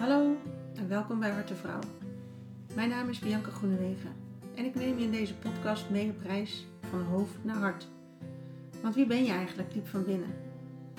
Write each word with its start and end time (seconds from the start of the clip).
Hallo 0.00 0.36
en 0.74 0.88
welkom 0.88 1.18
bij 1.18 1.30
Harte 1.30 1.54
Vrouw. 1.54 1.80
Mijn 2.74 2.88
naam 2.88 3.08
is 3.08 3.18
Bianca 3.18 3.50
Groenewegen 3.50 4.12
en 4.54 4.64
ik 4.64 4.74
neem 4.74 4.98
je 4.98 5.04
in 5.04 5.10
deze 5.10 5.34
podcast 5.34 5.90
mee 5.90 6.10
op 6.10 6.22
reis 6.22 6.66
van 6.90 7.02
hoofd 7.02 7.44
naar 7.44 7.56
hart. 7.56 7.88
Want 8.82 8.94
wie 8.94 9.06
ben 9.06 9.24
je 9.24 9.32
eigenlijk 9.32 9.72
diep 9.72 9.86
van 9.86 10.04
binnen? 10.04 10.34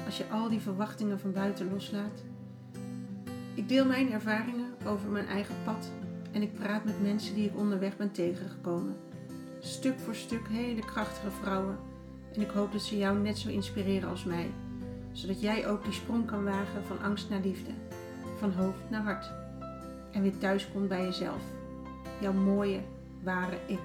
Als 0.05 0.17
je 0.17 0.29
al 0.29 0.49
die 0.49 0.59
verwachtingen 0.59 1.19
van 1.19 1.31
buiten 1.31 1.71
loslaat. 1.71 2.23
Ik 3.53 3.69
deel 3.69 3.85
mijn 3.85 4.11
ervaringen 4.11 4.73
over 4.85 5.09
mijn 5.09 5.27
eigen 5.27 5.55
pad 5.63 5.91
en 6.31 6.41
ik 6.41 6.53
praat 6.53 6.85
met 6.85 7.01
mensen 7.01 7.35
die 7.35 7.45
ik 7.45 7.57
onderweg 7.57 7.97
ben 7.97 8.11
tegengekomen. 8.11 8.95
Stuk 9.59 9.99
voor 9.99 10.15
stuk 10.15 10.47
hele 10.47 10.85
krachtige 10.85 11.31
vrouwen 11.31 11.77
en 12.33 12.41
ik 12.41 12.49
hoop 12.49 12.71
dat 12.71 12.81
ze 12.81 12.97
jou 12.97 13.17
net 13.17 13.37
zo 13.37 13.49
inspireren 13.49 14.09
als 14.09 14.23
mij, 14.23 14.51
zodat 15.11 15.41
jij 15.41 15.67
ook 15.67 15.83
die 15.83 15.93
sprong 15.93 16.25
kan 16.25 16.43
wagen 16.43 16.83
van 16.83 17.01
angst 17.01 17.29
naar 17.29 17.41
liefde 17.41 17.71
van 18.41 18.51
hoofd 18.51 18.89
naar 18.89 19.01
hart. 19.01 19.31
En 20.11 20.21
weer 20.21 20.37
thuis 20.37 20.71
komt 20.71 20.87
bij 20.87 21.03
jezelf. 21.03 21.41
Jouw 22.19 22.33
mooie, 22.33 22.79
ware 23.23 23.57
ik. 23.67 23.79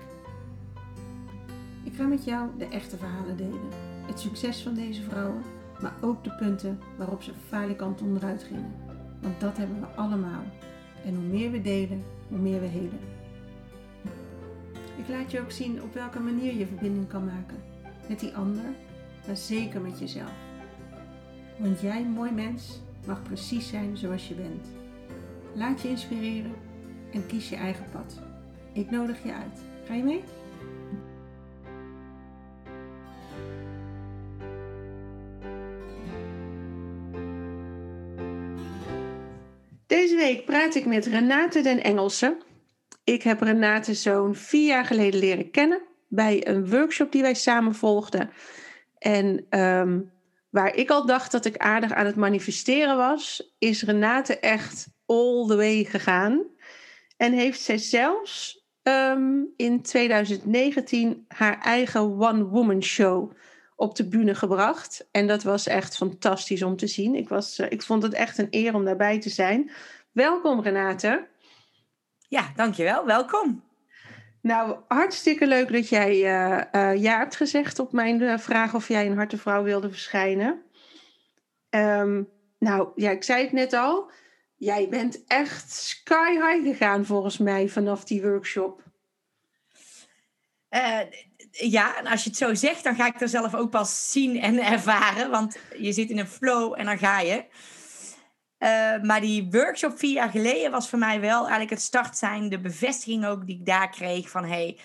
Ik 1.83 1.95
ga 1.95 2.07
met 2.07 2.25
jou 2.25 2.49
de 2.59 2.69
echte 2.69 2.97
verhalen 2.97 3.37
delen. 3.37 3.69
Het 4.07 4.21
succes 4.21 4.63
van 4.63 4.75
deze 4.75 5.03
vrouwen, 5.03 5.43
maar 5.80 5.95
ook 6.01 6.25
de 6.25 6.30
punten 6.30 6.80
waarop 6.97 7.23
ze 7.23 7.33
falikant 7.49 8.03
onderuit 8.03 8.43
gingen. 8.43 8.75
Want 9.21 9.41
dat 9.41 9.57
hebben 9.57 9.80
we 9.80 9.87
allemaal. 9.87 10.43
En 11.05 11.15
hoe 11.15 11.25
meer 11.25 11.51
we 11.51 11.63
delen, 11.63 12.02
hoe 12.29 12.38
meer 12.38 12.61
we 12.61 12.66
helen. 12.66 13.01
Ik 14.97 15.09
laat 15.09 15.30
je 15.30 15.41
ook 15.41 15.51
zien 15.51 15.83
op 15.83 15.95
welke 15.95 16.21
manier 16.21 16.55
je 16.55 16.66
verbinding 16.66 17.09
kan 17.09 17.25
maken. 17.25 17.63
Met 18.09 18.21
die 18.21 18.37
ander, 18.37 18.65
maar 19.27 19.37
zeker 19.37 19.80
met 19.80 19.99
jezelf. 19.99 20.33
Want 21.57 21.80
jij, 21.80 22.05
mooi 22.05 22.33
mens, 22.33 22.80
mag 23.06 23.23
precies 23.23 23.69
zijn 23.69 23.96
zoals 23.96 24.28
je 24.28 24.34
bent. 24.34 24.66
Laat 25.55 25.83
je 25.83 25.88
inspireren 25.88 26.55
en 27.12 27.27
kies 27.27 27.48
je 27.48 27.56
eigen 27.56 27.84
pad. 27.92 28.20
Ik 28.73 28.90
nodig 28.90 29.23
je 29.23 29.32
uit. 29.32 29.60
Ga 29.87 29.95
je 29.95 30.02
mee? 30.02 30.23
Deze 39.87 40.16
week 40.16 40.45
praat 40.45 40.74
ik 40.74 40.87
met 40.87 41.07
Renate 41.07 41.60
den 41.60 41.82
Engelse. 41.82 42.37
Ik 43.04 43.23
heb 43.23 43.41
Renate 43.41 43.95
zo'n 43.95 44.35
vier 44.35 44.66
jaar 44.66 44.85
geleden 44.85 45.20
leren 45.20 45.51
kennen 45.51 45.82
bij 46.09 46.46
een 46.48 46.70
workshop 46.70 47.13
die 47.13 47.23
wij 47.23 47.35
samen 47.35 47.74
volgden. 47.74 48.30
En 48.98 49.46
ehm, 49.48 50.01
waar 50.57 50.74
ik 50.74 50.90
al 50.90 51.07
dacht 51.07 51.32
dat 51.32 51.45
ik 51.45 51.57
aardig 51.57 51.93
aan 51.93 52.07
het 52.07 52.16
manifesteren 52.16 52.96
was, 52.96 53.54
is 53.59 53.82
Renate 53.82 54.38
echt 54.38 54.88
all 55.07 55.46
the 55.46 55.57
way 55.57 55.85
gegaan. 55.85 56.46
En 57.16 57.32
heeft 57.32 57.60
zij 57.60 57.79
zelfs 57.79 58.65
ehm, 58.82 59.43
in 59.57 59.82
2019 59.82 61.24
haar 61.29 61.60
eigen 61.60 62.01
One 62.01 62.45
Woman 62.45 62.82
Show 62.82 63.32
op 63.74 63.96
de 63.96 64.09
bühne 64.09 64.34
gebracht. 64.34 65.09
En 65.10 65.26
dat 65.26 65.43
was 65.43 65.66
echt 65.66 65.97
fantastisch 65.97 66.62
om 66.62 66.76
te 66.76 66.87
zien. 66.87 67.15
Ik, 67.15 67.28
was, 67.28 67.59
eh, 67.59 67.70
ik 67.70 67.82
vond 67.82 68.03
het 68.03 68.12
echt 68.12 68.38
een 68.38 68.48
eer 68.50 68.75
om 68.75 68.84
daarbij 68.84 69.20
te 69.20 69.31
zijn. 69.31 69.70
Welkom 70.12 70.60
Renate. 70.60 71.28
Ja, 72.28 72.53
dankjewel. 72.54 73.06
Welkom. 73.06 73.66
Nou, 74.47 74.77
hartstikke 74.89 75.47
leuk 75.47 75.72
dat 75.72 75.89
jij 75.89 76.12
uh, 76.15 77.03
ja 77.03 77.19
hebt 77.19 77.37
gezegd 77.37 77.78
op 77.78 77.93
mijn 77.93 78.21
uh, 78.21 78.39
vraag 78.39 78.75
of 78.75 78.88
jij 78.88 79.06
een 79.06 79.16
hartevrouw 79.16 79.62
wilde 79.62 79.91
verschijnen. 79.91 80.62
Um, 81.71 82.28
nou, 82.59 82.88
ja, 82.94 83.11
ik 83.11 83.22
zei 83.22 83.43
het 83.43 83.53
net 83.53 83.72
al. 83.72 84.11
Jij 84.56 84.88
bent 84.88 85.25
echt 85.27 85.72
sky 85.72 86.31
high 86.31 86.62
gegaan 86.62 87.05
volgens 87.05 87.38
mij 87.38 87.69
vanaf 87.69 88.05
die 88.05 88.22
workshop. 88.22 88.83
ja, 91.50 91.99
en 91.99 92.06
als 92.06 92.22
je 92.22 92.28
het 92.28 92.38
zo 92.38 92.54
zegt, 92.54 92.84
dan 92.84 92.94
ga 92.94 93.06
ik 93.06 93.20
er 93.20 93.28
zelf 93.28 93.54
ook 93.54 93.70
pas 93.70 94.12
zien 94.12 94.41
en 94.41 94.65
ervaren. 94.65 95.31
Want 95.31 95.59
je 95.78 95.93
zit 95.93 96.10
in 96.10 96.19
een 96.19 96.26
flow 96.26 96.75
en 96.78 96.84
dan 96.84 96.99
ga 96.99 97.20
je. 97.20 97.44
Uh, 98.59 99.03
maar 99.03 99.21
die 99.21 99.49
workshop 99.50 99.99
vier 99.99 100.12
jaar 100.12 100.31
geleden 100.31 100.71
was 100.71 100.89
voor 100.89 100.99
mij 100.99 101.21
wel 101.21 101.41
eigenlijk 101.41 101.71
het 101.71 101.81
start 101.81 102.17
zijn, 102.17 102.49
de 102.49 102.61
bevestiging 102.61 103.27
ook 103.27 103.47
die 103.47 103.59
ik 103.59 103.67
daar 103.67 103.91
kreeg 103.91 104.31
van 104.31 104.44
hey, 104.44 104.78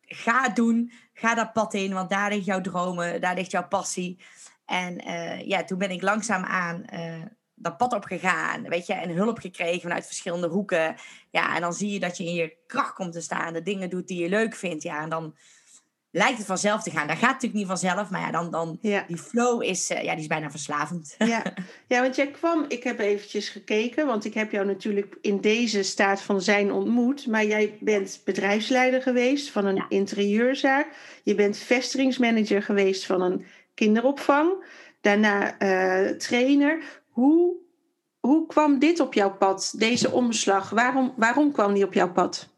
ga 0.00 0.42
het 0.42 0.56
doen, 0.56 0.92
ga 1.12 1.34
dat 1.34 1.52
pad 1.52 1.74
in, 1.74 1.92
want 1.92 2.10
daar 2.10 2.30
ligt 2.30 2.44
jouw 2.44 2.60
dromen, 2.60 3.20
daar 3.20 3.34
ligt 3.34 3.50
jouw 3.50 3.68
passie. 3.68 4.18
En 4.64 5.08
uh, 5.08 5.40
ja, 5.46 5.64
toen 5.64 5.78
ben 5.78 5.90
ik 5.90 6.02
langzaam 6.02 6.44
aan 6.44 6.84
uh, 6.94 7.22
dat 7.54 7.76
pad 7.76 7.92
op 7.92 8.04
gegaan, 8.04 8.68
weet 8.68 8.86
je, 8.86 8.92
en 8.92 9.10
hulp 9.10 9.38
gekregen 9.38 9.80
vanuit 9.80 10.06
verschillende 10.06 10.48
hoeken. 10.48 10.94
Ja, 11.30 11.54
en 11.54 11.60
dan 11.60 11.72
zie 11.72 11.92
je 11.92 12.00
dat 12.00 12.16
je 12.16 12.24
in 12.24 12.34
je 12.34 12.56
kracht 12.66 12.94
komt 12.94 13.12
te 13.12 13.20
staan, 13.20 13.52
de 13.52 13.62
dingen 13.62 13.90
doet 13.90 14.08
die 14.08 14.22
je 14.22 14.28
leuk 14.28 14.54
vindt. 14.54 14.82
Ja, 14.82 15.02
en 15.02 15.08
dan 15.08 15.36
lijkt 16.12 16.38
het 16.38 16.46
vanzelf 16.46 16.82
te 16.82 16.90
gaan. 16.90 17.06
Dat 17.06 17.16
gaat 17.16 17.32
natuurlijk 17.32 17.54
niet 17.54 17.66
vanzelf, 17.66 18.10
maar 18.10 18.20
ja, 18.20 18.30
dan, 18.30 18.50
dan 18.50 18.78
die 18.80 19.16
flow 19.16 19.62
is, 19.62 19.90
uh, 19.90 20.02
ja, 20.02 20.12
die 20.12 20.20
is 20.20 20.26
bijna 20.26 20.50
verslavend. 20.50 21.14
Ja. 21.18 21.42
ja, 21.88 22.00
want 22.00 22.16
jij 22.16 22.30
kwam, 22.30 22.64
ik 22.68 22.82
heb 22.82 22.98
eventjes 22.98 23.48
gekeken, 23.48 24.06
want 24.06 24.24
ik 24.24 24.34
heb 24.34 24.52
jou 24.52 24.66
natuurlijk 24.66 25.18
in 25.20 25.40
deze 25.40 25.82
staat 25.82 26.22
van 26.22 26.40
zijn 26.40 26.72
ontmoet, 26.72 27.26
maar 27.26 27.44
jij 27.44 27.78
bent 27.80 28.20
bedrijfsleider 28.24 29.02
geweest 29.02 29.50
van 29.50 29.64
een 29.64 29.84
interieurzaak, 29.88 30.86
je 31.22 31.34
bent 31.34 31.56
vestigingsmanager 31.56 32.62
geweest 32.62 33.06
van 33.06 33.20
een 33.20 33.46
kinderopvang, 33.74 34.64
daarna 35.00 35.60
uh, 35.60 36.10
trainer. 36.10 36.82
Hoe, 37.10 37.54
hoe 38.20 38.46
kwam 38.46 38.78
dit 38.78 39.00
op 39.00 39.14
jouw 39.14 39.36
pad, 39.36 39.74
deze 39.76 40.10
omslag? 40.10 40.70
Waarom, 40.70 41.14
waarom 41.16 41.52
kwam 41.52 41.74
die 41.74 41.84
op 41.84 41.94
jouw 41.94 42.12
pad? 42.12 42.48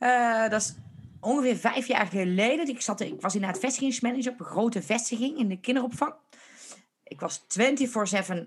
Uh, 0.00 0.48
dat 0.48 0.60
is 0.60 0.74
ongeveer 1.20 1.56
vijf 1.56 1.86
jaar 1.86 2.06
geleden. 2.06 2.68
Ik, 2.68 2.80
zat, 2.80 3.00
ik 3.00 3.20
was 3.20 3.34
inderdaad 3.34 3.60
vestigingsmanager 3.60 4.32
op 4.32 4.40
een 4.40 4.46
grote 4.46 4.82
vestiging 4.82 5.38
in 5.38 5.48
de 5.48 5.60
kinderopvang. 5.60 6.14
Ik 7.04 7.20
was 7.20 7.40
24-7 7.40 7.44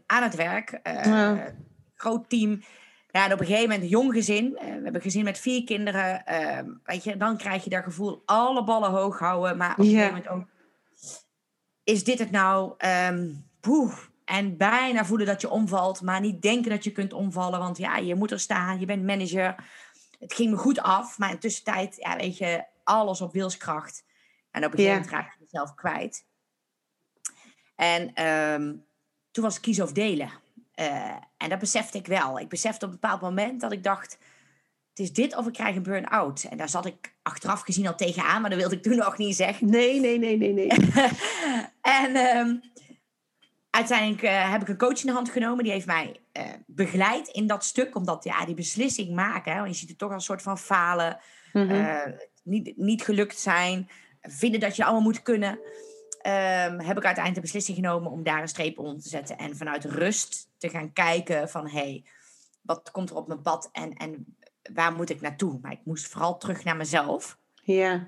aan 0.06 0.23
het 0.23 0.35
werk. 0.35 0.79
Uh, 0.84 1.41
Groot 1.95 2.29
team. 2.29 2.61
Ja, 3.11 3.25
en 3.25 3.34
op 3.34 3.39
een 3.39 3.45
gegeven 3.45 3.69
moment 3.69 3.81
een 3.81 3.89
jong 3.89 4.13
gezin. 4.13 4.45
Uh, 4.45 4.59
we 4.59 4.66
hebben 4.66 4.95
een 4.95 5.01
gezin 5.01 5.23
met 5.23 5.39
vier 5.39 5.63
kinderen. 5.63 6.23
Uh, 6.31 6.59
weet 6.84 7.03
je, 7.03 7.17
dan 7.17 7.38
krijg 7.38 7.63
je 7.63 7.69
dat 7.69 7.84
gevoel 7.84 8.22
alle 8.25 8.63
ballen 8.63 8.90
hoog 8.90 9.19
houden. 9.19 9.57
Maar 9.57 9.72
op 9.72 9.78
een 9.78 9.85
gegeven 9.85 10.07
moment 10.07 10.28
ook... 10.28 10.45
Is 11.84 12.03
dit 12.03 12.19
het 12.19 12.31
nou? 12.31 12.73
Um, 13.09 13.50
poeh. 13.59 13.94
En 14.25 14.57
bijna 14.57 15.05
voelen 15.05 15.28
dat 15.28 15.41
je 15.41 15.50
omvalt. 15.50 16.01
Maar 16.01 16.22
niet 16.22 16.41
denken 16.41 16.72
dat 16.72 16.84
je 16.84 16.91
kunt 16.91 17.13
omvallen. 17.13 17.59
Want 17.59 17.78
ja, 17.78 17.97
je 17.97 18.16
moet 18.16 18.31
er 18.31 18.40
staan. 18.40 18.79
Je 18.79 18.85
bent 18.85 19.05
manager 19.05 19.55
het 20.23 20.34
ging 20.34 20.51
me 20.51 20.57
goed 20.57 20.79
af, 20.79 21.17
maar 21.17 21.31
in 21.31 21.39
tussentijd, 21.39 21.95
ja, 21.95 22.16
weet 22.16 22.38
je, 22.38 22.63
alles 22.84 23.22
op 23.22 23.34
wilskracht. 23.34 24.03
En 24.51 24.66
op 24.66 24.72
een 24.72 24.78
gegeven 24.78 25.01
moment 25.01 25.11
raak 25.11 25.34
je 25.34 25.44
jezelf 25.44 25.73
kwijt. 25.73 26.25
En 27.75 28.28
um, 28.28 28.85
toen 29.31 29.44
was 29.44 29.59
kies 29.59 29.81
of 29.81 29.91
delen. 29.91 30.29
Uh, 30.75 31.16
en 31.38 31.50
dat 31.50 31.59
besefte 31.59 31.97
ik 31.97 32.07
wel. 32.07 32.39
Ik 32.39 32.50
besefte 32.50 32.85
op 32.85 32.91
een 32.91 33.00
bepaald 33.00 33.22
moment 33.22 33.61
dat 33.61 33.72
ik 33.72 33.84
dacht... 33.84 34.17
het 34.89 35.00
is 35.00 35.13
dit 35.13 35.35
of 35.35 35.47
ik 35.47 35.53
krijg 35.53 35.75
een 35.75 35.84
burn-out. 35.84 36.44
En 36.44 36.57
daar 36.57 36.69
zat 36.69 36.85
ik 36.85 37.13
achteraf 37.22 37.61
gezien 37.61 37.88
al 37.88 37.95
tegenaan... 37.95 38.41
maar 38.41 38.50
dat 38.50 38.59
wilde 38.59 38.75
ik 38.75 38.84
toen 38.84 38.95
nog 38.95 39.17
niet 39.17 39.35
zeggen. 39.35 39.69
Nee, 39.69 40.00
nee, 40.00 40.19
nee, 40.19 40.38
nee, 40.38 40.53
nee. 40.53 40.67
en 41.81 42.16
um, 42.16 42.61
uiteindelijk 43.75 44.22
uh, 44.22 44.51
heb 44.51 44.61
ik 44.61 44.67
een 44.67 44.78
coach 44.78 45.00
in 45.00 45.06
de 45.06 45.11
hand 45.11 45.29
genomen. 45.29 45.63
Die 45.63 45.73
heeft 45.73 45.85
mij 45.85 46.19
uh, 46.38 46.44
begeleid 46.66 47.28
in 47.28 47.47
dat 47.47 47.63
stuk. 47.63 47.95
Omdat 47.95 48.23
ja, 48.23 48.45
die 48.45 48.56
beslissing 48.56 49.16
maken. 49.16 49.53
Hè, 49.53 49.63
je 49.63 49.73
ziet 49.73 49.89
het 49.89 49.97
toch 49.97 50.11
als 50.11 50.17
een 50.17 50.23
soort 50.23 50.41
van 50.41 50.57
falen. 50.57 51.19
Mm 51.53 51.67
-hmm. 51.67 51.72
uh, 51.72 52.01
niet, 52.44 52.78
niet 52.78 53.01
gelukt 53.01 53.39
zijn. 53.39 53.89
Vinden 54.22 54.59
dat 54.59 54.75
je 54.75 54.84
allemaal 54.84 55.01
moet 55.01 55.22
kunnen. 55.22 55.51
Um, 55.51 56.79
heb 56.79 56.97
ik 56.97 57.06
uiteindelijk 57.06 57.35
de 57.35 57.41
beslissing 57.41 57.78
genomen 57.78 58.11
om 58.11 58.23
daar 58.23 58.41
een 58.41 58.47
streep 58.47 58.79
onder 58.79 59.01
te 59.01 59.09
zetten. 59.09 59.38
En 59.38 59.57
vanuit 59.57 59.85
rust 59.85 60.50
te 60.57 60.69
gaan 60.69 60.94
kijken 60.94 61.50
van... 61.50 61.69
Hey, 61.69 62.05
wat 62.61 62.91
komt 62.91 63.09
er 63.09 63.16
op 63.16 63.28
mijn 63.28 63.41
pad 63.41 63.69
en, 63.72 63.93
en 63.93 64.37
waar 64.73 64.93
moet 64.93 65.09
ik 65.09 65.22
naartoe? 65.22 65.59
Maar 65.61 65.72
ik 65.72 65.81
moest 65.84 66.08
vooral 66.08 66.37
terug 66.37 66.64
naar 66.64 66.78
mezelf. 66.78 67.37
Ja. 67.64 68.08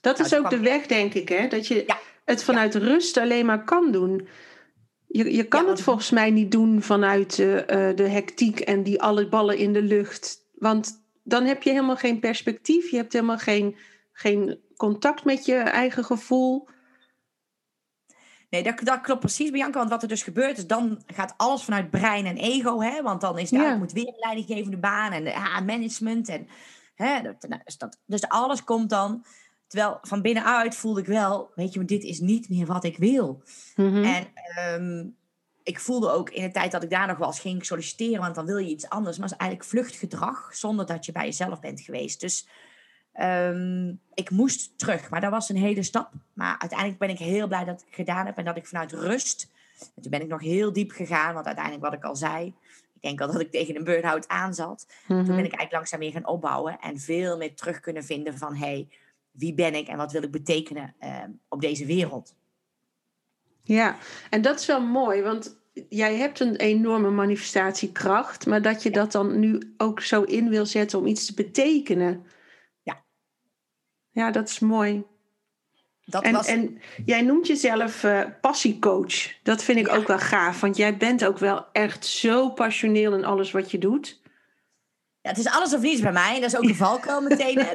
Dat 0.00 0.16
nou, 0.16 0.28
is 0.28 0.36
ook 0.36 0.50
de 0.50 0.60
weg, 0.60 0.86
denk 0.86 1.14
ik, 1.14 1.28
hè? 1.28 1.48
Dat 1.48 1.66
je... 1.66 1.84
Ja 1.86 1.98
het 2.30 2.44
vanuit 2.44 2.72
ja. 2.72 2.78
rust 2.78 3.16
alleen 3.16 3.46
maar 3.46 3.64
kan 3.64 3.92
doen. 3.92 4.28
Je, 5.06 5.34
je 5.34 5.44
kan 5.44 5.64
ja, 5.64 5.70
het 5.70 5.80
volgens 5.80 6.10
mij 6.10 6.30
niet 6.30 6.50
doen 6.50 6.82
vanuit 6.82 7.38
uh, 7.38 7.56
de 7.94 8.08
hectiek 8.08 8.60
en 8.60 8.82
die 8.82 9.02
alle 9.02 9.28
ballen 9.28 9.58
in 9.58 9.72
de 9.72 9.82
lucht. 9.82 10.48
Want 10.54 11.02
dan 11.22 11.44
heb 11.44 11.62
je 11.62 11.70
helemaal 11.70 11.96
geen 11.96 12.20
perspectief. 12.20 12.90
Je 12.90 12.96
hebt 12.96 13.12
helemaal 13.12 13.38
geen, 13.38 13.76
geen 14.12 14.60
contact 14.76 15.24
met 15.24 15.44
je 15.44 15.54
eigen 15.56 16.04
gevoel. 16.04 16.68
Nee, 18.50 18.62
dat, 18.62 18.80
dat 18.82 19.00
klopt 19.00 19.20
precies, 19.20 19.50
Bianca. 19.50 19.78
Want 19.78 19.90
wat 19.90 20.02
er 20.02 20.08
dus 20.08 20.22
gebeurt 20.22 20.58
is, 20.58 20.66
dan 20.66 21.02
gaat 21.06 21.34
alles 21.36 21.62
vanuit 21.62 21.90
brein 21.90 22.26
en 22.26 22.36
ego. 22.36 22.80
Hè? 22.80 23.02
Want 23.02 23.20
dan 23.20 23.38
is 23.38 23.50
daar 23.50 23.62
ja. 23.62 23.76
moet 23.76 23.92
weer 23.92 24.08
een 24.08 24.14
leidinggevende 24.18 24.78
baan 24.78 25.12
en 25.12 25.24
ja, 25.24 25.60
management. 25.60 26.28
En, 26.28 26.48
hè, 26.94 27.22
dat, 27.22 27.46
dus, 27.64 27.78
dat, 27.78 28.00
dus 28.06 28.28
alles 28.28 28.64
komt 28.64 28.90
dan 28.90 29.24
Terwijl 29.70 29.98
van 30.02 30.22
binnenuit 30.22 30.74
voelde 30.74 31.00
ik 31.00 31.06
wel, 31.06 31.50
weet 31.54 31.72
je, 31.72 31.84
dit 31.84 32.02
is 32.02 32.20
niet 32.20 32.48
meer 32.48 32.66
wat 32.66 32.84
ik 32.84 32.96
wil. 32.96 33.42
Mhm. 33.76 34.04
En 34.04 34.26
um, 34.74 35.16
ik 35.62 35.80
voelde 35.80 36.10
ook 36.10 36.30
in 36.30 36.42
de 36.42 36.50
tijd 36.50 36.72
dat 36.72 36.82
ik 36.82 36.90
daar 36.90 37.06
nog 37.06 37.18
wel 37.18 37.26
eens 37.26 37.40
ging 37.40 37.64
solliciteren, 37.64 38.20
want 38.20 38.34
dan 38.34 38.46
wil 38.46 38.58
je 38.58 38.70
iets 38.70 38.88
anders. 38.88 39.18
Maar 39.18 39.28
het 39.28 39.34
is 39.34 39.40
eigenlijk 39.46 39.70
vluchtgedrag 39.70 40.54
zonder 40.54 40.86
dat 40.86 41.04
je 41.06 41.12
bij 41.12 41.24
jezelf 41.24 41.60
bent 41.60 41.80
geweest. 41.80 42.20
Dus 42.20 42.48
ehm, 43.12 43.88
ik 44.14 44.30
moest 44.30 44.78
terug, 44.78 45.10
maar 45.10 45.20
dat 45.20 45.30
was 45.30 45.48
een 45.48 45.56
hele 45.56 45.82
stap. 45.82 46.12
Maar 46.32 46.58
uiteindelijk 46.58 46.98
ben 46.98 47.10
ik 47.10 47.18
heel 47.18 47.46
blij 47.46 47.64
dat 47.64 47.80
ik 47.80 47.86
het 47.86 47.94
gedaan 47.94 48.26
heb 48.26 48.36
en 48.36 48.44
dat 48.44 48.56
ik 48.56 48.66
vanuit 48.66 48.92
rust. 48.92 49.50
En 49.96 50.02
toen 50.02 50.10
ben 50.10 50.20
ik 50.22 50.28
nog 50.28 50.40
heel 50.40 50.72
diep 50.72 50.90
gegaan, 50.90 51.34
want 51.34 51.46
uiteindelijk 51.46 51.84
wat 51.84 51.94
ik 51.94 52.04
al 52.04 52.16
zei, 52.16 52.46
ik 52.94 53.00
denk 53.02 53.20
al 53.20 53.32
dat 53.32 53.40
ik 53.40 53.50
tegen 53.50 53.76
een 53.76 53.84
burn-out 53.84 54.28
aan 54.28 54.54
zat. 54.54 54.86
Toen 55.06 55.16
ben 55.16 55.24
Mhm. 55.24 55.30
ik 55.32 55.38
eigenlijk 55.38 55.72
langzaam 55.72 56.00
weer 56.00 56.12
gaan 56.12 56.26
opbouwen 56.26 56.78
en 56.80 56.98
veel 56.98 57.36
meer 57.36 57.54
terug 57.54 57.80
kunnen 57.80 58.04
vinden 58.04 58.38
van 58.38 58.56
hey, 58.56 58.88
wie 59.40 59.54
ben 59.54 59.74
ik 59.74 59.88
en 59.88 59.96
wat 59.96 60.12
wil 60.12 60.22
ik 60.22 60.30
betekenen 60.30 60.94
ehm, 60.98 61.30
op 61.48 61.60
deze 61.60 61.86
wereld. 61.86 62.34
Ja, 63.62 63.96
en 64.30 64.42
dat 64.42 64.60
is 64.60 64.66
wel 64.66 64.80
mooi, 64.80 65.22
want 65.22 65.58
jij 65.88 66.16
hebt 66.16 66.40
een 66.40 66.56
enorme 66.56 67.10
manifestatiekracht, 67.10 68.46
maar 68.46 68.62
dat 68.62 68.82
je 68.82 68.90
dat 68.90 69.12
dan 69.12 69.38
nu 69.38 69.74
ook 69.76 70.00
zo 70.00 70.22
in 70.22 70.48
wil 70.48 70.66
zetten 70.66 70.98
om 70.98 71.06
iets 71.06 71.26
te 71.26 71.34
betekenen. 71.34 72.24
Ja. 72.82 73.04
Ja, 74.10 74.30
dat 74.30 74.48
is 74.48 74.58
mooi. 74.58 75.04
Dat 76.04 76.22
En, 76.22 76.32
was 76.32 76.46
en 76.46 76.80
jij 77.04 77.22
noemt 77.22 77.46
jezelf 77.46 78.04
eh, 78.04 78.20
passiecoach. 78.40 79.42
Dat 79.42 79.62
vind 79.62 79.78
ik 79.78 79.86
Ja. 79.86 79.96
ook 79.96 80.06
wel 80.06 80.18
gaaf, 80.18 80.60
want 80.60 80.76
jij 80.76 80.96
bent 80.96 81.24
ook 81.24 81.38
wel 81.38 81.66
echt 81.72 82.06
zo 82.06 82.48
passioneel 82.50 83.14
in 83.14 83.24
alles 83.24 83.50
wat 83.50 83.70
je 83.70 83.78
doet. 83.78 84.19
Ja, 85.22 85.30
het 85.30 85.38
is 85.38 85.46
alles 85.46 85.74
of 85.74 85.80
niets 85.80 86.00
bij 86.00 86.12
mij. 86.12 86.40
Dat 86.40 86.52
is 86.52 86.56
ook 86.56 86.64
een 86.64 86.74
valkuil 86.74 87.20
meteen. 87.28 87.54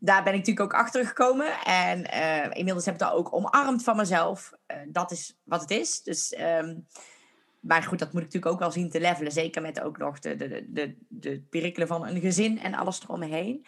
Daar, 0.00 0.22
ben 0.22 0.32
ik 0.32 0.38
natuurlijk 0.38 0.60
ook 0.60 0.74
achter 0.74 1.06
gekomen. 1.06 1.52
En 1.64 2.10
eh, 2.10 2.58
inmiddels 2.58 2.84
heb 2.84 2.94
ik 2.94 3.00
dat 3.00 3.12
ook 3.12 3.34
omarmd 3.34 3.82
van 3.82 3.96
mezelf. 3.96 4.52
Eh, 4.66 4.76
dat 4.88 5.10
is 5.10 5.38
wat 5.44 5.60
het 5.60 5.70
is. 5.70 6.02
Dus, 6.02 6.32
ehm, 6.32 6.76
maar 7.60 7.82
goed, 7.82 7.98
dat 7.98 8.12
moet 8.12 8.22
ik 8.22 8.26
natuurlijk 8.26 8.52
ook 8.52 8.58
wel 8.58 8.70
zien 8.70 8.90
te 8.90 9.00
levelen. 9.00 9.32
Zeker 9.32 9.62
met 9.62 9.80
ook 9.80 9.98
nog 9.98 10.18
de, 10.18 10.36
de, 10.36 10.48
de, 10.48 10.64
de, 10.68 10.96
de 11.08 11.40
perikelen 11.50 11.88
van 11.88 12.06
een 12.06 12.20
gezin 12.20 12.60
en 12.60 12.74
alles 12.74 13.02
eromheen. 13.02 13.66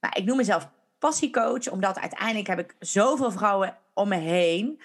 Maar 0.00 0.16
ik 0.16 0.24
noem 0.24 0.36
mezelf 0.36 0.70
passiecoach, 0.98 1.70
omdat 1.70 1.98
uiteindelijk 1.98 2.46
heb 2.46 2.58
ik 2.58 2.76
zoveel 2.78 3.30
vrouwen 3.30 3.76
om 3.94 4.08
me 4.08 4.16
heen 4.16 4.80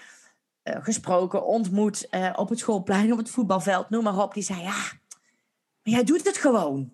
eh, 0.63 0.83
gesproken, 0.83 1.45
ontmoet 1.45 2.09
op 2.35 2.49
het 2.49 2.59
schoolplein, 2.59 3.11
op 3.11 3.17
het 3.17 3.29
voetbalveld, 3.29 3.89
noem 3.89 4.03
maar 4.03 4.17
op. 4.17 4.33
Die 4.33 4.43
zei, 4.43 4.61
ja, 4.61 4.98
maar 5.89 5.99
jij 5.99 6.07
doet 6.07 6.25
het 6.25 6.37
gewoon. 6.37 6.93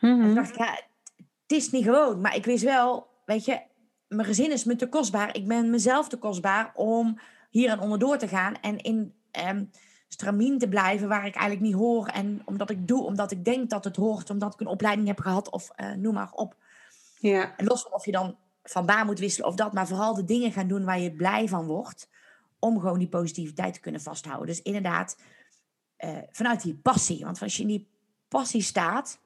Toen 0.00 0.34
dacht 0.34 0.50
ik, 0.50 0.56
ja, 0.56 0.80
het 1.16 1.52
is 1.52 1.70
niet 1.70 1.84
gewoon. 1.84 2.20
Maar 2.20 2.36
ik 2.36 2.44
wist 2.44 2.64
wel, 2.64 3.06
weet 3.24 3.44
je, 3.44 3.60
mijn 4.08 4.26
gezin 4.26 4.52
is 4.52 4.64
me 4.64 4.76
te 4.76 4.88
kostbaar. 4.88 5.36
Ik 5.36 5.46
ben 5.46 5.70
mezelf 5.70 6.08
te 6.08 6.16
kostbaar 6.16 6.72
om 6.74 7.18
hier 7.50 7.70
en 7.70 7.80
onderdoor 7.80 8.18
te 8.18 8.28
gaan. 8.28 8.60
En 8.60 8.78
in 8.78 9.14
ehm 9.30 9.64
stramien 10.08 10.58
te 10.58 10.68
blijven 10.68 11.08
waar 11.08 11.26
ik 11.26 11.34
eigenlijk 11.34 11.66
niet 11.66 11.80
hoor. 11.80 12.06
En 12.06 12.42
omdat 12.44 12.70
ik 12.70 12.88
doe, 12.88 13.04
omdat 13.04 13.30
ik 13.30 13.44
denk 13.44 13.70
dat 13.70 13.84
het 13.84 13.96
hoort. 13.96 14.30
Omdat 14.30 14.54
ik 14.54 14.60
een 14.60 14.66
opleiding 14.66 15.08
heb 15.08 15.20
gehad 15.20 15.50
of 15.50 15.70
eh, 15.70 15.92
noem 15.92 16.14
maar 16.14 16.32
op. 16.32 16.56
Ja, 17.18 17.56
En 17.56 17.64
los 17.64 17.82
van 17.82 17.92
of 17.92 18.04
je 18.04 18.12
dan 18.12 18.36
van 18.62 18.86
baan 18.86 19.06
moet 19.06 19.18
wisselen 19.18 19.48
of 19.48 19.54
dat. 19.54 19.72
Maar 19.72 19.86
vooral 19.86 20.14
de 20.14 20.24
dingen 20.24 20.52
gaan 20.52 20.68
doen 20.68 20.84
waar 20.84 21.00
je 21.00 21.12
blij 21.12 21.48
van 21.48 21.66
wordt. 21.66 22.08
Om 22.58 22.80
gewoon 22.80 22.98
die 22.98 23.08
positiviteit 23.08 23.74
te 23.74 23.80
kunnen 23.80 24.00
vasthouden. 24.00 24.46
Dus 24.46 24.62
inderdaad, 24.62 25.16
eh, 25.96 26.16
vanuit 26.30 26.62
die 26.62 26.74
passie. 26.74 27.24
Want 27.24 27.42
als 27.42 27.56
je 27.56 27.62
in 27.62 27.68
die 27.68 27.88
passie 28.28 28.62
staat. 28.62 29.18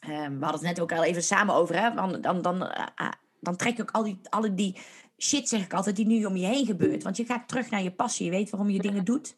ehm, 0.00 0.38
we 0.38 0.44
hadden 0.44 0.66
het 0.66 0.76
net 0.76 0.80
ook 0.80 0.92
al 0.92 1.04
even 1.04 1.22
samen 1.22 1.54
over. 1.54 1.80
Hè, 1.80 1.94
dan, 1.94 2.20
dan, 2.20 2.42
dan, 2.42 2.66
eh, 2.66 2.86
ah, 2.94 3.12
dan 3.40 3.56
trek 3.56 3.76
je 3.76 3.82
ook 3.82 3.90
al 3.90 4.02
die, 4.02 4.20
alle 4.28 4.54
die 4.54 4.76
shit, 5.18 5.48
zeg 5.48 5.64
ik 5.64 5.74
altijd, 5.74 5.96
die 5.96 6.06
nu 6.06 6.24
om 6.24 6.36
je 6.36 6.46
heen 6.46 6.66
gebeurt. 6.66 7.02
Want 7.02 7.16
je 7.16 7.24
gaat 7.24 7.48
terug 7.48 7.70
naar 7.70 7.82
je 7.82 7.92
passie. 7.92 8.24
Je 8.24 8.30
weet 8.30 8.50
waarom 8.50 8.70
je 8.70 8.82
dingen 8.82 9.04
doet. 9.04 9.36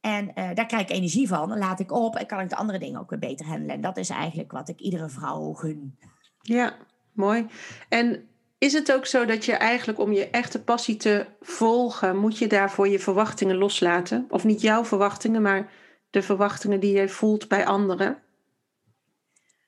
En 0.00 0.34
eh, 0.34 0.54
daar 0.54 0.66
krijg 0.66 0.82
ik 0.82 0.90
energie 0.90 1.28
van. 1.28 1.48
Dan 1.48 1.58
laat 1.58 1.80
ik 1.80 1.92
op 1.92 2.16
en 2.16 2.26
kan 2.26 2.40
ik 2.40 2.48
de 2.48 2.56
andere 2.56 2.78
dingen 2.78 3.00
ook 3.00 3.10
weer 3.10 3.18
beter 3.18 3.46
handelen. 3.46 3.74
En 3.74 3.80
dat 3.80 3.96
is 3.96 4.08
eigenlijk 4.08 4.52
wat 4.52 4.68
ik 4.68 4.80
iedere 4.80 5.08
vrouw 5.08 5.52
gun. 5.52 5.98
ja, 6.42 6.76
mooi. 7.12 7.46
En 7.88 8.28
is 8.58 8.72
het 8.72 8.92
ook 8.92 9.06
zo 9.06 9.24
dat 9.24 9.44
je 9.44 9.52
eigenlijk 9.52 9.98
om 9.98 10.12
je 10.12 10.30
echte 10.30 10.62
passie 10.62 10.96
te 10.96 11.26
volgen, 11.40 12.16
moet 12.16 12.38
je 12.38 12.46
daarvoor 12.46 12.88
je 12.88 12.98
verwachtingen 12.98 13.56
loslaten? 13.56 14.26
Of 14.28 14.44
niet 14.44 14.60
jouw 14.60 14.84
verwachtingen, 14.84 15.42
maar 15.42 15.72
de 16.10 16.22
verwachtingen 16.22 16.80
die 16.80 16.92
jij 16.92 17.08
voelt 17.08 17.48
bij 17.48 17.66
anderen? 17.66 18.22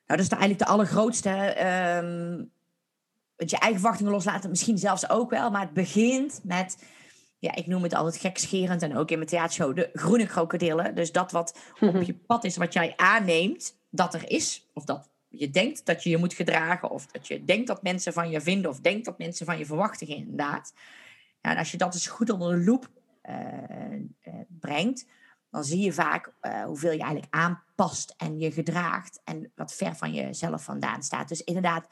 Nou, 0.05 0.19
dat 0.19 0.19
is 0.19 0.29
eigenlijk 0.29 0.59
de 0.59 0.65
allergrootste. 0.65 1.29
want 3.35 3.49
je 3.49 3.57
eigen 3.57 3.79
verwachtingen 3.79 4.11
loslaten, 4.11 4.49
misschien 4.49 4.77
zelfs 4.77 5.09
ook 5.09 5.29
wel. 5.29 5.51
Maar 5.51 5.61
het 5.61 5.73
begint 5.73 6.41
met, 6.43 6.83
ja, 7.39 7.55
ik 7.55 7.67
noem 7.67 7.83
het 7.83 7.93
altijd 7.93 8.17
gekscherend 8.17 8.81
en 8.81 8.97
ook 8.97 9.11
in 9.11 9.17
mijn 9.17 9.29
theatershow, 9.29 9.75
de 9.75 9.89
groene 9.93 10.25
krokodillen. 10.25 10.95
Dus 10.95 11.11
dat 11.11 11.31
wat 11.31 11.59
op 11.79 12.01
je 12.01 12.13
pad 12.13 12.43
is, 12.43 12.57
wat 12.57 12.73
jij 12.73 12.93
aanneemt 12.95 13.77
dat 13.89 14.13
er 14.13 14.29
is. 14.29 14.69
Of 14.73 14.83
dat 14.83 15.09
je 15.29 15.49
denkt 15.49 15.85
dat 15.85 16.03
je 16.03 16.09
je 16.09 16.17
moet 16.17 16.33
gedragen. 16.33 16.89
Of 16.89 17.05
dat 17.05 17.27
je 17.27 17.43
denkt 17.43 17.67
dat 17.67 17.83
mensen 17.83 18.13
van 18.13 18.29
je 18.29 18.41
vinden. 18.41 18.71
Of 18.71 18.79
denkt 18.79 19.05
dat 19.05 19.17
mensen 19.17 19.45
van 19.45 19.57
je 19.57 19.65
verwachten, 19.65 20.07
inderdaad. 20.07 20.73
Ja, 21.41 21.51
en 21.51 21.57
als 21.57 21.71
je 21.71 21.77
dat 21.77 21.93
eens 21.93 22.07
goed 22.07 22.29
onder 22.29 22.57
de 22.57 22.63
loep 22.63 22.89
eh, 23.21 23.35
eh, 24.21 24.33
brengt, 24.59 25.05
dan 25.53 25.63
zie 25.63 25.79
je 25.83 25.93
vaak 25.93 26.33
eh, 26.39 26.63
hoeveel 26.63 26.91
je 26.91 27.01
eigenlijk 27.01 27.33
aanpast 27.35 28.13
en 28.17 28.39
je 28.39 28.51
gedraagt 28.51 29.21
en 29.23 29.51
wat 29.55 29.73
ver 29.73 29.95
van 29.95 30.13
jezelf 30.13 30.63
vandaan 30.63 31.03
staat. 31.03 31.27
Dus 31.27 31.41
inderdaad, 31.43 31.87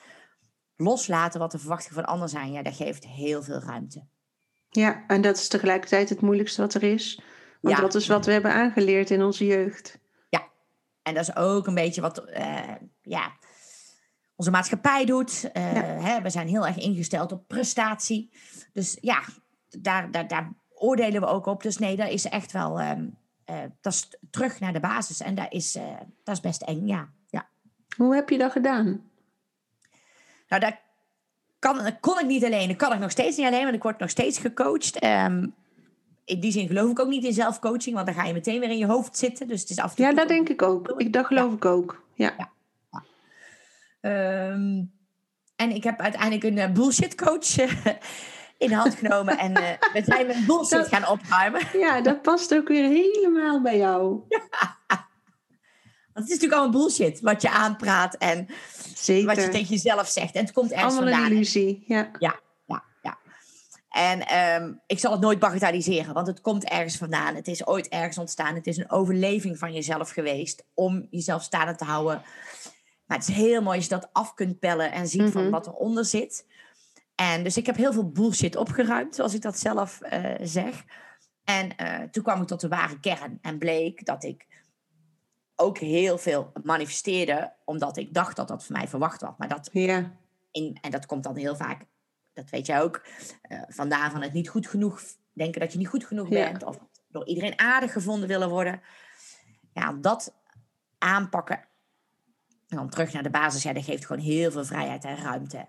loslaten 0.75 1.39
wat 1.39 1.51
de 1.51 1.59
verwachtingen 1.59 1.95
van 1.95 2.05
anderen 2.05 2.29
zijn, 2.29 2.51
ja, 2.51 2.61
dat 2.61 2.75
geeft 2.75 3.05
heel 3.05 3.43
veel 3.43 3.59
ruimte. 3.59 4.05
Ja, 4.69 5.03
en 5.07 5.21
dat 5.21 5.37
is 5.37 5.47
tegelijkertijd 5.47 6.09
het 6.09 6.21
moeilijkste 6.21 6.61
wat 6.61 6.73
er 6.73 6.83
is. 6.83 7.21
Want 7.61 7.75
Ja. 7.75 7.81
dat 7.81 7.95
is 7.95 8.07
wat 8.07 8.25
we 8.25 8.31
hebben 8.31 8.53
aangeleerd 8.53 9.09
in 9.09 9.23
onze 9.23 9.45
jeugd. 9.45 10.01
En 11.03 11.13
dat 11.13 11.27
is 11.27 11.35
ook 11.35 11.67
een 11.67 11.73
beetje 11.73 12.01
wat 12.01 12.17
eh, 12.17 12.75
ja, 13.01 13.31
onze 14.35 14.51
maatschappij 14.51 15.05
doet. 15.05 15.51
Eh, 15.51 15.73
Ja. 15.73 15.81
hè, 15.81 16.21
we 16.21 16.29
zijn 16.29 16.47
heel 16.47 16.67
erg 16.67 16.77
ingesteld 16.77 17.31
op 17.31 17.47
prestatie. 17.47 18.31
Dus 18.73 18.97
ja, 19.01 19.21
daar, 19.69 20.11
daar, 20.11 20.27
daar 20.27 20.53
oordelen 20.73 21.21
we 21.21 21.27
ook 21.27 21.45
op. 21.45 21.63
Dus 21.63 21.77
nee, 21.77 21.95
dat 21.95 22.09
is 22.09 22.25
echt 22.25 22.51
wel 22.51 22.79
ehm, 22.79 22.99
eh, 22.99 23.07
dat 23.81 23.93
is 23.93 24.09
terug 24.29 24.59
naar 24.59 24.73
de 24.73 24.79
basis. 24.79 25.19
En 25.21 25.35
dat 25.35 25.47
is, 25.49 25.75
eh, 25.75 25.83
dat 26.23 26.35
is 26.35 26.41
best 26.41 26.61
eng, 26.61 26.87
ja. 26.87 27.09
ja. 27.29 27.47
Hoe 27.97 28.15
heb 28.15 28.29
je 28.29 28.37
dat 28.37 28.51
gedaan? 28.51 29.09
Nou, 30.47 30.61
dat, 30.61 30.75
kan, 31.59 31.77
dat 31.77 31.99
kon 31.99 32.19
ik 32.19 32.25
niet 32.25 32.45
alleen. 32.45 32.67
Dat 32.67 32.77
kan 32.77 32.93
ik 32.93 32.99
nog 32.99 33.11
steeds 33.11 33.37
niet 33.37 33.45
alleen, 33.45 33.63
want 33.63 33.75
ik 33.75 33.83
word 33.83 33.99
nog 33.99 34.09
steeds 34.09 34.37
gecoacht. 34.39 34.99
Ehm, 34.99 35.47
in 36.25 36.39
die 36.39 36.51
zin 36.51 36.67
geloof 36.67 36.89
ik 36.91 36.99
ook 36.99 37.07
niet 37.07 37.23
in 37.23 37.33
zelfcoaching, 37.33 37.95
want 37.95 38.07
dan 38.07 38.15
ga 38.15 38.23
je 38.23 38.33
meteen 38.33 38.59
weer 38.59 38.69
in 38.69 38.77
je 38.77 38.85
hoofd 38.85 39.17
zitten. 39.17 39.47
Dus 39.47 39.61
het 39.61 39.69
is 39.69 39.79
af 39.79 39.89
en 39.89 39.95
toe 39.95 40.05
Ja, 40.05 40.13
dat 40.13 40.27
denk 40.27 40.49
ik 40.49 40.61
ook. 40.61 40.93
Ik, 40.97 41.13
dat 41.13 41.25
geloof 41.25 41.53
ik 41.53 41.65
ook. 41.65 42.03
Ja. 42.13 42.49
Ehm, 44.01 44.83
en 45.55 45.71
ik 45.71 45.83
heb 45.83 45.99
uiteindelijk 45.99 46.43
een 46.43 46.57
eh, 46.57 46.71
bullshit 46.71 47.15
coach 47.15 47.57
eh, 47.57 47.93
in 48.61 48.69
de 48.69 48.75
hand 48.75 48.95
genomen. 48.95 49.37
En 49.37 49.53
eh, 49.53 49.63
we 49.93 50.01
zijn 50.05 50.27
met 50.27 50.45
bullshit 50.45 50.87
gaan 50.87 51.07
opruimen. 51.07 51.61
ja, 51.73 52.01
dat 52.01 52.21
past 52.21 52.53
ook 52.55 52.67
weer 52.67 52.87
helemaal 52.89 53.61
bij 53.61 53.77
jou. 53.77 54.23
Want 56.13 56.25
het 56.25 56.29
is 56.29 56.29
natuurlijk 56.41 56.61
allemaal 56.61 56.81
bullshit 56.81 57.19
wat 57.19 57.41
je 57.41 57.49
aanpraat 57.51 58.15
en 58.15 58.47
Zeker. 58.95 59.25
wat 59.27 59.35
je 59.45 59.49
tegen 59.49 59.67
jezelf 59.75 60.07
zegt. 60.07 60.35
En 60.35 60.41
het 60.43 60.53
komt 60.53 60.71
ergens 60.71 60.93
Allemaal 60.93 61.07
een 61.09 61.13
vandaan. 61.17 61.31
illusie. 61.35 61.83
Ja. 61.87 62.09
Ja, 62.19 62.39
ja, 62.65 62.83
ja. 63.01 63.17
En 63.89 64.27
ehm, 64.27 64.73
ik 64.87 64.99
zal 64.99 65.11
het 65.11 65.21
nooit 65.21 65.39
bagatelliseren, 65.39 66.13
want 66.13 66.27
het 66.27 66.41
komt 66.41 66.63
ergens 66.63 66.97
vandaan. 66.97 67.35
Het 67.35 67.47
is 67.47 67.67
ooit 67.67 67.87
ergens 67.87 68.17
ontstaan. 68.17 68.55
Het 68.55 68.67
is 68.67 68.77
een 68.77 68.91
overleving 68.91 69.57
van 69.57 69.73
jezelf 69.73 70.09
geweest 70.09 70.63
om 70.73 71.07
jezelf 71.09 71.43
staande 71.43 71.75
te 71.75 71.83
houden. 71.85 72.21
Maar 73.05 73.17
het 73.19 73.27
is 73.29 73.35
heel 73.35 73.61
mooi 73.61 73.75
als 73.75 73.85
je 73.85 73.91
dat 73.93 74.09
af 74.11 74.33
kunt 74.33 74.59
pellen 74.59 74.91
en 74.91 75.07
ziet 75.07 75.31
van 75.31 75.41
Mhm. 75.41 75.51
wat 75.51 75.67
eronder 75.67 76.05
zit. 76.05 76.45
En 77.21 77.43
dus 77.43 77.57
ik 77.57 77.65
heb 77.65 77.75
heel 77.75 77.93
veel 77.93 78.09
bullshit 78.09 78.55
opgeruimd, 78.55 79.15
zoals 79.15 79.33
ik 79.33 79.41
dat 79.41 79.59
zelf 79.59 80.01
eh, 80.01 80.35
zeg. 80.41 80.83
En 81.43 81.77
eh, 81.77 82.01
toen 82.09 82.23
kwam 82.23 82.41
ik 82.41 82.47
tot 82.47 82.59
de 82.61 82.67
ware 82.67 82.99
kern 82.99 83.37
en 83.41 83.57
bleek 83.57 84.05
dat 84.05 84.23
ik 84.23 84.47
ook 85.55 85.77
heel 85.77 86.17
veel 86.17 86.51
manifesteerde, 86.63 87.53
omdat 87.65 87.97
ik 87.97 88.13
dacht 88.13 88.35
dat 88.35 88.47
dat 88.47 88.65
van 88.65 88.75
mij 88.75 88.87
verwacht 88.87 89.21
was. 89.21 89.33
Maar 89.37 89.47
dat 89.47 89.69
Ja. 89.71 90.11
in, 90.51 90.77
en 90.81 90.91
dat 90.91 91.05
komt 91.05 91.23
dan 91.23 91.35
heel 91.35 91.55
vaak, 91.55 91.85
dat 92.33 92.49
weet 92.49 92.65
jij 92.65 92.81
ook, 92.81 93.05
eh, 93.41 93.61
vandaan 93.67 94.11
van 94.11 94.21
het 94.21 94.33
niet 94.33 94.49
goed 94.49 94.67
genoeg, 94.67 95.01
denken 95.33 95.61
dat 95.61 95.71
je 95.71 95.77
niet 95.77 95.87
goed 95.87 96.05
genoeg 96.05 96.29
Ja. 96.29 96.49
bent, 96.51 96.63
of 96.63 96.77
door 97.07 97.27
iedereen 97.27 97.59
aardig 97.59 97.91
gevonden 97.91 98.27
willen 98.27 98.49
worden. 98.49 98.81
Ja, 99.73 99.93
dat 99.93 100.33
aanpakken 100.97 101.59
en 102.67 102.77
dan 102.77 102.89
terug 102.89 103.13
naar 103.13 103.23
de 103.23 103.29
basis, 103.29 103.63
ja, 103.63 103.73
dat 103.73 103.83
geeft 103.83 104.05
gewoon 104.05 104.21
heel 104.21 104.51
veel 104.51 104.65
vrijheid 104.65 105.03
en 105.03 105.17
ruimte. 105.17 105.67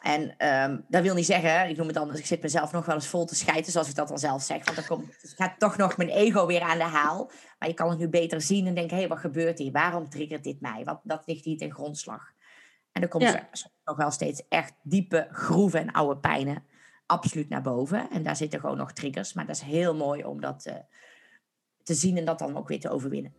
En 0.00 0.36
ehm, 0.36 0.80
dat 0.88 1.02
wil 1.02 1.14
niet 1.14 1.26
zeggen, 1.26 1.68
ik 1.68 1.76
noem 1.76 1.86
het 1.86 1.96
anders, 1.96 2.18
ik 2.18 2.26
zit 2.26 2.42
mezelf 2.42 2.72
nog 2.72 2.86
wel 2.86 2.94
eens 2.94 3.06
vol 3.06 3.24
te 3.24 3.34
schijten, 3.34 3.72
zoals 3.72 3.88
ik 3.88 3.94
dat 3.94 4.08
dan 4.08 4.18
zelf 4.18 4.42
zeg. 4.42 4.64
Want 4.64 4.76
dan 4.76 4.86
komt, 4.86 5.16
gaat 5.36 5.58
toch 5.58 5.76
nog 5.76 5.96
mijn 5.96 6.08
ego 6.08 6.46
weer 6.46 6.60
aan 6.60 6.78
de 6.78 6.84
haal. 6.84 7.30
Maar 7.58 7.68
je 7.68 7.74
kan 7.74 7.90
het 7.90 7.98
nu 7.98 8.08
beter 8.08 8.40
zien 8.40 8.66
en 8.66 8.74
denken, 8.74 8.94
hé, 8.94 9.00
hey, 9.00 9.08
wat 9.08 9.18
gebeurt 9.18 9.58
hier? 9.58 9.72
Waarom 9.72 10.08
triggert 10.08 10.44
dit 10.44 10.60
mij? 10.60 10.84
Wat, 10.84 11.00
dat 11.02 11.22
ligt 11.26 11.44
hier 11.44 11.58
ten 11.58 11.72
grondslag. 11.72 12.32
En 12.92 13.00
dan 13.00 13.10
komt 13.10 13.22
Ja. 13.22 13.34
er 13.34 13.48
nog 13.84 13.96
wel 13.96 14.10
steeds 14.10 14.42
echt 14.48 14.72
diepe 14.82 15.28
groeven 15.30 15.80
en 15.80 15.92
oude 15.92 16.20
pijnen 16.20 16.64
absoluut 17.06 17.48
naar 17.48 17.62
boven. 17.62 18.10
En 18.10 18.22
daar 18.22 18.36
zitten 18.36 18.60
gewoon 18.60 18.76
nog 18.76 18.92
triggers. 18.92 19.32
Maar 19.32 19.46
dat 19.46 19.56
is 19.56 19.62
heel 19.62 19.94
mooi 19.94 20.24
om 20.24 20.40
dat 20.40 20.64
eh, 20.66 20.74
te 21.82 21.94
zien 21.94 22.16
en 22.16 22.24
dat 22.24 22.38
dan 22.38 22.56
ook 22.56 22.68
weer 22.68 22.80
te 22.80 22.90
overwinnen. 22.90 23.34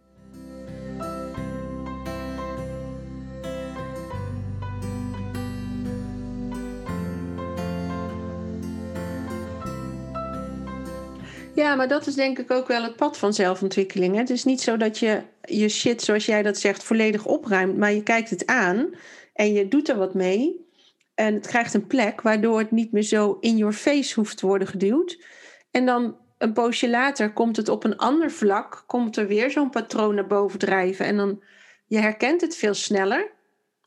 Ja, 11.62 11.76
maar 11.76 11.88
dat 11.88 12.08
is 12.08 12.16
denk 12.16 12.40
ik 12.40 12.52
ook 12.52 12.68
wel 12.68 12.84
het 12.84 12.96
pad 12.96 13.18
van 13.18 13.34
zelfontwikkeling. 13.34 14.14
Hè? 14.14 14.20
Het 14.20 14.30
is 14.30 14.44
niet 14.44 14.62
zo 14.62 14.78
dat 14.78 14.98
je 15.00 15.22
je 15.42 15.70
shit, 15.70 16.02
zoals 16.02 16.26
jij 16.26 16.42
dat 16.42 16.58
zegt, 16.58 16.84
volledig 16.84 17.26
opruimt. 17.26 17.78
Maar 17.78 17.92
je 17.92 18.04
kijkt 18.04 18.30
het 18.30 18.46
aan 18.46 18.90
en 19.34 19.54
je 19.54 19.68
doet 19.68 19.90
er 19.90 19.98
wat 19.98 20.14
mee. 20.14 20.70
En 21.16 21.34
het 21.34 21.48
krijgt 21.48 21.74
een 21.74 21.88
plek 21.88 22.22
waardoor 22.22 22.60
het 22.60 22.72
niet 22.72 22.92
meer 22.92 23.04
zo 23.04 23.38
in 23.40 23.58
your 23.58 23.74
face 23.74 24.14
hoeft 24.16 24.38
te 24.38 24.46
worden 24.46 24.68
geduwd. 24.68 25.26
En 25.72 25.86
dan 25.86 26.18
een 26.38 26.54
poosje 26.54 26.90
later 26.90 27.34
komt 27.34 27.58
het 27.58 27.70
op 27.70 27.84
een 27.84 27.98
ander 27.98 28.32
vlak, 28.32 28.84
komt 28.88 29.18
er 29.18 29.28
weer 29.28 29.52
zo'n 29.52 29.70
patroon 29.70 30.16
naar 30.16 30.28
boven 30.28 30.60
drijven. 30.60 31.06
En 31.06 31.18
dan 31.18 31.44
je 31.88 32.00
herkent 32.00 32.42
het 32.42 32.56
veel 32.56 32.74
sneller. 32.74 33.32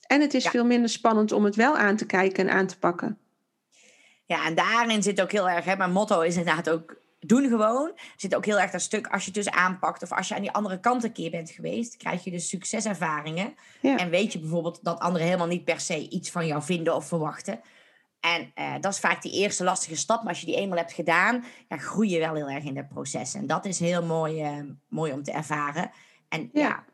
En 0.07 0.21
het 0.21 0.35
is 0.35 0.49
veel 0.49 0.65
minder 0.65 0.91
spannend 0.91 1.33
om 1.33 1.45
het 1.45 1.57
wel 1.57 1.77
aan 1.77 1.97
te 1.97 2.07
kijken 2.07 2.49
en 2.49 2.55
aan 2.55 2.67
te 2.67 2.79
pakken. 2.79 3.19
Ja, 4.27 4.47
en 4.47 4.55
daarin 4.55 5.03
zit 5.03 5.21
ook 5.21 5.33
heel 5.33 5.49
erg, 5.49 5.65
hè, 5.65 5.77
mijn 5.77 5.93
motto 5.93 6.21
is 6.21 6.37
inderdaad 6.37 6.71
ook 6.71 7.03
doen 7.29 7.49
gewoon. 7.49 7.89
Er 7.89 8.13
zit 8.17 8.35
ook 8.35 8.45
heel 8.45 8.61
erg 8.61 8.71
dat 8.71 8.81
stuk 8.81 9.07
als 9.07 9.25
je 9.25 9.31
het 9.35 9.45
dus 9.45 9.51
aanpakt 9.51 10.03
of 10.03 10.13
als 10.13 10.29
je 10.29 10.35
aan 10.35 10.41
die 10.41 10.51
andere 10.51 10.81
kant 10.81 11.05
een 11.05 11.13
keer 11.13 11.31
bent 11.31 11.51
geweest, 11.51 11.97
krijg 11.97 12.25
je 12.25 12.31
dus 12.31 12.49
succeservaringen. 12.49 13.55
En 13.83 14.11
weet 14.11 14.33
je 14.33 14.39
bijvoorbeeld 14.39 14.79
dat 14.83 14.99
anderen 14.99 15.27
helemaal 15.27 15.47
niet 15.47 15.65
per 15.65 15.81
se 15.81 16.09
iets 16.09 16.31
van 16.31 16.47
jou 16.47 16.63
vinden 16.63 16.95
of 16.95 17.09
verwachten. 17.09 17.61
En 18.21 18.53
uh, 18.55 18.75
dat 18.81 18.93
is 18.93 18.99
vaak 18.99 19.23
die 19.23 19.33
eerste 19.33 19.65
lastige 19.65 19.97
stap. 19.97 20.19
Maar 20.19 20.29
als 20.29 20.41
je 20.41 20.47
die 20.47 20.57
eenmaal 20.57 20.79
hebt 20.79 20.93
gedaan, 20.93 21.45
ja, 21.69 21.77
groei 21.77 22.11
je 22.11 22.19
wel 22.19 22.35
heel 22.35 22.49
erg 22.49 22.65
in 22.65 22.77
het 22.77 22.89
proces. 22.89 23.35
En 23.35 23.47
dat 23.47 23.65
is 23.65 23.79
heel 23.79 24.03
mooi, 24.03 24.43
uh, 24.43 24.65
mooi 24.89 25.13
om 25.13 25.23
te 25.23 25.33
ervaren. 25.33 25.91
En 26.29 26.51
ja. 26.53 26.61
ja. 26.63 26.85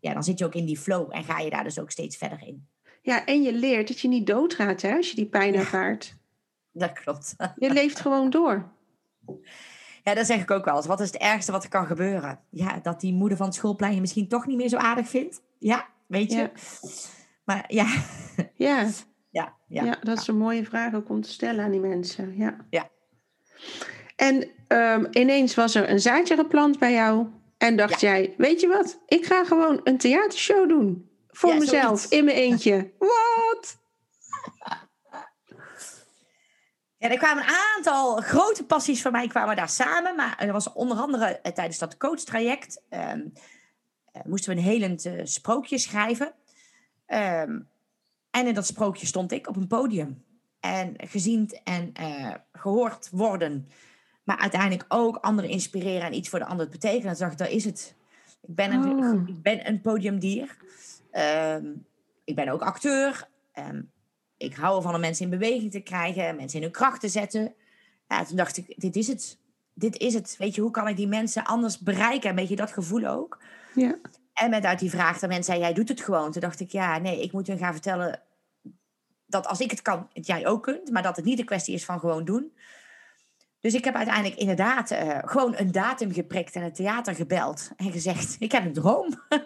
Ja, 0.00 0.12
dan 0.12 0.24
zit 0.24 0.38
je 0.38 0.44
ook 0.44 0.54
in 0.54 0.64
die 0.64 0.78
flow 0.78 1.14
en 1.14 1.24
ga 1.24 1.38
je 1.38 1.50
daar 1.50 1.64
dus 1.64 1.78
ook 1.78 1.90
steeds 1.90 2.16
verder 2.16 2.42
in. 2.46 2.68
Ja, 3.02 3.26
en 3.26 3.42
je 3.42 3.52
leert 3.52 3.88
dat 3.88 4.00
je 4.00 4.08
niet 4.08 4.26
doodgaat 4.26 4.82
hè, 4.82 4.94
als 4.94 5.10
je 5.10 5.16
die 5.16 5.28
pijn 5.28 5.54
ervaart. 5.54 6.18
Dat 6.72 6.92
klopt. 6.92 7.34
Je 7.56 7.72
leeft 7.72 8.00
gewoon 8.00 8.30
door. 8.30 8.72
Ja, 10.02 10.14
dat 10.14 10.26
zeg 10.26 10.42
ik 10.42 10.50
ook 10.50 10.64
wel 10.64 10.76
eens. 10.76 10.86
Wat 10.86 11.00
is 11.00 11.06
het 11.06 11.20
ergste 11.20 11.52
wat 11.52 11.62
er 11.62 11.68
kan 11.68 11.86
gebeuren? 11.86 12.40
Ja, 12.50 12.80
dat 12.82 13.00
die 13.00 13.12
moeder 13.12 13.36
van 13.36 13.46
het 13.46 13.54
schoolplein 13.54 13.94
je 13.94 14.00
misschien 14.00 14.28
toch 14.28 14.46
niet 14.46 14.56
meer 14.56 14.68
zo 14.68 14.76
aardig 14.76 15.08
vindt. 15.08 15.42
Ja, 15.58 15.86
weet 16.06 16.32
je. 16.32 16.50
Maar 17.44 17.64
ja. 17.68 17.86
Ja. 18.54 18.88
Ja, 19.32 19.54
ja. 19.66 19.84
ja 19.84 19.98
dat 20.02 20.18
is 20.18 20.26
een 20.26 20.38
mooie 20.38 20.64
vraag 20.64 20.94
ook 20.94 21.08
om 21.08 21.20
te 21.20 21.30
stellen 21.30 21.64
aan 21.64 21.70
die 21.70 21.80
mensen. 21.80 22.36
Ja. 22.36 22.56
ja. 22.70 22.88
En 24.16 24.48
um, 24.68 25.08
ineens 25.10 25.54
was 25.54 25.74
er 25.74 25.90
een 25.90 26.00
zaadje 26.00 26.36
geplant 26.36 26.78
bij 26.78 26.92
jou. 26.92 27.26
En 27.58 27.76
dacht 27.76 28.00
jij, 28.00 28.34
weet 28.36 28.60
je 28.60 28.68
wat? 28.68 28.98
Ik 29.06 29.26
ga 29.26 29.44
gewoon 29.44 29.80
een 29.84 29.98
theatershow 29.98 30.68
doen. 30.68 31.08
Voor 31.28 31.56
mezelf, 31.56 32.10
in 32.10 32.24
mijn 32.24 32.36
eentje. 32.36 32.90
Wat? 32.98 33.78
Ja, 37.00 37.10
er 37.10 37.18
kwamen 37.18 37.42
een 37.42 37.54
aantal 37.76 38.20
grote 38.20 38.64
passies 38.64 39.02
van 39.02 39.12
mij 39.12 39.26
kwamen 39.26 39.56
daar 39.56 39.68
samen. 39.68 40.16
Maar 40.16 40.38
er 40.38 40.52
was 40.52 40.72
onder 40.72 40.96
andere 40.96 41.24
eh, 41.24 41.52
tijdens 41.52 41.78
dat 41.78 41.96
coachtraject... 41.96 42.82
Um, 42.90 43.32
moesten 44.24 44.54
we 44.54 44.60
een 44.60 44.66
helend 44.66 45.04
uh, 45.04 45.20
sprookje 45.24 45.78
schrijven. 45.78 46.26
Um, 47.06 47.68
en 48.30 48.46
in 48.46 48.54
dat 48.54 48.66
sprookje 48.66 49.06
stond 49.06 49.32
ik 49.32 49.48
op 49.48 49.56
een 49.56 49.66
podium. 49.66 50.24
En 50.60 50.94
gezien 50.96 51.58
en 51.64 51.92
uh, 52.00 52.34
gehoord 52.52 53.08
worden. 53.10 53.68
Maar 54.24 54.38
uiteindelijk 54.38 54.84
ook 54.88 55.16
anderen 55.16 55.50
inspireren 55.50 56.06
en 56.06 56.14
iets 56.14 56.28
voor 56.28 56.38
de 56.38 56.44
ander 56.44 56.68
betekenen. 56.68 57.06
Dan 57.06 57.16
dacht 57.18 57.32
ik, 57.32 57.38
daar 57.38 57.50
is 57.50 57.64
het. 57.64 57.94
Ik 58.42 58.54
ben 58.54 58.72
een, 58.72 59.04
oh. 59.04 59.28
ik 59.28 59.42
ben 59.42 59.68
een 59.68 59.80
podiumdier. 59.80 60.56
Um, 61.12 61.86
ik 62.24 62.34
ben 62.34 62.48
ook 62.48 62.62
acteur. 62.62 63.28
Um, 63.54 63.90
ik 64.40 64.54
hou 64.54 64.76
ervan 64.76 64.94
om 64.94 65.00
mensen 65.00 65.24
in 65.24 65.38
beweging 65.38 65.70
te 65.70 65.80
krijgen, 65.80 66.36
mensen 66.36 66.58
in 66.58 66.64
hun 66.64 66.72
kracht 66.72 67.00
te 67.00 67.08
zetten. 67.08 67.54
Ja, 68.08 68.24
toen 68.24 68.36
dacht 68.36 68.56
ik, 68.56 68.74
dit 68.76 68.96
is 68.96 69.06
het. 69.06 69.38
Dit 69.74 69.96
is 69.96 70.14
het. 70.14 70.34
Weet 70.38 70.54
je, 70.54 70.60
hoe 70.60 70.70
kan 70.70 70.88
ik 70.88 70.96
die 70.96 71.08
mensen 71.08 71.44
anders 71.44 71.78
bereiken? 71.78 72.30
Een 72.30 72.34
beetje 72.34 72.56
dat 72.56 72.72
gevoel 72.72 73.06
ook. 73.06 73.42
Ja. 73.74 73.98
En 74.32 74.50
met 74.50 74.64
uit 74.64 74.78
die 74.78 74.90
vraag 74.90 75.18
dat 75.18 75.28
mensen 75.28 75.52
zei, 75.52 75.64
jij 75.64 75.72
doet 75.72 75.88
het 75.88 76.00
gewoon. 76.00 76.32
Toen 76.32 76.40
dacht 76.40 76.60
ik, 76.60 76.70
ja, 76.70 76.98
nee, 76.98 77.22
ik 77.22 77.32
moet 77.32 77.46
hun 77.46 77.58
gaan 77.58 77.72
vertellen 77.72 78.22
dat 79.26 79.46
als 79.46 79.60
ik 79.60 79.70
het 79.70 79.82
kan, 79.82 80.08
het 80.12 80.26
jij 80.26 80.46
ook 80.46 80.62
kunt. 80.62 80.90
Maar 80.90 81.02
dat 81.02 81.16
het 81.16 81.24
niet 81.24 81.38
een 81.38 81.44
kwestie 81.44 81.74
is 81.74 81.84
van 81.84 82.00
gewoon 82.00 82.24
doen. 82.24 82.52
Dus 83.60 83.74
ik 83.74 83.84
heb 83.84 83.94
uiteindelijk 83.94 84.36
inderdaad 84.36 84.90
uh, 84.90 85.18
gewoon 85.24 85.54
een 85.56 85.72
datum 85.72 86.12
geprikt 86.12 86.54
en 86.54 86.62
het 86.62 86.74
theater 86.74 87.14
gebeld. 87.14 87.70
En 87.76 87.92
gezegd, 87.92 88.36
ik 88.38 88.52
heb 88.52 88.64
een 88.64 88.72
droom. 88.72 89.22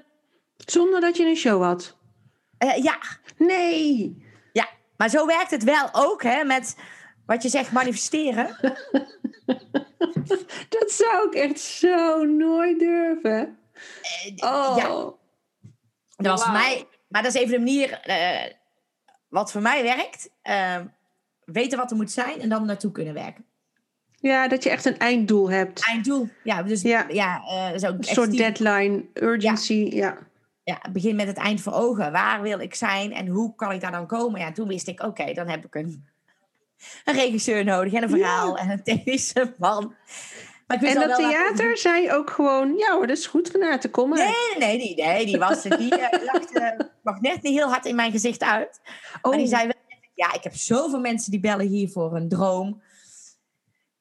Zonder 0.57 1.01
dat 1.01 1.17
je 1.17 1.27
een 1.27 1.37
show 1.37 1.63
had? 1.63 1.97
Uh, 2.59 2.77
ja. 2.77 2.99
Nee. 3.37 4.24
Maar 4.97 5.09
zo 5.09 5.27
werkt 5.27 5.51
het 5.51 5.65
wel 5.65 5.89
ook, 5.93 6.23
hè, 6.23 6.45
met 6.45 6.77
wat 7.27 7.43
je 7.43 7.49
zegt 7.49 7.73
manifesteren. 7.73 8.57
dat 10.69 10.91
zou 10.91 11.29
ik 11.29 11.35
echt 11.35 11.61
zo 11.61 12.25
nooit 12.25 12.79
durven. 12.79 13.59
Uh, 14.37 14.53
oh. 14.53 14.77
Ja. 14.77 15.13
Dat 16.17 16.27
was 16.27 16.43
voor 16.43 16.53
mij, 16.53 16.87
maar 17.09 17.23
dat 17.23 17.35
is 17.35 17.41
even 17.41 17.53
de 17.53 17.59
manier 17.59 18.01
uh, 18.07 18.53
wat 19.29 19.53
voor 19.53 19.63
mij 19.63 19.83
werkt. 19.83 20.31
Uh, 20.45 20.77
weten 21.45 21.79
wat 21.79 21.91
er 21.91 21.97
moet 21.97 22.11
zijn 22.11 22.41
en 22.41 22.49
dan 22.49 22.67
naartoe 22.67 22.93
kunnen 22.93 23.15
werken. 23.15 23.45
Ja, 24.21 24.49
dat 24.49 24.63
je 24.63 24.71
echt 24.71 24.85
een 24.85 24.99
einddoel 24.99 25.51
hebt. 25.51 25.87
Einddoel, 25.87 26.29
ja. 26.45 26.63
Dus 26.63 26.83
ja, 26.83 27.07
ja 27.09 27.43
zo 27.79 27.87
een 27.87 28.05
soort 28.05 28.37
deadline, 28.37 29.05
urgency, 29.15 29.89
ja. 29.91 30.07
ja 30.07 30.19
ja, 30.65 30.81
begin 30.93 31.17
met 31.17 31.27
het 31.27 31.37
eind 31.37 31.61
voor 31.61 31.73
ogen. 31.73 32.13
Waar 32.13 32.43
wil 32.43 32.59
ik 32.59 32.75
zijn 32.75 33.13
en 33.13 33.27
hoe 33.27 33.55
kan 33.55 33.73
ik 33.73 33.81
daar 33.81 33.93
dan 33.93 34.07
komen? 34.07 34.41
Ja, 34.41 34.53
toen 34.53 34.69
wist 34.69 34.89
ik, 34.89 35.03
oké, 35.03 35.33
dan 35.33 35.49
heb 35.49 35.65
ik 35.65 35.75
een, 35.75 36.07
een 37.05 37.15
regisseur 37.15 37.65
nodig 37.65 37.93
en 37.93 38.03
een 38.03 38.09
verhaal 38.09 38.57
en 38.57 38.71
een 38.71 38.83
technische 38.83 39.55
man. 39.59 39.95
Maar 40.67 40.83
ik 40.83 40.89
en 40.89 41.09
dat 41.09 41.17
theater 41.17 41.69
dat... 41.69 41.79
zei 41.79 42.13
ook 42.13 42.31
gewoon, 42.31 42.77
ja 42.77 42.93
hoor, 42.93 43.07
dat 43.07 43.17
is 43.17 43.27
goed, 43.27 43.53
te 43.81 43.89
komen. 43.91 44.19
Nee, 44.19 44.59
nee, 44.59 44.79
die, 44.79 45.05
nee, 45.05 45.27
die 45.27 45.39
was 45.39 45.63
die 45.63 45.99
uh, 45.99 46.07
lachte 46.33 46.91
nog 47.03 47.21
net 47.21 47.43
niet 47.43 47.59
heel 47.59 47.69
hard 47.69 47.85
in 47.85 47.95
mijn 47.95 48.11
gezicht 48.11 48.43
uit. 48.43 48.81
Oh. 49.23 49.31
Maar 49.31 49.39
die 49.39 49.49
zei 49.49 49.63
wel, 49.63 49.99
ja, 50.15 50.33
ik 50.33 50.43
heb 50.43 50.55
zoveel 50.55 51.01
mensen 51.01 51.31
die 51.31 51.41
bellen 51.41 51.67
hier 51.67 51.89
voor 51.89 52.17
een 52.17 52.29
droom. 52.29 52.83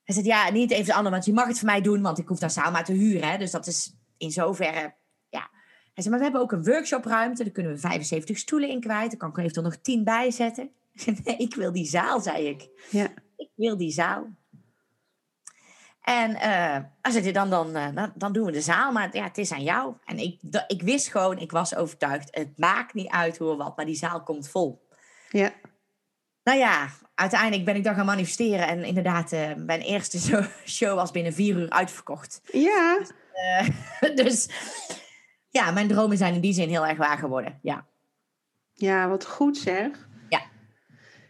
Hij 0.03 0.15
zei, 0.15 0.27
ja, 0.27 0.49
niet 0.49 0.71
even 0.71 0.85
de 0.85 0.93
ander, 0.93 1.11
want 1.11 1.25
je 1.25 1.33
mag 1.33 1.47
het 1.47 1.59
voor 1.59 1.67
mij 1.67 1.81
doen, 1.81 2.01
want 2.01 2.17
ik 2.17 2.27
hoef 2.27 2.39
daar 2.39 2.49
samen 2.49 2.71
maar 2.71 2.85
te 2.85 2.93
huren. 2.93 3.29
Hè, 3.29 3.37
dus 3.37 3.51
dat 3.51 3.67
is 3.67 3.95
in 4.17 4.31
zoverre 4.31 4.93
hij 5.93 6.03
zei, 6.03 6.09
maar 6.09 6.17
we 6.17 6.23
hebben 6.23 6.41
ook 6.41 6.51
een 6.51 6.63
workshopruimte. 6.63 7.43
Daar 7.43 7.53
kunnen 7.53 7.71
we 7.71 7.77
75 7.77 8.37
stoelen 8.37 8.69
in 8.69 8.79
kwijt. 8.79 9.09
Daar 9.09 9.19
kan 9.19 9.29
ik 9.29 9.37
eventueel 9.37 9.65
nog 9.65 9.77
10 9.77 10.03
bij 10.03 10.31
zetten. 10.31 10.71
nee, 11.23 11.37
ik 11.37 11.55
wil 11.55 11.71
die 11.71 11.85
zaal, 11.85 12.21
zei 12.21 12.47
ik. 12.47 12.69
Ja. 12.89 13.07
Ik 13.37 13.49
wil 13.55 13.77
die 13.77 13.91
zaal. 13.91 14.27
En 16.01 16.31
uh, 16.31 16.77
als 17.01 17.15
het 17.15 17.33
dan, 17.33 17.49
dan, 17.49 17.77
uh, 17.77 17.87
dan, 17.95 18.13
dan 18.15 18.33
doen 18.33 18.45
we 18.45 18.51
de 18.51 18.61
zaal. 18.61 18.91
Maar 18.91 19.15
ja, 19.15 19.23
het 19.23 19.37
is 19.37 19.51
aan 19.51 19.63
jou. 19.63 19.95
En 20.05 20.17
ik, 20.17 20.39
ik 20.67 20.81
wist 20.81 21.07
gewoon, 21.07 21.37
ik 21.37 21.51
was 21.51 21.75
overtuigd. 21.75 22.27
Het 22.31 22.57
maakt 22.57 22.93
niet 22.93 23.09
uit 23.09 23.37
hoe 23.37 23.49
of 23.49 23.57
wat, 23.57 23.75
maar 23.75 23.85
die 23.85 23.95
zaal 23.95 24.23
komt 24.23 24.49
vol. 24.49 24.87
Ja. 25.29 25.51
Nou 26.43 26.57
ja, 26.57 26.89
uiteindelijk 27.15 27.65
ben 27.65 27.75
ik 27.75 27.83
dan 27.83 27.95
gaan 27.95 28.05
manifesteren. 28.05 28.67
En 28.67 28.83
inderdaad, 28.83 29.31
uh, 29.31 29.53
mijn 29.55 29.81
eerste 29.81 30.47
show 30.65 30.95
was 30.95 31.11
binnen 31.11 31.33
vier 31.33 31.55
uur 31.55 31.69
uitverkocht. 31.69 32.41
Ja. 32.51 32.99
Dus, 33.99 34.15
dus 34.23 34.49
ja, 35.53 35.71
mijn 35.71 35.87
dromen 35.87 36.17
zijn 36.17 36.33
in 36.33 36.41
die 36.41 36.53
zin 36.53 36.69
heel 36.69 36.85
erg 36.87 36.97
waar 36.97 37.17
geworden. 37.17 37.59
Ja, 37.61 37.85
ja 38.73 39.07
wat 39.07 39.25
goed 39.25 39.57
zeg. 39.57 40.07
Ja. 40.29 40.41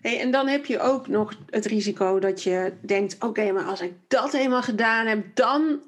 Hey, 0.01 0.19
en 0.19 0.31
dan 0.31 0.47
heb 0.47 0.65
je 0.65 0.79
ook 0.79 1.07
nog 1.07 1.33
het 1.49 1.65
risico 1.65 2.19
dat 2.19 2.43
je 2.43 2.73
denkt: 2.81 3.15
oké, 3.19 3.51
maar 3.51 3.63
als 3.63 3.81
ik 3.81 3.93
dat 4.07 4.33
eenmaal 4.33 4.61
gedaan 4.61 5.05
heb, 5.05 5.35
dan 5.35 5.83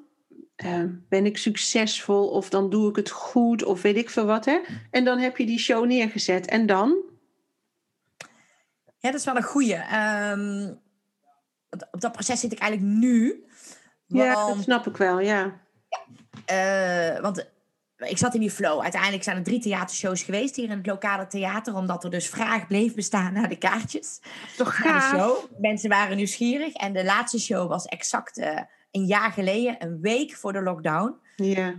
uh, 0.64 0.84
ben 1.08 1.26
ik 1.26 1.38
succesvol 1.38 2.28
of 2.28 2.48
dan 2.48 2.70
doe 2.70 2.90
ik 2.90 2.96
het 2.96 3.10
goed 3.10 3.64
of 3.64 3.82
weet 3.82 3.96
ik 3.96 4.10
veel 4.10 4.26
wat. 4.26 4.44
Hè? 4.44 4.60
En 4.90 5.04
dan 5.04 5.18
heb 5.18 5.36
je 5.36 5.46
die 5.46 5.58
show 5.58 5.86
neergezet. 5.86 6.46
En 6.46 6.66
dan? 6.66 6.96
Ja, 8.98 9.10
dat 9.10 9.20
is 9.20 9.24
wel 9.24 9.36
een 9.36 9.42
goeie. 9.42 9.78
Um, 10.30 10.80
op 11.90 12.00
dat 12.00 12.12
proces 12.12 12.40
zit 12.40 12.52
ik 12.52 12.58
eigenlijk 12.58 12.92
nu. 12.92 13.44
Ja, 14.06 14.46
dat 14.46 14.62
snap 14.62 14.86
ik 14.86 14.96
wel, 14.96 15.20
ja. 15.20 15.60
ja 15.88 17.14
uh, 17.16 17.20
want 17.20 17.54
ik 17.96 18.18
zat 18.18 18.34
in 18.34 18.40
die 18.40 18.50
flow. 18.50 18.80
Uiteindelijk 18.82 19.22
zijn 19.22 19.36
er 19.36 19.42
drie 19.42 19.60
theatershows 19.60 20.22
geweest 20.22 20.56
hier 20.56 20.64
in 20.70 20.76
het 20.76 20.86
lokale 20.86 21.26
theater, 21.26 21.74
omdat 21.74 22.04
er 22.04 22.10
dus 22.10 22.28
vraag 22.28 22.66
bleef 22.66 22.94
bestaan 22.94 23.32
naar 23.32 23.48
de 23.48 23.58
kaartjes. 23.58 24.20
Toch 24.56 24.76
gaaf. 24.76 25.10
De 25.10 25.16
show. 25.16 25.60
Mensen 25.60 25.88
waren 25.88 26.16
nieuwsgierig 26.16 26.72
en 26.72 26.92
de 26.92 27.04
laatste 27.04 27.40
show 27.40 27.68
was 27.68 27.84
exact 27.84 28.38
uh, 28.38 28.60
een 28.90 29.04
jaar 29.04 29.32
geleden, 29.32 29.76
een 29.78 30.00
week 30.00 30.36
voor 30.36 30.52
de 30.52 30.62
lockdown. 30.62 31.14
Ja. 31.36 31.74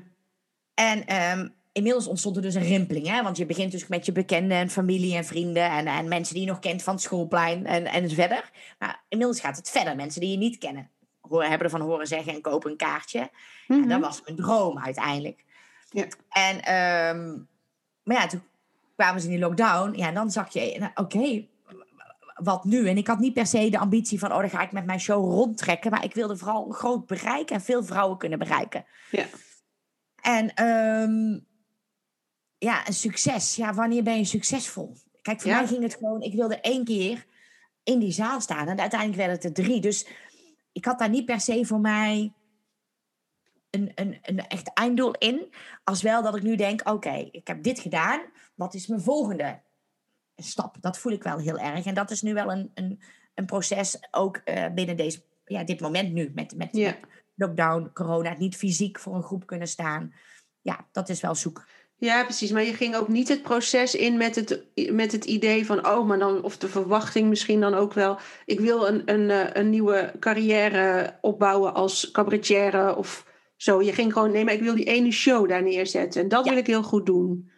En 0.73 1.15
um, 1.39 1.55
inmiddels 1.71 2.07
ontstond 2.07 2.35
er 2.35 2.41
dus 2.41 2.55
een 2.55 2.63
rimpeling. 2.63 3.07
Hè? 3.07 3.23
Want 3.23 3.37
je 3.37 3.45
begint 3.45 3.71
dus 3.71 3.87
met 3.87 4.05
je 4.05 4.11
bekenden 4.11 4.57
en 4.57 4.69
familie 4.69 5.15
en 5.15 5.25
vrienden 5.25 5.69
en, 5.71 5.87
en 5.87 6.07
mensen 6.07 6.33
die 6.33 6.43
je 6.43 6.49
nog 6.49 6.59
kent 6.59 6.83
van 6.83 6.93
het 6.93 7.03
schoolplein 7.03 7.65
en, 7.65 7.85
en 7.85 8.09
verder. 8.09 8.51
Maar 8.79 9.03
inmiddels 9.09 9.39
gaat 9.39 9.57
het 9.57 9.69
verder. 9.69 9.95
Mensen 9.95 10.21
die 10.21 10.31
je 10.31 10.37
niet 10.37 10.57
kennen, 10.57 10.89
hebben 11.29 11.59
ervan 11.59 11.81
horen 11.81 12.07
zeggen 12.07 12.33
en 12.33 12.41
kopen 12.41 12.71
een 12.71 12.77
kaartje. 12.77 13.19
En 13.67 13.79
dat 13.87 13.87
Mhm. 13.87 13.99
was 13.99 14.21
mijn 14.23 14.35
droom 14.35 14.79
uiteindelijk. 14.79 15.45
Ja. 15.89 16.07
En, 16.29 16.61
ehm, 16.61 17.33
maar 18.03 18.15
ja, 18.15 18.27
toen 18.27 18.43
kwamen 18.95 19.21
ze 19.21 19.27
in 19.27 19.33
die 19.33 19.41
lockdown. 19.41 19.97
Ja, 19.97 20.07
en 20.07 20.13
dan 20.13 20.31
zag 20.31 20.53
je, 20.53 20.75
nou, 20.79 20.91
oké, 20.95 21.47
wat 22.33 22.63
nu? 22.63 22.87
En 22.89 22.97
ik 22.97 23.07
had 23.07 23.19
niet 23.19 23.33
per 23.33 23.45
se 23.45 23.69
de 23.69 23.79
ambitie 23.79 24.19
van, 24.19 24.31
oh, 24.31 24.39
dan 24.39 24.49
ga 24.49 24.61
ik 24.61 24.71
met 24.71 24.85
mijn 24.85 24.99
show 24.99 25.31
rondtrekken. 25.31 25.91
Maar 25.91 26.03
ik 26.03 26.13
wilde 26.13 26.37
vooral 26.37 26.65
een 26.67 26.73
groot 26.73 27.05
bereik 27.05 27.49
en 27.51 27.61
veel 27.61 27.83
vrouwen 27.83 28.17
kunnen 28.17 28.39
bereiken. 28.39 28.85
Ja. 29.11 29.25
En 30.21 30.53
ehm, 30.53 31.39
ja, 32.57 32.87
een 32.87 32.93
succes. 32.93 33.55
Ja, 33.55 33.73
wanneer 33.73 34.03
ben 34.03 34.17
je 34.17 34.23
succesvol? 34.25 34.97
Kijk, 35.21 35.41
voor 35.41 35.49
Ja. 35.51 35.57
mij 35.57 35.67
ging 35.67 35.83
het 35.83 35.95
gewoon, 35.95 36.21
ik 36.21 36.33
wilde 36.33 36.59
één 36.59 36.85
keer 36.85 37.25
in 37.83 37.99
die 37.99 38.11
zaal 38.11 38.41
staan. 38.41 38.67
En 38.67 38.79
uiteindelijk 38.79 39.19
werden 39.19 39.35
het 39.35 39.43
er 39.45 39.63
drie. 39.63 39.81
Dus 39.81 40.07
ik 40.71 40.85
had 40.85 40.99
daar 40.99 41.09
niet 41.09 41.25
per 41.25 41.39
se 41.39 41.65
voor 41.65 41.79
mij 41.79 42.33
een, 43.77 43.91
een, 43.95 44.17
een 44.21 44.47
echt 44.47 44.73
einddoel 44.73 45.11
in. 45.11 45.53
Als 45.83 46.01
wel 46.01 46.23
dat 46.23 46.35
ik 46.35 46.43
nu 46.43 46.55
denk, 46.55 46.89
oké, 46.89 47.29
ik 47.31 47.47
heb 47.47 47.63
dit 47.63 47.79
gedaan. 47.79 48.21
Wat 48.55 48.73
is 48.73 48.87
mijn 48.87 49.01
volgende 49.01 49.59
stap? 50.35 50.75
Dat 50.79 50.97
voel 50.97 51.11
ik 51.11 51.23
wel 51.23 51.37
heel 51.37 51.57
erg. 51.57 51.85
En 51.85 51.93
dat 51.93 52.11
is 52.11 52.21
nu 52.21 52.33
wel 52.33 52.51
een, 52.51 52.71
een, 52.73 53.01
een 53.33 53.45
proces, 53.45 53.97
ook 54.11 54.37
eh, 54.37 54.65
binnen 54.73 54.97
deze, 54.97 55.21
ja, 55.45 55.63
dit 55.63 55.79
moment 55.79 56.13
nu. 56.13 56.31
Met, 56.35 56.55
met, 56.55 56.95
lockdown, 57.35 57.89
corona, 57.93 58.35
niet 58.37 58.55
fysiek 58.55 58.99
voor 58.99 59.15
een 59.15 59.23
groep 59.23 59.45
kunnen 59.45 59.67
staan. 59.67 60.13
Ja, 60.61 60.87
dat 60.91 61.09
is 61.09 61.21
wel 61.21 61.35
zoek. 61.35 61.65
Ja, 61.99 62.23
precies. 62.23 62.51
Maar 62.51 62.63
je 62.63 62.73
ging 62.73 62.95
ook 62.95 63.07
niet 63.07 63.27
het 63.27 63.41
proces 63.41 63.95
in 63.95 64.17
met 64.17 64.35
het, 64.35 64.63
met 64.91 65.11
het 65.11 65.25
idee 65.25 65.65
van, 65.65 65.87
oh, 65.87 66.07
maar 66.07 66.19
dan, 66.19 66.43
of 66.43 66.57
de 66.57 66.67
verwachting 66.67 67.29
misschien 67.29 67.59
dan 67.59 67.73
ook 67.73 67.93
wel, 67.93 68.17
ik 68.45 68.59
wil 68.59 68.87
een, 68.87 69.01
een, 69.05 69.29
eh, 69.29 69.49
een 69.53 69.69
nieuwe 69.69 70.13
carrière 70.19 71.17
opbouwen 71.21 71.73
als 71.73 72.11
cabaretière 72.11 72.95
of 72.95 73.25
zo. 73.57 73.81
Je 73.81 73.93
ging 73.93 74.13
gewoon, 74.13 74.31
nee, 74.31 74.43
maar 74.43 74.53
ik 74.53 74.61
wil 74.61 74.75
die 74.75 74.85
ene 74.85 75.11
show 75.11 75.49
daar 75.49 75.63
neerzetten 75.63 76.21
en 76.21 76.27
dat 76.27 76.45
Ja. 76.45 76.49
wil 76.49 76.59
ik 76.59 76.67
heel 76.67 76.83
goed 76.83 77.05
doen. 77.05 77.51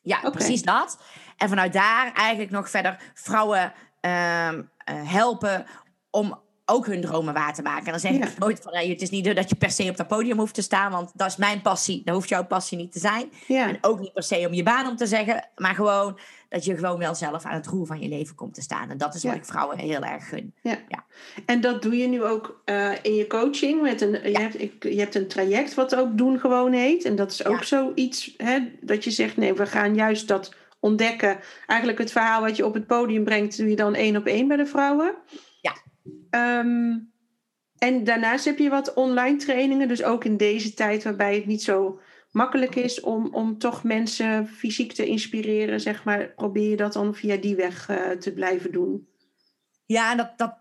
Ja, 0.00 0.30
precies 0.30 0.62
dat. 0.62 0.98
En 1.36 1.48
vanuit 1.48 1.72
daar 1.72 2.12
eigenlijk 2.12 2.50
nog 2.50 2.70
verder 2.70 3.12
vrouwen 3.14 3.72
ehm, 4.00 4.62
eh, 4.78 5.10
helpen 5.12 5.66
om 6.10 6.40
ook 6.66 6.86
hun 6.86 7.00
dromen 7.00 7.34
waar 7.34 7.54
te 7.54 7.62
maken. 7.62 7.84
En 7.84 7.90
dan 7.90 8.00
zeg 8.00 8.12
Ja. 8.12 8.26
ik 8.26 8.38
nooit 8.38 8.60
van, 8.62 8.72
hey, 8.72 8.88
het 8.88 9.02
is 9.02 9.10
niet 9.10 9.36
dat 9.36 9.48
je 9.48 9.54
per 9.56 9.70
se 9.70 9.88
op 9.90 9.96
dat 9.96 10.08
podium 10.08 10.38
hoeft 10.38 10.54
te 10.54 10.62
staan, 10.62 10.90
want 10.92 11.10
dat 11.14 11.26
is 11.26 11.36
mijn 11.36 11.62
passie. 11.62 12.02
Dat 12.04 12.14
hoeft 12.14 12.28
jouw 12.28 12.44
passie 12.46 12.78
niet 12.78 12.92
te 12.92 12.98
zijn. 12.98 13.30
Ja, 13.46 13.68
En 13.68 13.78
ook 13.80 14.00
niet 14.00 14.12
per 14.12 14.22
se 14.22 14.44
om 14.46 14.54
je 14.54 14.62
baan 14.62 14.86
om 14.88 14.96
te 14.96 15.06
zeggen, 15.06 15.48
maar 15.56 15.74
gewoon 15.74 16.18
dat 16.48 16.64
je 16.64 16.74
gewoon 16.76 16.98
wel 16.98 17.14
zelf 17.14 17.44
aan 17.44 17.54
het 17.54 17.66
roer 17.66 17.86
van 17.86 18.00
je 18.00 18.08
leven 18.08 18.34
komt 18.34 18.54
te 18.54 18.60
staan. 18.62 18.90
En 18.90 18.98
dat 18.98 19.14
is 19.14 19.22
wat 19.22 19.32
Ja. 19.32 19.38
ik 19.38 19.44
vrouwen 19.44 19.78
heel 19.78 20.02
erg 20.02 20.28
gun. 20.28 20.54
en 21.46 21.60
dat 21.60 21.82
doe 21.82 21.96
je 21.96 22.06
nu 22.08 22.24
ook 22.24 22.60
eh, 22.64 22.90
in 23.02 23.14
je 23.14 23.26
coaching. 23.26 23.82
Met 23.82 24.00
een, 24.00 24.10
je, 24.30 24.38
hebt, 24.38 24.60
ik, 24.60 24.82
je 24.82 24.98
hebt 24.98 25.14
een 25.14 25.28
traject 25.28 25.74
wat 25.74 25.94
ook 25.94 26.18
Doen 26.18 26.38
Gewoon 26.40 26.72
heet. 26.72 27.04
En 27.04 27.16
dat 27.16 27.30
is 27.32 27.44
ook 27.44 27.58
Ja. 27.58 27.64
zoiets 27.64 28.34
hè, 28.36 28.58
dat 28.80 29.04
je 29.04 29.10
zegt, 29.10 29.36
nee, 29.36 29.54
we 29.54 29.66
gaan 29.66 29.94
juist 29.94 30.28
dat 30.28 30.54
ontdekken. 30.80 31.38
Eigenlijk 31.66 31.98
het 32.00 32.12
verhaal 32.12 32.40
wat 32.40 32.56
je 32.56 32.66
op 32.66 32.74
het 32.74 32.86
podium 32.86 33.24
brengt, 33.24 33.56
doe 33.56 33.68
je 33.68 33.76
dan 33.76 33.94
één 33.94 34.16
op 34.16 34.26
één 34.26 34.48
bij 34.48 34.56
de 34.56 34.66
vrouwen. 34.66 35.14
Ehm, 36.30 36.98
en 37.78 38.04
daarnaast 38.04 38.44
heb 38.44 38.58
je 38.58 38.68
wat 38.68 38.94
online 38.94 39.36
trainingen. 39.36 39.88
Dus 39.88 40.02
ook 40.02 40.24
in 40.24 40.36
deze 40.36 40.74
tijd 40.74 41.04
waarbij 41.04 41.34
het 41.34 41.46
niet 41.46 41.62
zo 41.62 42.00
makkelijk 42.30 42.74
is 42.74 43.00
om, 43.00 43.34
om 43.34 43.58
toch 43.58 43.84
mensen 43.84 44.48
fysiek 44.48 44.92
te 44.92 45.06
inspireren, 45.06 45.80
zeg 45.80 46.04
maar. 46.04 46.32
Probeer 46.34 46.70
je 46.70 46.76
dat 46.76 46.92
dan 46.92 47.14
via 47.14 47.36
die 47.36 47.56
weg 47.56 47.88
eh, 47.88 48.10
te 48.10 48.32
blijven 48.32 48.72
doen. 48.72 49.08
Ja, 49.86 50.10
en 50.10 50.16
dat, 50.16 50.32
dat, 50.36 50.54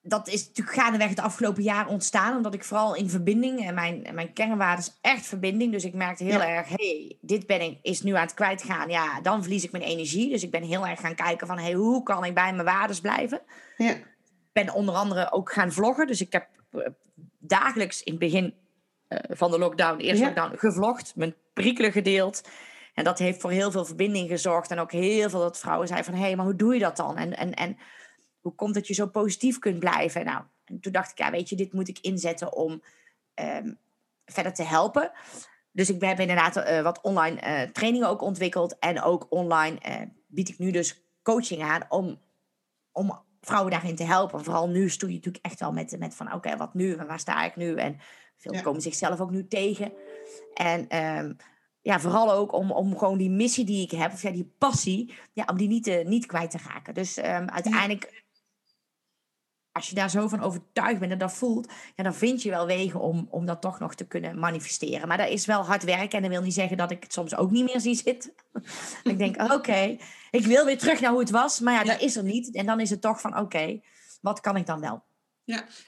dat 0.00 0.28
is 0.28 0.46
natuurlijk 0.46 0.76
gaandeweg 0.76 1.08
het 1.08 1.20
afgelopen 1.20 1.62
jaar 1.62 1.88
ontstaan. 1.88 2.36
Omdat 2.36 2.54
ik 2.54 2.64
vooral 2.64 2.94
in 2.94 3.10
verbinding, 3.10 3.66
en 3.66 3.74
mijn, 3.74 4.06
mijn 4.12 4.32
kernwaarde 4.32 4.82
is 4.82 4.98
echt 5.00 5.26
verbinding. 5.26 5.72
Dus 5.72 5.84
ik 5.84 5.94
merkte 5.94 6.24
heel 6.24 6.38
Ja. 6.38 6.48
erg, 6.48 6.68
hey, 6.68 7.18
dit 7.20 7.46
ben 7.46 7.60
ik, 7.60 7.78
is 7.82 8.02
nu 8.02 8.14
aan 8.14 8.22
het 8.22 8.34
kwijtgaan. 8.34 8.88
Ja, 8.88 9.20
dan 9.20 9.42
verlies 9.42 9.64
ik 9.64 9.72
mijn 9.72 9.84
energie. 9.84 10.30
Dus 10.30 10.42
ik 10.42 10.50
ben 10.50 10.62
heel 10.62 10.86
erg 10.86 11.00
gaan 11.00 11.14
kijken 11.14 11.46
van, 11.46 11.58
hey, 11.58 11.72
hoe 11.72 12.02
kan 12.02 12.24
ik 12.24 12.34
bij 12.34 12.52
mijn 12.52 12.64
waardes 12.66 13.00
blijven? 13.00 13.40
Ja. 13.76 13.96
Ik 14.54 14.64
ben 14.64 14.74
onder 14.74 14.94
andere 14.94 15.32
ook 15.32 15.52
gaan 15.52 15.72
vloggen. 15.72 16.06
Dus 16.06 16.20
ik 16.20 16.32
heb 16.32 16.48
eh, 16.70 16.86
dagelijks 17.38 18.02
in 18.02 18.12
het 18.12 18.20
begin 18.20 18.54
eh, 19.08 19.18
van 19.36 19.50
de 19.50 19.58
lockdown, 19.58 19.98
de 19.98 20.04
eerste 20.04 20.24
Ja. 20.24 20.26
lockdown, 20.26 20.56
gevlogd. 20.56 21.16
Mijn 21.16 21.34
prikkelen 21.52 21.92
gedeeld. 21.92 22.48
En 22.94 23.04
dat 23.04 23.18
heeft 23.18 23.40
voor 23.40 23.50
heel 23.50 23.70
veel 23.70 23.84
verbinding 23.84 24.28
gezorgd. 24.28 24.70
En 24.70 24.78
ook 24.78 24.92
heel 24.92 25.30
veel 25.30 25.40
dat 25.40 25.58
vrouwen 25.58 25.88
zeiden 25.88 26.10
van... 26.10 26.20
hé, 26.20 26.26
hey, 26.26 26.36
maar 26.36 26.44
hoe 26.44 26.56
doe 26.56 26.74
je 26.74 26.80
dat 26.80 26.96
dan? 26.96 27.16
En, 27.16 27.36
en, 27.36 27.54
en 27.54 27.76
hoe 28.40 28.54
komt 28.54 28.74
dat 28.74 28.86
je 28.86 28.94
zo 28.94 29.06
positief 29.06 29.58
kunt 29.58 29.78
blijven? 29.78 30.24
Nou, 30.24 30.42
en 30.64 30.80
toen 30.80 30.92
dacht 30.92 31.10
ik, 31.10 31.18
ja, 31.18 31.30
weet 31.30 31.48
je, 31.48 31.56
dit 31.56 31.72
moet 31.72 31.88
ik 31.88 31.98
inzetten 31.98 32.52
om 32.52 32.82
ehm, 33.34 33.72
verder 34.24 34.54
te 34.54 34.62
helpen. 34.62 35.12
Dus 35.72 35.90
ik 35.90 36.00
heb 36.00 36.20
inderdaad 36.20 36.56
eh, 36.56 36.82
wat 36.82 37.00
online 37.00 37.70
trainingen 37.72 38.08
ook 38.08 38.22
ontwikkeld. 38.22 38.78
En 38.78 39.02
ook 39.02 39.26
online 39.28 40.08
bied 40.26 40.48
ik 40.48 40.58
nu 40.58 40.70
dus 40.70 41.02
coaching 41.22 41.62
aan 41.62 41.82
om, 41.88 42.20
om 42.92 43.23
vrouwen 43.46 43.70
daarin 43.72 43.96
te 43.96 44.04
helpen. 44.04 44.44
Vooral 44.44 44.68
nu 44.68 44.90
stoei 44.90 45.12
je 45.12 45.16
natuurlijk 45.18 45.44
echt 45.44 45.60
wel 45.60 45.72
met, 45.72 45.96
met 45.98 46.14
van, 46.14 46.32
oké, 46.32 46.56
wat 46.56 46.74
nu? 46.74 46.94
En 46.94 47.06
waar 47.06 47.18
sta 47.18 47.44
ik 47.44 47.56
nu? 47.56 47.74
En 47.74 47.96
veel 48.36 48.54
Ja. 48.54 48.60
komen 48.60 48.80
zichzelf 48.80 49.20
ook 49.20 49.30
nu 49.30 49.48
tegen. 49.48 49.92
En 50.54 50.88
ehm, 50.88 51.32
ja, 51.80 52.00
vooral 52.00 52.32
ook 52.32 52.52
om, 52.52 52.72
om 52.72 52.98
gewoon 52.98 53.18
die 53.18 53.30
missie 53.30 53.64
die 53.64 53.82
ik 53.82 53.90
heb, 53.90 54.12
of 54.12 54.22
ja, 54.22 54.30
die 54.30 54.52
passie, 54.58 55.14
ja, 55.32 55.44
om 55.46 55.56
die 55.56 55.68
niet, 55.68 55.84
te, 55.84 56.02
niet 56.06 56.26
kwijt 56.26 56.50
te 56.50 56.58
raken. 56.68 56.94
Dus 56.94 57.16
ehm, 57.16 57.46
uiteindelijk, 57.46 58.23
als 59.74 59.88
je 59.88 59.94
daar 59.94 60.10
zo 60.10 60.28
van 60.28 60.40
overtuigd 60.40 60.98
bent 60.98 61.12
en 61.12 61.18
dat 61.18 61.32
voelt, 61.32 61.72
ja, 61.96 62.02
dan 62.02 62.14
vind 62.14 62.42
je 62.42 62.50
wel 62.50 62.66
wegen 62.66 63.00
om, 63.00 63.26
om 63.30 63.46
dat 63.46 63.60
toch 63.60 63.78
nog 63.78 63.94
te 63.94 64.06
kunnen 64.06 64.38
manifesteren. 64.38 65.08
Maar 65.08 65.18
dat 65.18 65.28
is 65.28 65.46
wel 65.46 65.64
hard 65.64 65.84
werken 65.84 66.16
en 66.16 66.22
dat 66.22 66.30
wil 66.30 66.42
niet 66.42 66.54
zeggen 66.54 66.76
dat 66.76 66.90
ik 66.90 67.02
het 67.02 67.12
soms 67.12 67.36
ook 67.36 67.50
niet 67.50 67.64
meer 67.64 67.80
zie 67.80 67.94
zitten. 67.94 68.32
ik 69.02 69.18
denk, 69.18 69.52
oké, 69.52 69.96
ik 70.30 70.46
wil 70.46 70.64
weer 70.64 70.78
terug 70.78 71.00
naar 71.00 71.10
hoe 71.10 71.20
het 71.20 71.30
was, 71.30 71.60
maar 71.60 71.72
ja, 71.72 71.80
Ja. 71.80 71.92
dat 71.92 72.00
is 72.00 72.16
er 72.16 72.24
niet. 72.24 72.54
En 72.54 72.66
dan 72.66 72.80
is 72.80 72.90
het 72.90 73.00
toch 73.00 73.20
van, 73.20 73.38
oké, 73.38 73.80
wat 74.20 74.40
kan 74.40 74.56
ik 74.56 74.66
dan 74.66 74.80
wel? 74.80 75.04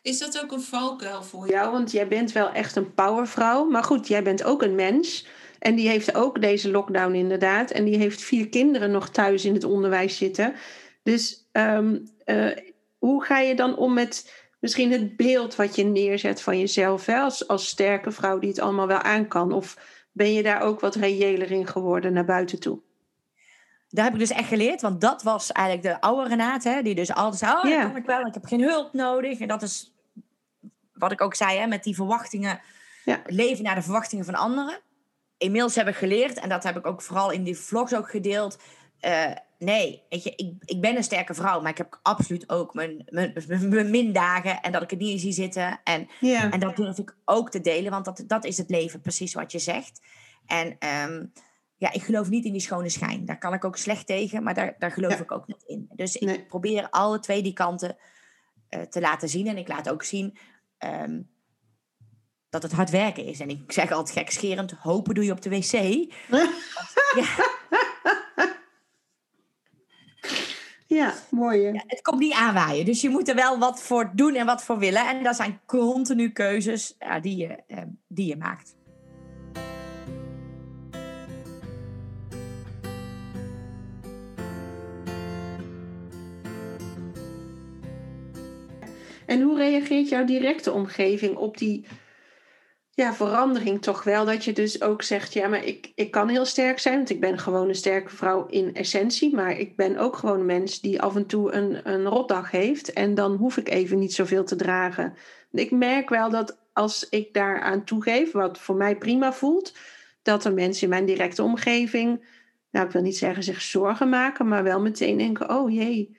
Is 0.02 0.18
dat 0.18 0.42
ook 0.42 0.52
een 0.52 0.60
valkuil 0.60 1.22
voor 1.22 1.48
jou? 1.48 1.72
Want 1.72 1.90
jij 1.90 2.08
bent 2.08 2.32
wel 2.32 2.52
echt 2.52 2.76
een 2.76 2.94
powervrouw. 2.94 3.64
Maar 3.64 3.84
goed, 3.84 4.08
jij 4.08 4.22
bent 4.22 4.44
ook 4.44 4.62
een 4.62 4.74
mens. 4.74 5.26
En 5.58 5.74
die 5.74 5.88
heeft 5.88 6.14
ook 6.14 6.40
deze 6.40 6.70
lockdown 6.70 7.14
inderdaad. 7.14 7.70
En 7.70 7.84
die 7.84 7.96
heeft 7.96 8.22
vier 8.22 8.48
kinderen 8.48 8.90
nog 8.90 9.08
thuis 9.08 9.44
in 9.44 9.54
het 9.54 9.64
onderwijs 9.64 10.16
zitten. 10.16 10.54
Dus 11.02 11.48
ehm, 11.52 11.98
eh, 12.24 12.46
hoe 13.06 13.24
ga 13.24 13.38
je 13.38 13.54
dan 13.54 13.76
om 13.76 13.92
met 13.94 14.44
misschien 14.60 14.92
het 14.92 15.16
beeld 15.16 15.56
wat 15.56 15.74
je 15.76 15.84
neerzet 15.84 16.42
van 16.42 16.58
jezelf? 16.58 17.06
Hè? 17.06 17.18
Als, 17.18 17.48
als 17.48 17.66
sterke 17.68 18.10
vrouw 18.10 18.38
die 18.38 18.48
het 18.48 18.58
allemaal 18.58 18.86
wel 18.86 18.98
aan 19.02 19.28
kan. 19.28 19.52
Of 19.52 19.76
ben 20.12 20.32
je 20.32 20.42
daar 20.42 20.60
ook 20.60 20.80
wat 20.80 20.94
reëler 20.94 21.50
in 21.50 21.66
geworden 21.66 22.12
naar 22.12 22.24
buiten 22.24 22.60
toe? 22.60 22.78
Daar 23.88 24.04
heb 24.04 24.14
ik 24.14 24.18
dus 24.20 24.30
echt 24.30 24.48
geleerd, 24.48 24.80
want 24.80 25.00
dat 25.00 25.22
was 25.22 25.52
eigenlijk 25.52 25.86
de 25.86 26.00
oude 26.00 26.28
Renate, 26.28 26.68
hè, 26.68 26.82
die 26.82 26.94
dus 26.94 27.14
altijd 27.14 27.38
zei, 27.38 27.52
oh, 27.56 27.64
Ja. 27.70 27.82
dat 27.82 27.86
kan 27.92 27.96
ik 28.00 28.06
wel, 28.06 28.26
ik 28.26 28.34
heb 28.34 28.44
geen 28.44 28.60
hulp 28.62 28.92
nodig. 28.92 29.38
En 29.40 29.48
dat 29.48 29.62
is 29.62 29.94
wat 30.92 31.12
ik 31.12 31.20
ook 31.20 31.34
zei, 31.34 31.58
hè, 31.58 31.66
met 31.66 31.82
die 31.84 31.94
verwachtingen, 31.94 32.60
Ja. 33.04 33.20
leven 33.26 33.64
naar 33.64 33.74
de 33.74 33.82
verwachtingen 33.82 34.24
van 34.24 34.34
anderen. 34.34 34.78
Inmiddels 35.38 35.74
heb 35.74 35.88
ik 35.88 35.94
geleerd, 35.94 36.38
en 36.38 36.48
dat 36.48 36.62
heb 36.62 36.76
ik 36.76 36.86
ook 36.86 37.02
vooral 37.02 37.30
in 37.30 37.42
die 37.42 37.56
vlogs 37.56 37.94
ook 37.94 38.10
gedeeld. 38.10 38.58
eh, 39.00 39.30
nee, 39.58 40.02
weet 40.08 40.22
je, 40.22 40.32
ik, 40.36 40.52
ik 40.64 40.80
ben 40.80 40.96
een 40.96 41.04
sterke 41.04 41.34
vrouw, 41.34 41.60
maar 41.60 41.70
ik 41.70 41.78
heb 41.78 41.98
absoluut 42.02 42.50
ook 42.50 42.74
mijn, 42.74 43.02
mijn, 43.08 43.32
mijn, 43.68 43.90
mindagen 43.90 44.60
en 44.60 44.72
dat 44.72 44.82
ik 44.82 44.90
het 44.90 44.98
niet 44.98 45.10
in 45.10 45.18
zie 45.18 45.32
zitten. 45.32 45.80
En 45.84 46.08
en 46.20 46.60
dat 46.60 46.76
durf 46.76 46.98
ik 46.98 47.16
ook 47.24 47.50
te 47.50 47.60
delen, 47.60 47.90
want 47.90 48.04
dat, 48.04 48.24
dat 48.26 48.44
is 48.44 48.58
het 48.58 48.70
leven, 48.70 49.00
precies 49.00 49.34
wat 49.34 49.52
je 49.52 49.58
zegt. 49.58 50.00
En 50.46 50.76
ehm, 50.78 51.24
ja, 51.76 51.92
ik 51.92 52.02
geloof 52.02 52.28
niet 52.28 52.44
in 52.44 52.52
die 52.52 52.60
schone 52.60 52.88
schijn. 52.88 53.24
Daar 53.24 53.38
kan 53.38 53.54
ik 53.54 53.64
ook 53.64 53.76
slecht 53.76 54.06
tegen, 54.06 54.42
maar 54.42 54.54
daar, 54.54 54.74
daar 54.78 54.90
geloof 54.90 55.12
Ja. 55.12 55.18
ik 55.18 55.32
ook 55.32 55.46
niet 55.46 55.62
in. 55.66 55.88
Dus 55.94 56.16
ik 56.16 56.48
probeer 56.48 56.90
alle 56.90 57.20
twee 57.20 57.42
die 57.42 57.52
kanten 57.52 57.96
eh, 58.68 58.80
te 58.80 59.00
laten 59.00 59.28
zien. 59.28 59.46
En 59.46 59.56
ik 59.56 59.68
laat 59.68 59.90
ook 59.90 60.02
zien 60.02 60.36
ehm, 60.78 61.20
dat 62.48 62.62
het 62.62 62.72
hard 62.72 62.90
werken 62.90 63.24
is. 63.24 63.40
En 63.40 63.48
ik 63.48 63.72
zeg 63.72 63.92
altijd 63.92 64.18
gekscherend, 64.18 64.72
hopen 64.72 65.14
doe 65.14 65.24
je 65.24 65.32
op 65.32 65.42
de 65.42 65.50
wc. 65.50 65.72
ja, 67.20 67.54
ja 70.86 71.14
mooi. 71.30 71.60
ja, 71.60 71.82
het 71.86 72.02
komt 72.02 72.20
niet 72.20 72.32
aanwaaien. 72.32 72.84
Dus 72.84 73.00
je 73.00 73.08
moet 73.08 73.28
er 73.28 73.34
wel 73.34 73.58
wat 73.58 73.82
voor 73.82 74.10
doen 74.14 74.34
en 74.34 74.46
wat 74.46 74.64
voor 74.64 74.78
willen. 74.78 75.08
En 75.08 75.22
dat 75.22 75.36
zijn 75.36 75.60
continu 75.66 76.30
keuzes 76.30 76.94
ja, 76.98 77.20
die, 77.20 77.36
je, 77.36 77.62
eh, 77.66 77.82
die 78.08 78.26
je 78.26 78.36
maakt. 78.36 78.76
En 89.26 89.40
hoe 89.40 89.58
reageert 89.58 90.08
jouw 90.08 90.24
directe 90.24 90.72
omgeving 90.72 91.36
op 91.36 91.58
die, 91.58 91.86
ja, 92.96 93.14
verandering 93.14 93.82
toch 93.82 94.02
wel. 94.02 94.24
Dat 94.24 94.44
je 94.44 94.52
dus 94.52 94.82
ook 94.82 95.02
zegt, 95.02 95.32
ja, 95.32 95.48
maar 95.48 95.64
ik, 95.64 95.92
ik 95.94 96.10
kan 96.10 96.28
heel 96.28 96.44
sterk 96.44 96.78
zijn. 96.78 96.96
Want 96.96 97.10
ik 97.10 97.20
ben 97.20 97.38
gewoon 97.38 97.68
een 97.68 97.74
sterke 97.74 98.16
vrouw 98.16 98.46
in 98.46 98.74
essentie. 98.74 99.34
Maar 99.34 99.58
ik 99.58 99.76
ben 99.76 99.96
ook 99.96 100.16
gewoon 100.16 100.40
een 100.40 100.46
mens 100.46 100.80
die 100.80 101.02
af 101.02 101.16
en 101.16 101.26
toe 101.26 101.52
een, 101.52 101.90
een 101.90 102.06
rotdag 102.06 102.50
heeft. 102.50 102.92
En 102.92 103.14
dan 103.14 103.34
hoef 103.34 103.56
ik 103.56 103.68
even 103.68 103.98
niet 103.98 104.14
zoveel 104.14 104.44
te 104.44 104.56
dragen. 104.56 105.14
Ik 105.50 105.70
merk 105.70 106.08
wel 106.08 106.30
dat 106.30 106.58
als 106.72 107.08
ik 107.08 107.34
daaraan 107.34 107.84
toegeef, 107.84 108.32
wat 108.32 108.58
voor 108.58 108.76
mij 108.76 108.96
prima 108.96 109.32
voelt, 109.32 109.76
dat 110.22 110.44
er 110.44 110.54
mensen 110.54 110.82
in 110.82 110.88
mijn 110.88 111.06
directe 111.06 111.42
omgeving, 111.42 112.24
nou 112.70 112.86
ik 112.86 112.92
wil 112.92 113.02
niet 113.02 113.16
zeggen 113.16 113.42
zich 113.42 113.62
zorgen 113.62 114.08
maken, 114.08 114.48
maar 114.48 114.62
wel 114.62 114.80
meteen 114.80 115.18
denken, 115.18 115.50
oh 115.50 115.72
jee. 115.72 116.18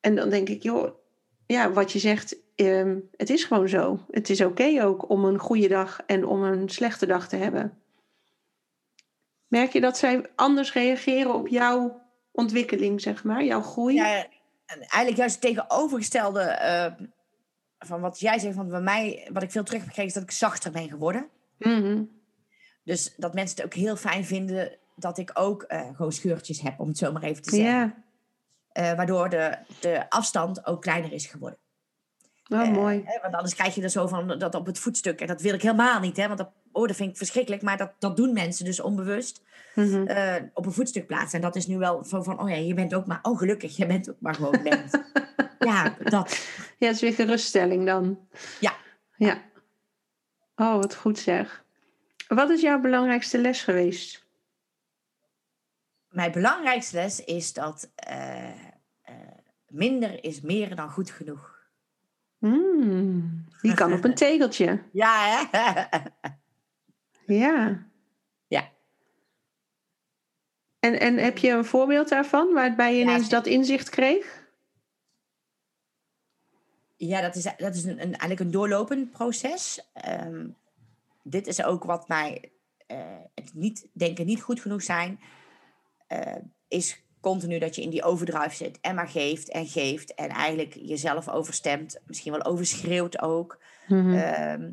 En 0.00 0.14
dan 0.14 0.30
denk 0.30 0.48
ik, 0.48 0.62
joh, 0.62 1.05
ja, 1.46 1.72
wat 1.72 1.92
je 1.92 1.98
zegt, 1.98 2.36
Ehm, 2.56 2.98
het 3.16 3.30
is 3.30 3.44
gewoon 3.44 3.68
zo. 3.68 4.04
Het 4.10 4.30
is 4.30 4.40
oké 4.40 4.82
ook 4.84 5.10
om 5.10 5.24
een 5.24 5.38
goede 5.38 5.68
dag 5.68 6.02
en 6.06 6.26
om 6.26 6.42
een 6.42 6.68
slechte 6.68 7.06
dag 7.06 7.28
te 7.28 7.36
hebben. 7.36 7.78
Merk 9.46 9.72
je 9.72 9.80
dat 9.80 9.98
zij 9.98 10.30
anders 10.34 10.72
reageren 10.72 11.34
op 11.34 11.48
jouw 11.48 12.02
ontwikkeling, 12.32 13.00
zeg 13.00 13.24
maar, 13.24 13.44
jouw 13.44 13.62
groei? 13.62 13.94
Ja, 13.94 14.26
eigenlijk 14.66 15.16
juist 15.16 15.42
het 15.42 15.54
tegenovergestelde 15.54 16.58
uh, 16.62 17.06
van 17.78 18.00
wat 18.00 18.20
jij 18.20 18.38
zegt. 18.38 18.56
Want 18.56 18.68
bij 18.68 18.80
mij, 18.80 19.28
wat 19.32 19.42
ik 19.42 19.50
veel 19.50 19.64
terug 19.64 19.80
heb 19.80 19.88
gekregen, 19.88 20.10
is 20.10 20.20
dat 20.20 20.30
ik 20.30 20.38
zachter 20.38 20.70
ben 20.70 20.88
geworden. 20.88 21.28
Mhm. 21.58 22.04
Dus 22.84 23.14
dat 23.16 23.34
mensen 23.34 23.56
het 23.56 23.64
ook 23.64 23.74
heel 23.74 23.96
fijn 23.96 24.24
vinden 24.24 24.78
dat 24.94 25.18
ik 25.18 25.30
ook 25.34 25.64
uh, 25.68 25.88
gewoon 25.94 26.12
scheurtjes 26.12 26.60
heb, 26.60 26.80
om 26.80 26.88
het 26.88 26.98
zo 26.98 27.12
maar 27.12 27.22
even 27.22 27.42
te 27.42 27.50
zeggen. 27.50 27.72
Ja. 27.72 28.04
Uh, 28.78 28.92
waardoor 28.92 29.28
de, 29.28 29.56
de 29.80 30.10
afstand 30.10 30.66
ook 30.66 30.82
kleiner 30.82 31.12
is 31.12 31.26
geworden. 31.26 31.58
Oh, 32.48 32.68
mooi. 32.68 33.02
Eh, 33.06 33.22
want 33.22 33.34
anders 33.34 33.54
krijg 33.54 33.74
je 33.74 33.82
er 33.82 33.88
zo 33.88 34.06
van 34.06 34.38
dat 34.38 34.54
op 34.54 34.66
het 34.66 34.78
voetstuk. 34.78 35.20
En 35.20 35.26
dat 35.26 35.40
wil 35.40 35.54
ik 35.54 35.62
helemaal 35.62 36.00
niet, 36.00 36.16
hè? 36.16 36.26
Want 36.26 36.38
dat, 36.38 36.50
oh, 36.72 36.86
dat 36.86 36.96
vind 36.96 37.10
ik 37.10 37.16
verschrikkelijk. 37.16 37.62
Maar 37.62 37.76
dat, 37.76 37.92
dat 37.98 38.16
doen 38.16 38.32
mensen 38.32 38.64
dus 38.64 38.80
onbewust. 38.80 39.42
Mhm. 39.74 40.06
eh, 40.06 40.42
op 40.54 40.66
een 40.66 40.72
voetstuk 40.72 41.06
plaatsen. 41.06 41.38
En 41.38 41.44
dat 41.44 41.56
is 41.56 41.66
nu 41.66 41.78
wel 41.78 42.04
van, 42.04 42.40
oh 42.40 42.48
ja, 42.48 42.56
je 42.56 42.74
bent 42.74 42.94
ook 42.94 43.06
maar, 43.06 43.18
oh 43.22 43.38
gelukkig, 43.38 43.76
je 43.76 43.86
bent 43.86 44.10
ook 44.10 44.20
maar 44.20 44.34
gewoon 44.34 44.62
mens. 44.62 44.92
ja, 45.58 45.96
dat. 46.02 46.46
Ja, 46.78 46.86
het 46.86 46.94
is 46.94 47.00
weer 47.00 47.12
geruststelling 47.12 47.86
dan. 47.86 48.18
Ja. 48.60 48.72
Ja. 49.16 49.42
Oh, 50.56 50.74
wat 50.74 50.94
goed 50.94 51.18
zeg. 51.18 51.64
Wat 52.28 52.50
is 52.50 52.60
jouw 52.60 52.80
belangrijkste 52.80 53.38
les 53.38 53.62
geweest? 53.62 54.25
Mijn 56.16 56.32
belangrijkste 56.32 56.96
les 56.96 57.24
is 57.24 57.52
dat 57.52 57.90
eh, 57.94 58.48
eh, 59.02 59.14
minder 59.68 60.24
is 60.24 60.40
meer 60.40 60.76
dan 60.76 60.90
goed 60.90 61.10
genoeg. 61.10 61.68
Mm, 62.38 63.44
die 63.60 63.74
kan 63.74 63.92
op 63.92 64.04
een 64.04 64.14
tegeltje. 64.24 64.82
Ja, 64.92 65.46
hè? 65.50 65.98
Ja. 67.26 67.86
Ja. 68.46 68.68
En, 70.78 71.00
en 71.00 71.16
heb 71.16 71.38
je 71.38 71.50
een 71.50 71.64
voorbeeld 71.64 72.08
daarvan 72.08 72.52
waarbij 72.52 72.94
je 72.94 73.02
ineens 73.02 73.28
dat 73.28 73.46
inzicht 73.46 73.88
kreeg? 73.88 74.48
Ja, 76.96 77.20
dat 77.20 77.36
is, 77.36 77.42
dat 77.56 77.74
is 77.74 77.84
een, 77.84 77.90
een, 77.90 77.98
eigenlijk 77.98 78.40
een 78.40 78.50
doorlopend 78.50 79.10
proces. 79.10 79.90
Ehm, 79.92 80.48
dit 81.22 81.46
is 81.46 81.62
ook 81.62 81.84
wat 81.84 82.08
mij 82.08 82.52
eh, 82.86 82.98
het 83.34 83.54
niet 83.54 83.88
denken 83.92 84.26
niet 84.26 84.42
goed 84.42 84.60
genoeg 84.60 84.82
zijn, 84.82 85.20
eh, 86.06 86.34
is 86.68 87.04
continu 87.20 87.58
dat 87.58 87.74
je 87.74 87.82
in 87.82 87.90
die 87.90 88.02
overdrive 88.02 88.54
zit 88.54 88.78
en 88.80 88.94
maar 88.94 89.08
geeft 89.08 89.50
en 89.50 89.66
geeft 89.66 90.14
en 90.14 90.28
eigenlijk 90.28 90.74
jezelf 90.74 91.28
overstemt, 91.28 92.00
misschien 92.06 92.32
wel 92.32 92.44
overschreeuwt 92.44 93.20
ook. 93.20 93.58
Mhm. 93.88 94.14
Ehm, 94.14 94.70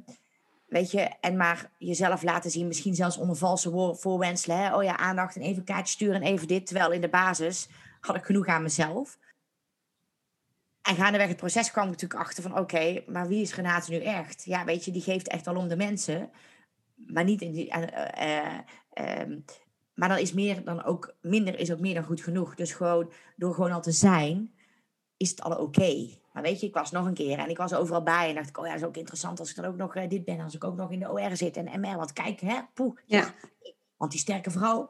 weet 0.68 0.92
je, 0.92 1.10
en 1.22 1.38
maar 1.38 1.72
jezelf 1.78 2.24
laten 2.24 2.52
zien, 2.52 2.68
misschien 2.68 2.96
zelfs 2.96 3.18
onder 3.18 3.36
valse 3.36 3.96
voorwendselen. 4.00 4.58
Hè? 4.58 4.76
Oh 4.76 4.84
ja, 4.84 4.98
aandacht 4.98 5.36
en 5.36 5.42
even 5.42 5.64
kaartje 5.64 5.94
sturen 5.94 6.22
en 6.22 6.28
even 6.28 6.48
dit. 6.48 6.66
Terwijl 6.68 6.92
in 6.92 7.02
de 7.02 7.10
basis 7.10 7.68
had 8.00 8.16
ik 8.16 8.24
genoeg 8.24 8.48
aan 8.48 8.62
mezelf. 8.62 9.18
En 10.82 10.96
gaandeweg 10.96 11.28
het 11.28 11.38
proces 11.38 11.72
kwam 11.72 11.84
ik 11.84 11.92
natuurlijk 11.92 12.20
achter 12.20 12.44
van... 12.44 12.58
oké, 12.58 13.04
maar 13.08 13.28
wie 13.28 13.42
is 13.42 13.56
Renate 13.56 13.92
nu 13.92 13.98
echt? 13.98 14.44
Ja, 14.46 14.66
weet 14.66 14.86
je, 14.86 14.92
die 14.92 15.02
geeft 15.02 15.28
echt 15.28 15.46
wel 15.46 15.56
om 15.56 15.68
de 15.68 15.76
mensen. 15.76 16.32
Maar 16.96 17.24
niet 17.24 17.42
in 17.42 17.52
die... 17.52 17.70
eh, 17.70 18.46
eh, 18.46 18.60
ehm, 18.94 19.40
maar 19.94 20.10
dan 20.10 20.18
is 20.18 20.34
meer 20.34 20.64
dan 20.64 20.84
ook... 20.84 21.16
minder 21.22 21.60
is 21.60 21.72
ook 21.72 21.80
meer 21.80 21.94
dan 21.94 22.04
goed 22.04 22.22
genoeg. 22.22 22.56
Dus 22.56 22.74
gewoon, 22.74 23.12
door 23.36 23.54
gewoon 23.54 23.72
al 23.72 23.82
te 23.82 23.92
zijn... 23.92 24.54
is 25.18 25.30
het 25.30 25.42
al 25.42 25.56
oké. 25.58 26.08
Maar 26.34 26.44
weet 26.44 26.60
je, 26.60 26.68
ik 26.68 26.74
was 26.74 26.92
nog 26.92 27.06
een 27.06 27.14
keer 27.14 27.38
en 27.38 27.50
ik 27.50 27.58
was 27.58 27.74
overal 27.74 28.04
bij. 28.04 28.30
En 28.30 28.36
dacht 28.36 28.50
ik, 28.50 28.58
oh 28.58 28.66
ja, 28.66 28.72
dat 28.72 28.82
is 28.82 28.88
ook 28.88 28.98
interessant 28.98 29.40
als 29.40 29.50
ik 29.50 29.56
dan 29.56 29.66
ook 29.66 29.76
nog 29.76 29.96
eh, 29.96 30.10
dit 30.10 30.26
ben. 30.26 30.40
Als 30.40 30.56
ik 30.56 30.64
ook 30.64 30.76
nog 30.76 30.92
in 30.92 31.00
de 31.00 31.12
OR 31.12 31.36
zit 31.36 31.58
en 31.58 31.80
MR. 31.80 31.96
Want 31.96 32.14
kijk, 32.14 32.40
hè, 32.40 32.62
poeh. 32.74 32.98
Ja. 33.06 33.34
Want 33.98 34.12
die 34.12 34.20
sterke 34.20 34.52
vrouw... 34.52 34.90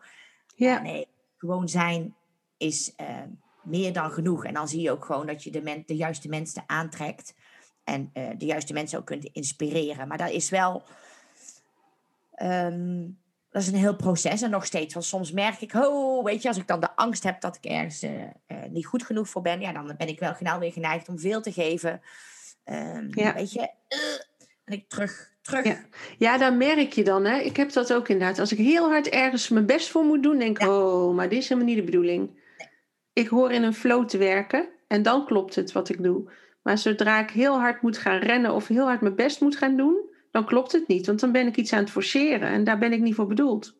Ja. 0.56 0.82
Nee, 0.82 1.08
gewoon 1.38 1.70
zijn 1.70 2.16
is 2.58 2.96
eh, 2.96 3.22
meer 3.64 3.94
dan 3.94 4.12
genoeg. 4.12 4.46
En 4.46 4.54
dan 4.54 4.68
zie 4.68 4.82
je 4.82 4.92
ook 4.92 5.06
gewoon 5.06 5.26
dat 5.26 5.44
je 5.44 5.52
de, 5.52 5.62
men, 5.62 5.84
de 5.86 5.96
juiste 5.96 6.30
mensen 6.30 6.64
aantrekt. 6.66 7.36
En 7.84 8.10
eh, 8.14 8.30
de 8.38 8.46
juiste 8.46 8.74
mensen 8.74 9.00
ook 9.00 9.06
kunt 9.06 9.26
inspireren. 9.26 10.08
Maar 10.08 10.18
dat 10.18 10.30
is 10.30 10.50
wel... 10.50 10.84
ehm, 12.32 13.10
dat 13.54 13.62
is 13.62 13.68
een 13.68 13.76
heel 13.76 13.96
proces. 13.96 14.42
En 14.42 14.50
nog 14.50 14.66
steeds. 14.66 14.94
Want 14.94 15.06
soms 15.06 15.32
merk 15.32 15.62
ik, 15.62 15.74
oh, 15.74 16.24
weet 16.24 16.42
je, 16.42 16.48
als 16.48 16.58
ik 16.58 16.68
dan 16.68 16.80
de 16.80 16.96
angst 16.96 17.24
heb 17.24 17.42
dat 17.42 17.56
ik 17.56 17.66
ergens 17.66 18.02
eh, 18.02 18.22
eh, 18.46 18.58
niet 18.70 18.86
goed 18.86 19.04
genoeg 19.04 19.30
voor 19.30 19.42
ben. 19.42 19.60
Ja, 19.60 19.72
dan 19.72 19.96
ben 19.98 20.08
ik 20.08 20.20
wel 20.20 20.34
snel 20.34 20.60
weer 20.60 20.72
geneigd 20.72 21.10
om 21.10 21.20
veel 21.20 21.42
te 21.42 21.52
geven. 21.52 22.02
Ehm, 22.64 23.08
Ja. 23.12 23.34
Weet 23.34 23.52
je, 23.52 23.60
eh, 23.60 23.98
en 24.66 24.74
ik 24.74 24.90
terug, 24.90 25.32
terug. 25.42 25.66
Ja. 25.66 25.86
Ja, 26.18 26.38
daar 26.38 26.54
merk 26.54 26.94
je 26.94 27.04
dan. 27.04 27.26
Hè? 27.26 27.38
Ik 27.38 27.58
heb 27.58 27.72
dat 27.72 27.94
ook 27.94 28.08
inderdaad. 28.08 28.40
Als 28.40 28.52
ik 28.52 28.58
heel 28.58 28.90
hard 28.90 29.10
ergens 29.10 29.50
mijn 29.50 29.66
best 29.66 29.90
voor 29.90 30.04
moet 30.04 30.24
doen, 30.24 30.38
denk 30.38 30.60
ik, 30.60 30.68
oh, 30.68 31.16
maar 31.16 31.30
dit 31.30 31.40
is 31.40 31.50
helemaal 31.50 31.70
niet 31.70 31.80
de 31.80 31.92
bedoeling. 31.92 32.42
Ik 33.14 33.28
hoor 33.28 33.52
in 33.52 33.64
een 33.64 33.74
flow 33.74 34.08
te 34.08 34.18
werken 34.18 34.70
en 34.88 35.02
dan 35.02 35.26
klopt 35.26 35.56
het 35.56 35.72
wat 35.72 35.90
ik 35.90 36.04
doe. 36.04 36.32
Maar 36.64 36.78
zodra 36.78 37.20
ik 37.20 37.30
heel 37.30 37.60
hard 37.60 37.82
moet 37.82 37.98
gaan 37.98 38.20
rennen 38.20 38.54
of 38.54 38.68
heel 38.68 38.86
hard 38.86 39.02
mijn 39.02 39.16
best 39.16 39.42
moet 39.42 39.58
gaan 39.58 39.78
doen, 39.78 40.12
dan 40.34 40.46
klopt 40.46 40.72
het 40.72 40.88
niet. 40.88 41.06
Want 41.06 41.20
dan 41.20 41.32
ben 41.32 41.48
ik 41.48 41.56
iets 41.58 41.74
aan 41.74 41.80
het 41.80 41.92
forceren 41.92 42.50
en 42.50 42.64
daar 42.64 42.78
ben 42.78 42.94
ik 42.94 43.00
niet 43.02 43.16
voor 43.16 43.28
bedoeld. 43.28 43.74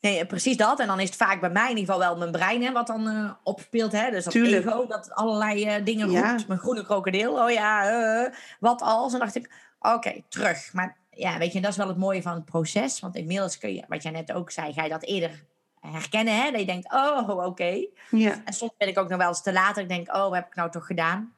Nee, 0.00 0.18
eh, 0.18 0.26
precies 0.26 0.56
dat. 0.56 0.80
En 0.80 0.86
dan 0.86 1.00
is 1.00 1.06
het 1.08 1.16
vaak 1.16 1.40
bij 1.40 1.50
mij 1.50 1.70
in 1.70 1.76
ieder 1.76 1.94
geval 1.94 2.08
wel 2.08 2.18
mijn 2.18 2.30
brein 2.30 2.62
hè, 2.62 2.72
wat 2.72 2.86
dan 2.86 3.08
eh, 3.08 3.30
opspeelt. 3.42 3.92
Hè? 3.92 4.10
Dus 4.10 4.24
dat 4.24 4.32
Tuurlijk. 4.32 4.66
ego, 4.66 4.86
dat 4.86 5.10
allerlei 5.10 5.64
eh, 5.64 5.84
dingen 5.84 6.10
Ja. 6.10 6.30
roept. 6.30 6.46
Mijn 6.48 6.60
groene 6.60 6.84
krokodil, 6.84 7.42
oh 7.42 7.50
ja, 7.50 8.32
wat 8.60 8.82
als? 8.82 9.12
En 9.12 9.18
dacht 9.18 9.34
ik, 9.34 9.50
oké, 9.80 10.22
terug. 10.28 10.72
Maar 10.72 10.96
ja, 11.10 11.38
weet 11.38 11.52
je, 11.52 11.60
dat 11.60 11.70
is 11.70 11.76
wel 11.76 11.88
het 11.88 11.96
mooie 11.96 12.22
van 12.22 12.34
het 12.34 12.44
proces. 12.44 13.00
Want 13.00 13.16
inmiddels 13.16 13.58
kun 13.58 13.74
je, 13.74 13.84
wat 13.88 14.02
jij 14.02 14.12
net 14.12 14.32
ook 14.32 14.50
zei, 14.50 14.72
ga 14.72 14.82
je 14.82 14.88
dat 14.88 15.02
eerder 15.04 15.44
herkennen. 15.80 16.36
Hè? 16.42 16.50
Dat 16.50 16.60
je 16.60 16.66
denkt, 16.66 16.92
oh, 16.92 17.28
oké. 17.46 17.86
Ja, 18.10 18.42
En 18.44 18.52
soms 18.52 18.72
ben 18.78 18.88
ik 18.88 18.98
ook 18.98 19.08
nog 19.08 19.18
wel 19.18 19.28
eens 19.28 19.42
te 19.42 19.52
laat. 19.52 19.76
Ik 19.76 19.88
denk, 19.88 20.14
oh, 20.14 20.22
wat 20.22 20.34
heb 20.34 20.46
ik 20.46 20.54
nou 20.54 20.70
toch 20.70 20.86
gedaan? 20.86 21.34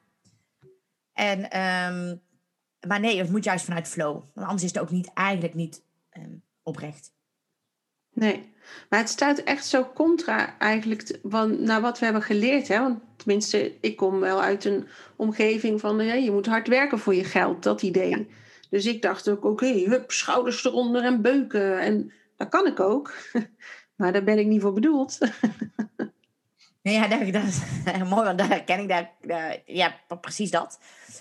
En, 1.13 1.51
ehm, 1.51 2.17
maar 2.87 3.01
nee, 3.01 3.19
het 3.19 3.31
moet 3.31 3.45
juist 3.45 3.65
vanuit 3.65 3.89
flow. 3.89 4.13
Want 4.13 4.47
anders 4.47 4.63
is 4.63 4.73
het 4.73 4.79
ook 4.79 4.91
niet, 4.91 5.11
eigenlijk 5.15 5.55
niet 5.55 5.83
ehm, 6.11 6.35
oprecht. 6.63 7.13
nee. 8.13 8.55
Maar 8.89 8.99
het 8.99 9.09
staat 9.09 9.39
echt 9.39 9.67
zo 9.67 9.91
contra 9.95 10.59
eigenlijk 10.59 11.19
van, 11.23 11.63
naar 11.63 11.81
wat 11.81 11.99
we 11.99 12.05
hebben 12.05 12.23
geleerd. 12.23 12.69
Hè? 12.69 12.81
Want 12.81 13.01
tenminste, 13.17 13.73
ik 13.81 13.97
kom 13.97 14.21
wel 14.21 14.43
uit 14.43 14.65
een 14.65 14.89
omgeving 15.17 15.81
van, 15.81 16.05
ja, 16.05 16.15
je 16.15 16.31
moet 16.31 16.47
hard 16.47 16.69
werken 16.69 16.99
voor 16.99 17.15
je 17.15 17.25
geld, 17.25 17.63
dat 17.63 17.83
idee. 17.83 18.29
Dus 18.71 18.87
ik 18.87 19.03
dacht 19.03 19.29
ook, 19.29 19.45
oké, 19.45 19.67
hup, 19.67 20.11
schouders 20.11 20.65
eronder 20.65 21.05
en 21.05 21.23
beuken. 21.23 21.81
En 21.81 22.13
dat 22.37 22.49
kan 22.49 22.67
ik 22.67 22.81
ook. 22.81 23.15
Maar 23.97 24.13
daar 24.13 24.25
ben 24.25 24.39
ik 24.39 24.47
niet 24.47 24.61
voor 24.61 24.73
bedoeld. 24.73 25.19
Ja, 26.91 27.09
dat, 27.09 27.33
dat 27.33 27.43
is 27.45 27.59
mooi, 28.11 28.25
want 28.25 28.39
daar 28.39 28.49
herken 28.49 28.81
ik 28.81 28.89
daar, 28.89 29.11
daar- 29.21 29.59
ja, 29.65 29.95
precies 30.21 30.51
dat. 30.51 30.79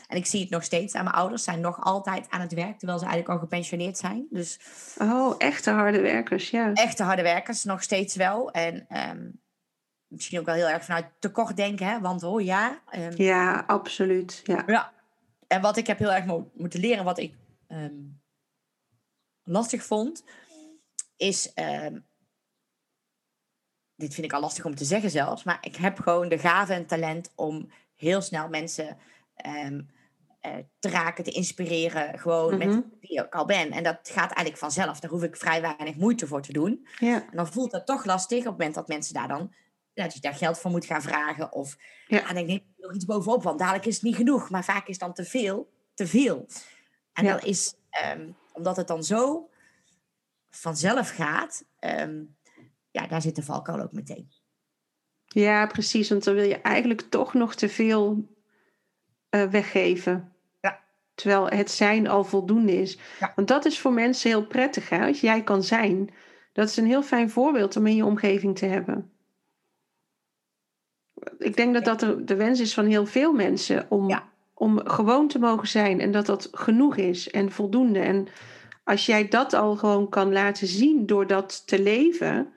En 0.08 0.18
ik 0.18 0.26
zie 0.26 0.42
het 0.42 0.50
nog 0.50 0.64
steeds 0.64 0.96
aan 0.96 1.04
mijn 1.04 1.16
ouders. 1.16 1.44
zijn 1.44 1.60
nog 1.60 1.82
altijd 1.84 2.30
aan 2.30 2.42
het 2.42 2.54
werk, 2.54 2.78
terwijl 2.78 3.00
ze 3.00 3.06
eigenlijk 3.06 3.34
al 3.34 3.40
gepensioneerd 3.48 3.98
zijn. 3.98 4.28
Dus 4.30 4.60
Oh, 5.02 5.36
echte 5.38 5.72
harde 5.72 6.02
werkers, 6.02 6.50
ja. 6.50 6.74
echte 6.74 7.04
harde 7.04 7.22
werkers, 7.22 7.64
nog 7.64 7.84
steeds 7.84 8.16
wel. 8.16 8.52
En 8.52 8.86
ehm, 8.90 9.30
misschien 10.08 10.40
ook 10.40 10.46
wel 10.46 10.56
heel 10.56 10.70
erg 10.70 10.86
vanuit 10.86 11.06
tekort 11.20 11.56
denken, 11.58 11.88
hè? 11.88 12.00
want 12.00 12.24
oh 12.24 12.42
ja. 12.42 12.82
ehm, 12.90 13.22
Ja, 13.22 13.64
absoluut. 13.68 14.42
Ja. 14.44 14.64
Ja. 14.68 14.94
En 15.48 15.62
wat 15.62 15.78
ik 15.78 15.88
heb 15.88 16.00
heel 16.00 16.14
erg 16.14 16.26
mo- 16.26 16.52
moeten 16.56 16.80
leren, 16.80 17.04
wat 17.04 17.20
ik 17.20 17.36
ehm, 17.68 17.94
lastig 19.44 19.84
vond, 19.86 20.24
is. 21.18 21.54
Dit 23.96 24.14
vind 24.14 24.26
ik 24.26 24.34
al 24.34 24.42
lastig 24.42 24.66
om 24.66 24.76
te 24.76 24.86
zeggen 24.86 25.10
zelfs, 25.10 25.44
maar 25.44 25.58
ik 25.62 25.76
heb 25.76 26.00
gewoon 26.00 26.30
de 26.30 26.38
gave 26.38 26.74
en 26.74 26.86
talent 26.86 27.32
om 27.36 27.72
heel 27.96 28.22
snel 28.22 28.50
mensen 28.50 28.98
ehm, 29.36 29.82
eh, 30.42 30.52
te 30.80 30.90
raken, 30.90 31.24
te 31.24 31.32
inspireren, 31.32 32.20
gewoon 32.20 32.58
Mhm. 32.58 32.68
met 32.68 32.84
wie 33.02 33.20
ik 33.24 33.34
al 33.36 33.46
ben. 33.46 33.72
En 33.72 33.84
dat 33.84 34.00
gaat 34.04 34.32
eigenlijk 34.32 34.58
vanzelf. 34.58 35.00
Daar 35.00 35.12
hoef 35.12 35.24
ik 35.24 35.38
vrij 35.38 35.62
weinig 35.62 35.96
moeite 35.96 36.28
voor 36.28 36.42
te 36.42 36.54
doen. 36.54 36.88
Ja. 37.00 37.16
En 37.30 37.36
dan 37.38 37.48
voelt 37.48 37.72
dat 37.72 37.86
toch 37.86 38.06
lastig 38.06 38.38
op 38.40 38.44
het 38.46 38.52
moment 38.58 38.76
dat 38.76 38.88
mensen 38.88 39.14
daar 39.14 39.28
dan 39.28 39.54
dat 39.94 40.14
je 40.14 40.20
daar 40.20 40.34
geld 40.36 40.60
voor 40.60 40.72
moet 40.72 40.86
gaan 40.86 41.02
vragen. 41.02 41.52
Of 41.54 41.78
Ja. 42.08 42.26
dan 42.26 42.34
denk 42.34 42.50
ik 42.50 42.64
nog 42.78 42.94
iets 42.94 43.06
bovenop, 43.06 43.44
want 43.44 43.60
dadelijk 43.60 43.86
is 43.86 43.94
het 43.94 44.04
niet 44.04 44.16
genoeg. 44.16 44.50
Maar 44.50 44.64
vaak 44.64 44.88
is 44.88 44.98
dan 44.98 45.14
te 45.14 45.26
veel, 45.26 45.72
te 45.94 46.08
veel. 46.08 46.46
En 47.14 47.26
Ja. 47.26 47.32
dat 47.34 47.44
is, 47.44 47.76
ehm, 47.90 48.30
omdat 48.54 48.76
het 48.78 48.88
dan 48.88 49.04
zo 49.04 49.50
vanzelf 50.50 51.10
gaat, 51.10 51.64
ehm, 51.80 52.24
ja, 52.96 53.08
daar 53.08 53.22
zit 53.22 53.36
de 53.36 53.44
valkuil 53.44 53.80
ook 53.82 53.92
meteen. 53.92 54.32
Ja, 55.26 55.68
precies. 55.68 56.10
Want 56.10 56.24
dan 56.24 56.34
wil 56.34 56.44
je 56.44 56.62
eigenlijk 56.62 57.02
toch 57.02 57.34
nog 57.34 57.56
te 57.56 57.70
veel 57.70 58.28
uh, 59.30 59.44
weggeven. 59.44 60.34
Ja. 60.62 60.80
Terwijl 61.16 61.48
het 61.50 61.72
zijn 61.72 62.08
al 62.08 62.24
voldoende 62.24 62.76
is. 62.82 62.98
Ja. 63.20 63.32
Want 63.36 63.48
dat 63.48 63.66
is 63.66 63.80
voor 63.80 63.94
mensen 63.94 64.30
heel 64.30 64.46
prettig. 64.48 64.90
Hè? 64.90 65.08
Als 65.08 65.22
jij 65.22 65.44
kan 65.44 65.64
zijn, 65.64 66.10
dat 66.54 66.70
is 66.70 66.78
een 66.78 66.86
heel 66.86 67.04
fijn 67.04 67.30
voorbeeld 67.30 67.76
om 67.76 67.88
in 67.88 67.96
je 67.96 68.06
omgeving 68.06 68.58
te 68.58 68.66
hebben. 68.66 69.12
Ik 71.38 71.56
denk 71.56 71.74
dat 71.74 71.86
dat 71.86 72.00
de, 72.00 72.24
de 72.24 72.36
wens 72.36 72.60
is 72.60 72.74
van 72.74 72.86
heel 72.86 73.06
veel 73.06 73.34
mensen 73.34 73.86
om, 73.90 74.10
Ja. 74.10 74.30
om 74.54 74.80
gewoon 74.88 75.28
te 75.28 75.40
mogen 75.40 75.68
zijn 75.68 76.00
en 76.00 76.12
dat 76.12 76.26
dat 76.26 76.50
genoeg 76.52 76.96
is 76.96 77.30
en 77.32 77.52
voldoende. 77.52 78.00
En 78.00 78.28
als 78.84 79.06
jij 79.06 79.28
dat 79.28 79.54
al 79.54 79.76
gewoon 79.76 80.10
kan 80.10 80.32
laten 80.32 80.68
zien 80.68 81.06
door 81.06 81.28
dat 81.28 81.68
te 81.68 81.82
leven, 81.82 82.54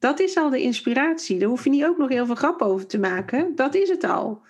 dat 0.00 0.20
is 0.20 0.36
al 0.36 0.50
de 0.50 0.60
inspiratie. 0.60 1.38
Daar 1.38 1.48
hoef 1.48 1.64
je 1.64 1.70
niet 1.70 1.84
ook 1.84 1.98
nog 1.98 2.08
heel 2.08 2.26
veel 2.26 2.34
grap 2.34 2.62
over 2.62 2.86
te 2.86 2.98
maken. 2.98 3.54
Dat 3.54 3.74
is 3.74 3.88
het 3.88 4.04
al. 4.04 4.42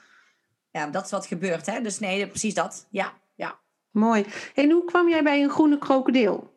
Ja, 0.71 0.87
dat 0.87 1.05
is 1.05 1.11
wat 1.11 1.27
gebeurt, 1.27 1.67
hè? 1.67 1.81
Dus 1.81 1.99
nee, 1.99 2.27
precies 2.27 2.55
dat. 2.55 2.87
Ja, 2.91 3.13
ja. 3.35 3.59
Mooi. 3.91 4.27
En 4.55 4.71
hoe 4.71 4.85
kwam 4.85 5.09
jij 5.09 5.23
bij 5.23 5.43
een 5.43 5.51
groene 5.51 5.79
krokodil? 5.79 6.53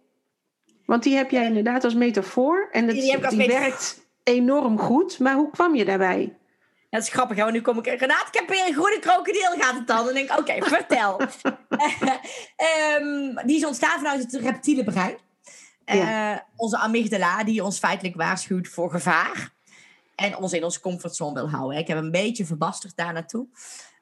Want 0.85 1.03
die 1.03 1.15
heb 1.15 1.31
jij 1.31 1.45
inderdaad 1.45 1.83
als 1.83 1.93
metafoor. 1.93 2.69
En 2.71 2.87
het, 2.87 3.29
Die 3.29 3.47
werkt 3.47 4.07
enorm 4.23 4.79
goed. 4.79 5.19
Maar 5.19 5.35
hoe 5.35 5.49
kwam 5.49 5.75
je 5.75 5.85
daarbij? 5.85 6.37
Dat 6.89 7.01
is 7.01 7.09
grappig, 7.09 7.37
hè? 7.37 7.43
want 7.43 7.55
nu 7.55 7.61
kom 7.61 7.77
ik... 7.77 7.85
Renate, 7.85 8.27
ik 8.31 8.39
heb 8.39 8.49
weer 8.49 8.67
een 8.67 8.73
groene 8.73 8.99
krokodil, 8.99 9.51
gaat 9.57 9.75
het 9.75 9.87
dan? 9.87 10.05
Dan 10.05 10.13
denk 10.13 10.31
ik, 10.31 10.39
oké, 10.39 10.65
vertel. 10.65 11.19
Ehm, 12.55 13.45
die 13.45 13.57
is 13.57 13.65
ontstaan 13.65 13.97
vanuit 13.97 14.31
het 14.31 14.33
reptiele 14.41 14.83
brein. 14.83 15.17
Eh, 15.85 16.37
onze 16.55 16.77
amygdala, 16.77 17.43
die 17.43 17.63
ons 17.63 17.79
feitelijk 17.79 18.15
waarschuwt 18.15 18.67
voor 18.67 18.91
gevaar. 18.91 19.53
En 20.15 20.37
ons 20.37 20.53
in 20.53 20.63
onze 20.63 20.79
comfortzone 20.79 21.33
wil 21.33 21.49
houden. 21.49 21.77
Ik 21.77 21.87
heb 21.87 21.97
een 21.97 22.11
beetje 22.11 22.45
verbasterd 22.45 22.95
daar 22.95 23.13
naartoe. 23.13 23.47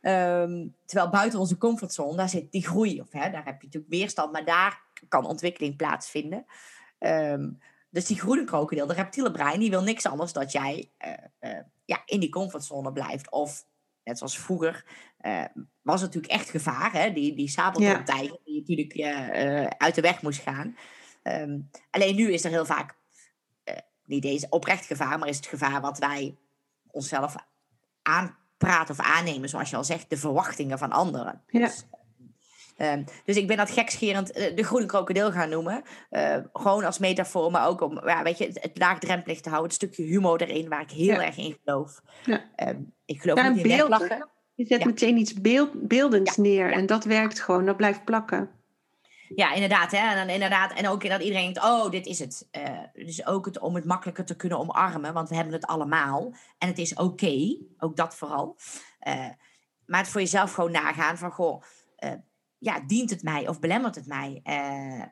Ehm, 0.01 0.67
terwijl 0.85 1.09
buiten 1.09 1.39
onze 1.39 1.57
comfortzone, 1.57 2.17
daar 2.17 2.29
zit 2.29 2.51
die 2.51 2.65
groei. 2.65 3.01
Of, 3.01 3.11
hè, 3.11 3.31
daar 3.31 3.45
heb 3.45 3.61
je 3.61 3.65
natuurlijk 3.65 3.93
weerstand, 3.93 4.31
maar 4.31 4.45
daar 4.45 4.81
kan 5.07 5.25
ontwikkeling 5.25 5.75
plaatsvinden. 5.75 6.45
Ehm, 6.97 7.49
dus 7.89 8.05
die 8.05 8.19
groene 8.19 8.43
krokodil, 8.43 8.87
de 8.87 8.93
reptiele 8.93 9.31
brein, 9.31 9.59
die 9.59 9.69
wil 9.69 9.83
niks 9.83 10.05
anders 10.05 10.33
dat 10.33 10.51
jij 10.51 10.91
eh, 10.97 11.13
eh, 11.39 11.63
ja, 11.85 12.01
in 12.05 12.19
die 12.19 12.29
comfortzone 12.29 12.91
blijft. 12.91 13.31
Of, 13.31 13.65
net 14.03 14.17
zoals 14.17 14.39
vroeger, 14.39 14.85
was 15.81 16.01
het 16.01 16.13
natuurlijk 16.13 16.33
echt 16.33 16.49
gevaar. 16.49 16.91
Hè? 16.93 17.13
Die, 17.13 17.35
die 17.35 17.47
sabeltandtijger 17.47 18.39
die 18.43 18.59
natuurlijk 18.59 19.01
uit 19.77 19.95
de 19.95 20.01
weg 20.01 20.21
moest 20.21 20.41
gaan. 20.41 20.75
Ehm, 21.21 21.59
alleen 21.91 22.15
nu 22.15 22.33
is 22.33 22.43
er 22.43 22.49
heel 22.49 22.65
vaak 22.65 22.95
eh, 23.63 23.75
niet 24.05 24.25
eens 24.25 24.49
oprecht 24.49 24.85
gevaar, 24.85 25.19
maar 25.19 25.27
is 25.27 25.35
het 25.37 25.45
gevaar 25.45 25.81
wat 25.81 25.97
wij 25.97 26.37
onszelf 26.91 27.35
aanpraten 28.01 28.95
of 28.99 29.05
aannemen, 29.05 29.49
zoals 29.49 29.69
je 29.69 29.75
al 29.75 29.83
zegt, 29.83 30.09
de 30.09 30.17
verwachtingen 30.17 30.77
van 30.77 30.91
anderen. 30.91 31.41
Ja. 31.47 31.59
Dus, 31.59 31.85
ehm, 32.77 33.03
dus 33.25 33.35
ik 33.35 33.47
ben 33.47 33.57
dat 33.57 33.71
gekscherend 33.71 34.31
eh, 34.31 34.55
de 34.55 34.63
groene 34.63 34.85
krokodil 34.85 35.31
gaan 35.31 35.49
noemen. 35.49 35.83
Eh, 36.09 36.37
gewoon 36.53 36.83
als 36.83 36.99
metafoor, 36.99 37.51
maar 37.51 37.67
ook 37.67 37.81
om 37.81 38.07
ja, 38.07 38.23
weet 38.23 38.37
je, 38.37 38.45
het, 38.45 38.61
het 38.61 38.77
laagdrempelig 38.77 39.41
te 39.41 39.49
houden. 39.49 39.71
Het 39.71 39.81
stukje 39.81 40.03
humor 40.03 40.41
erin, 40.41 40.69
waar 40.69 40.81
ik 40.81 40.91
heel 40.91 41.05
Ja. 41.13 41.25
erg 41.25 41.37
in 41.37 41.57
geloof. 41.63 42.01
Ja. 42.25 42.49
Ehm, 42.55 42.79
ik 43.05 43.21
geloof 43.21 43.49
niet 43.49 43.57
in 43.65 43.77
beeld. 43.77 44.07
Je 44.55 44.65
zet 44.65 44.85
meteen 44.85 45.17
iets 45.17 45.33
beeld, 45.33 45.87
beeldends 45.87 46.37
neer. 46.37 46.71
En 46.71 46.85
dat 46.85 47.03
werkt 47.03 47.39
gewoon. 47.39 47.65
Dat 47.65 47.77
blijft 47.77 48.05
plakken. 48.05 48.49
Ja, 49.35 49.53
inderdaad. 49.53 49.91
Hè? 49.91 49.97
En, 49.97 50.15
dan 50.15 50.29
inderdaad. 50.33 50.73
en 50.73 50.87
ook 50.87 51.09
dat 51.09 51.21
iedereen 51.21 51.53
denkt, 51.53 51.63
oh, 51.69 51.89
dit 51.89 52.05
is 52.05 52.19
het. 52.19 52.47
Eh, 52.51 52.79
dus 52.93 53.25
ook 53.25 53.45
het, 53.45 53.59
om 53.59 53.75
het 53.75 53.85
makkelijker 53.85 54.25
te 54.25 54.35
kunnen 54.35 54.59
omarmen, 54.59 55.13
want 55.13 55.29
we 55.29 55.35
hebben 55.35 55.53
het 55.53 55.65
allemaal. 55.65 56.33
En 56.57 56.67
het 56.67 56.77
is 56.77 56.93
oké, 56.93 57.57
ook 57.77 57.95
dat 57.95 58.15
vooral. 58.15 58.57
Eh, 58.99 59.27
maar 59.85 59.99
het 59.99 60.09
voor 60.09 60.21
jezelf 60.21 60.53
gewoon 60.53 60.71
nagaan 60.71 61.17
van, 61.17 61.31
goh, 61.31 61.61
eh, 61.95 62.11
ja, 62.57 62.79
dient 62.79 63.09
het 63.09 63.23
mij 63.23 63.47
of 63.47 63.59
belemmert 63.59 63.95
het 63.95 64.07
mij? 64.07 64.41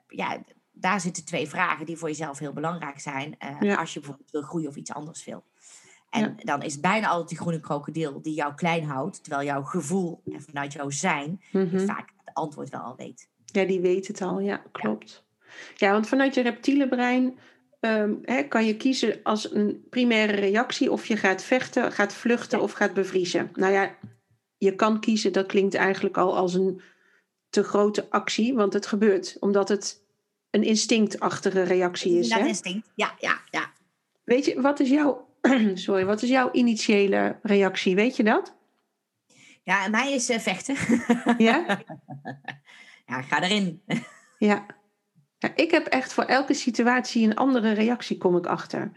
Ja, 0.08 0.44
daar 0.72 1.02
zitten 1.02 1.26
twee 1.26 1.50
vragen 1.50 1.86
die 1.86 1.98
voor 1.98 2.08
jezelf 2.08 2.40
heel 2.40 2.54
belangrijk 2.54 3.00
zijn. 3.00 3.36
Ja. 3.60 3.76
Als 3.76 3.94
je 3.94 4.00
bijvoorbeeld 4.00 4.32
wil 4.32 4.42
groeien 4.42 4.70
of 4.70 4.76
iets 4.76 4.94
anders 4.94 5.26
wil. 5.26 5.44
En 6.10 6.22
Ja. 6.22 6.34
dan 6.44 6.62
is 6.62 6.80
bijna 6.80 7.08
altijd 7.08 7.30
die 7.30 7.38
groene 7.38 7.60
krokodil 7.60 8.22
die 8.22 8.34
jou 8.34 8.54
klein 8.54 8.84
houdt, 8.84 9.24
terwijl 9.24 9.46
jouw 9.46 9.64
gevoel 9.64 10.22
en 10.26 10.42
vanuit 10.42 10.74
jouw 10.74 10.90
zijn 10.90 11.42
Mhm. 11.52 11.86
vaak 11.86 12.14
het 12.26 12.34
antwoord 12.34 12.70
wel 12.70 12.82
al 12.82 12.96
weet. 12.96 13.30
Ja, 13.52 13.66
die 13.66 13.80
weet 13.80 14.08
het 14.08 14.22
al. 14.22 14.40
Ja, 14.40 14.64
klopt. 14.72 15.26
Ja, 15.76 15.92
want 15.92 16.08
vanuit 16.08 16.34
je 16.34 16.42
reptiele 16.42 16.88
brein 16.88 17.38
ehm, 17.80 18.14
hè, 18.22 18.44
kan 18.44 18.66
je 18.66 18.78
kiezen 18.78 19.20
als 19.24 19.54
een 19.54 19.86
primaire 19.90 20.34
reactie 20.34 20.92
of 20.92 21.06
je 21.06 21.18
gaat 21.18 21.44
vechten, 21.44 21.92
gaat 21.92 22.14
vluchten 22.14 22.58
Ja. 22.58 22.64
of 22.64 22.72
gaat 22.72 22.94
bevriezen. 22.94 23.50
Nou 23.54 23.74
ja, 23.74 23.96
je 24.58 24.76
kan 24.76 25.00
kiezen, 25.00 25.34
dat 25.34 25.46
klinkt 25.46 25.76
eigenlijk 25.76 26.18
al 26.18 26.38
als 26.38 26.54
een 26.54 26.82
te 27.50 27.64
grote 27.64 28.10
actie, 28.10 28.54
want 28.54 28.74
het 28.74 28.86
gebeurt 28.86 29.38
omdat 29.40 29.70
het 29.70 30.04
een 30.50 30.64
instinctachtige 30.64 31.64
reactie 31.64 32.20
is. 32.20 32.30
Dat 32.30 32.40
instinct. 32.40 32.92
Ja, 32.96 33.16
ja, 33.20 33.42
ja. 33.52 33.72
Weet 34.24 34.46
je, 34.46 34.62
wat 34.62 34.80
is 34.80 34.90
jouw, 34.90 35.28
sorry, 35.74 36.06
wat 36.06 36.22
is 36.22 36.30
jouw 36.30 36.52
initiële 36.52 37.40
reactie? 37.42 37.96
Weet 37.96 38.16
je 38.16 38.24
dat? 38.24 38.58
Ja, 39.64 39.88
mij 39.88 40.14
is 40.14 40.30
eh, 40.30 40.40
vechten. 40.40 40.76
Ja? 41.38 41.66
ja, 43.10 43.22
ga 43.22 43.44
erin. 43.44 43.82
Ja. 44.38 44.66
ja. 45.38 45.56
Ik 45.56 45.72
heb 45.72 45.86
echt 45.88 46.14
voor 46.14 46.24
elke 46.24 46.54
situatie 46.54 47.26
een 47.26 47.36
andere 47.36 47.72
reactie, 47.72 48.18
kom 48.18 48.38
ik 48.38 48.46
achter. 48.46 48.80
Het 48.82 48.92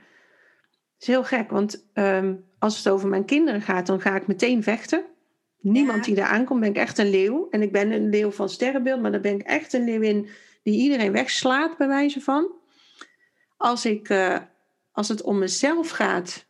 is 0.98 1.06
heel 1.06 1.24
gek, 1.24 1.50
want 1.50 1.88
ehm, 1.92 2.34
als 2.58 2.76
het 2.76 2.88
over 2.88 3.08
mijn 3.08 3.24
kinderen 3.24 3.62
gaat, 3.62 3.86
dan 3.86 4.00
ga 4.00 4.16
ik 4.16 4.26
meteen 4.26 4.62
vechten. 4.62 5.04
Niemand 5.58 5.98
Ja. 5.98 6.02
die 6.04 6.14
daar 6.14 6.28
aankomt, 6.28 6.60
ben 6.60 6.68
ik 6.68 6.76
echt 6.76 6.98
een 6.98 7.10
leeuw. 7.10 7.48
En 7.50 7.62
ik 7.62 7.72
ben 7.72 7.90
een 7.92 8.08
leeuw 8.08 8.30
van 8.30 8.48
sterrenbeeld, 8.48 9.00
maar 9.00 9.12
dan 9.12 9.20
ben 9.20 9.34
ik 9.34 9.42
echt 9.42 9.72
een 9.72 9.84
leeuwin 9.84 10.28
die 10.62 10.80
iedereen 10.80 11.12
wegslaat, 11.12 11.76
bij 11.76 11.88
wijze 11.88 12.20
van. 12.20 12.52
Als, 13.56 13.84
ik, 13.84 14.08
eh, 14.08 14.38
als 14.92 15.08
het 15.08 15.22
om 15.22 15.38
mezelf 15.38 15.90
gaat, 15.90 16.46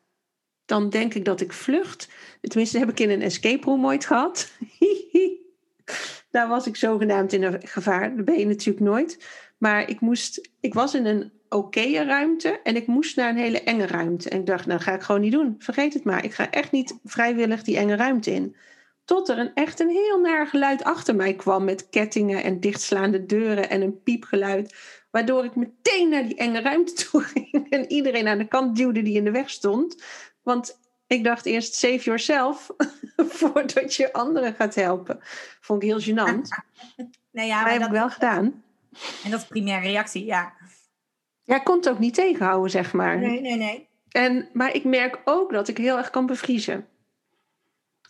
dan 0.65 0.91
denk 0.91 1.15
ik 1.15 1.25
dat 1.25 1.41
ik 1.41 1.53
vlucht. 1.53 2.09
Tenminste, 2.41 2.79
heb 2.79 2.89
ik 2.91 3.01
in 3.01 3.11
een 3.11 3.23
escape 3.23 3.65
room 3.65 3.87
ooit 3.87 4.07
gehad. 4.07 4.53
Daar 6.33 6.49
was 6.49 6.67
ik 6.67 6.77
zogenaamd 6.77 7.33
in 7.33 7.43
een 7.43 7.61
gevaar. 7.67 8.17
Dat 8.17 8.25
ben 8.25 8.39
je 8.39 8.47
natuurlijk 8.47 8.85
nooit. 8.85 9.19
Maar 9.59 9.89
ik, 9.89 10.01
moest, 10.01 10.51
ik 10.61 10.75
was 10.75 10.95
in 10.95 11.07
een 11.07 11.33
oké 11.49 12.05
ruimte 12.05 12.61
en 12.63 12.77
ik 12.77 12.87
moest 12.87 13.17
naar 13.17 13.29
een 13.29 13.37
hele 13.37 13.63
enge 13.63 13.87
ruimte. 13.87 14.29
En 14.29 14.39
ik 14.39 14.47
dacht, 14.47 14.67
nou 14.67 14.81
ga 14.81 14.95
ik 14.95 15.03
gewoon 15.03 15.21
niet 15.21 15.33
doen. 15.33 15.55
Vergeet 15.59 15.95
het 15.95 16.05
maar. 16.05 16.25
Ik 16.25 16.35
ga 16.35 16.51
echt 16.51 16.73
niet 16.73 16.99
vrijwillig 17.05 17.63
die 17.63 17.77
enge 17.77 17.97
ruimte 17.97 18.31
in. 18.31 18.57
Tot 19.05 19.29
er 19.29 19.39
een, 19.39 19.55
echt 19.55 19.81
een 19.81 19.89
heel 19.89 20.21
naar 20.21 20.47
geluid 20.47 20.85
achter 20.85 21.17
mij 21.17 21.35
kwam 21.35 21.65
met 21.65 21.89
kettingen 21.89 22.43
en 22.43 22.61
dichtslaande 22.61 23.27
deuren 23.27 23.71
en 23.71 23.83
een 23.83 24.03
piepgeluid. 24.03 24.75
Waardoor 25.11 25.45
ik 25.45 25.55
meteen 25.55 26.09
naar 26.09 26.25
die 26.25 26.37
enge 26.37 26.61
ruimte 26.61 26.93
toe 27.11 27.21
ging 27.21 27.71
en 27.71 27.93
iedereen 27.93 28.29
aan 28.29 28.39
de 28.39 28.49
kant 28.49 28.77
duwde 28.77 29.03
die 29.03 29.17
in 29.17 29.25
de 29.25 29.31
weg 29.31 29.51
stond. 29.51 30.03
Want 30.43 30.81
ik 31.13 31.25
dacht 31.25 31.47
eerst 31.47 31.75
save 31.75 31.99
yourself 31.99 32.71
voordat 33.39 33.95
je 33.95 34.13
anderen 34.13 34.55
gaat 34.55 34.75
helpen. 34.75 35.19
Vond 35.61 35.83
ik 35.83 35.89
heel 35.89 36.01
gênant. 36.01 36.49
Nee, 37.31 37.47
ja, 37.47 37.55
Maar 37.55 37.63
maar 37.65 37.73
heb 37.73 37.83
ik 37.83 37.91
wel 37.91 38.11
gedaan. 38.11 38.65
en 39.25 39.31
dat 39.31 39.41
is 39.41 39.47
primaire 39.47 39.87
reactie, 39.89 40.25
ja. 40.25 40.53
Ja, 41.43 41.57
ik 41.57 41.65
kon 41.65 41.77
het 41.77 41.89
ook 41.89 41.99
niet 41.99 42.15
tegenhouden, 42.15 42.71
zeg 42.71 42.93
maar. 42.93 43.19
Nee, 43.19 43.41
nee, 43.41 43.57
nee. 43.57 43.89
En, 44.09 44.49
maar 44.53 44.75
ik 44.75 44.85
merk 44.85 45.21
ook 45.25 45.53
dat 45.53 45.69
ik 45.69 45.77
heel 45.79 45.97
erg 45.97 46.11
kan 46.11 46.27
bevriezen. 46.27 46.89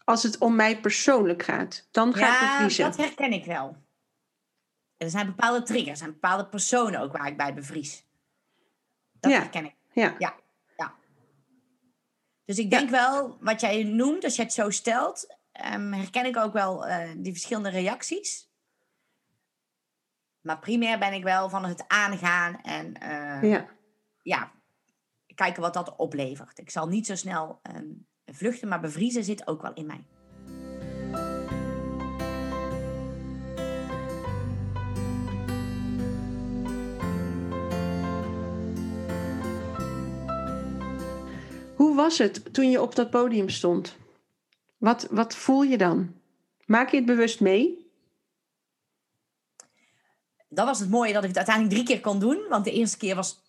Als 0.04 0.22
het 0.22 0.38
om 0.38 0.54
mij 0.56 0.80
persoonlijk 0.80 1.42
gaat, 1.42 1.88
dan 1.90 2.14
ga 2.14 2.26
ik 2.26 2.40
Ja, 2.40 2.50
bevriezen. 2.52 2.84
dat 2.84 2.96
herken 2.96 3.32
ik 3.32 3.44
wel. 3.44 3.76
Er 4.96 5.10
zijn 5.10 5.26
bepaalde 5.26 5.62
triggers, 5.62 5.90
er 5.90 5.96
zijn 5.96 6.12
bepaalde 6.12 6.46
personen 6.46 7.00
ook 7.00 7.16
waar 7.16 7.26
ik 7.26 7.36
bij 7.36 7.54
bevries. 7.54 8.04
Dat 9.20 9.30
Ja. 9.30 9.38
herken 9.38 9.64
ik. 9.64 9.74
Ja. 9.92 10.14
Ja. 10.18 10.34
Dus 12.44 12.58
ik 12.58 12.70
denk 12.70 12.90
wel, 12.90 13.36
wat 13.40 13.60
jij 13.60 13.82
noemt, 13.82 14.24
als 14.24 14.36
je 14.36 14.42
het 14.42 14.52
zo 14.52 14.70
stelt, 14.70 15.36
ehm, 15.52 15.92
herken 15.92 16.26
ik 16.26 16.36
ook 16.36 16.52
wel 16.52 16.86
eh, 16.86 17.10
die 17.16 17.32
verschillende 17.32 17.68
reacties. 17.68 18.50
Maar 20.40 20.58
primair 20.58 20.98
ben 20.98 21.12
ik 21.12 21.22
wel 21.22 21.48
van 21.48 21.64
het 21.64 21.84
aangaan 21.88 22.60
en 22.60 22.94
eh, 22.94 23.50
ja. 23.50 23.66
ja, 24.22 24.52
kijken 25.34 25.62
wat 25.62 25.74
dat 25.74 25.96
oplevert. 25.96 26.58
Ik 26.58 26.70
zal 26.70 26.88
niet 26.88 27.06
zo 27.06 27.14
snel 27.14 27.60
ehm, 27.62 27.86
vluchten, 28.24 28.68
maar 28.68 28.80
bevriezen 28.80 29.24
zit 29.24 29.46
ook 29.46 29.62
wel 29.62 29.72
in 29.72 29.86
mij. 29.86 30.04
Hoe 41.92 42.00
was 42.00 42.18
het 42.18 42.54
toen 42.54 42.70
je 42.70 42.80
op 42.82 42.94
dat 42.94 43.10
podium 43.10 43.48
stond? 43.48 43.96
Wat, 44.78 45.06
wat 45.10 45.34
voel 45.34 45.62
je 45.62 45.78
dan? 45.78 46.14
Maak 46.66 46.90
je 46.90 46.96
het 46.96 47.06
bewust 47.06 47.40
mee? 47.40 47.90
dat 50.48 50.66
was 50.66 50.78
het 50.78 50.90
mooie 50.90 51.12
dat 51.12 51.22
ik 51.22 51.28
het 51.28 51.36
uiteindelijk 51.36 51.74
drie 51.74 51.86
keer 51.86 52.00
kon 52.00 52.18
doen. 52.18 52.48
Want 52.48 52.64
de 52.64 52.72
eerste 52.72 52.96
keer 52.96 53.14
was 53.14 53.40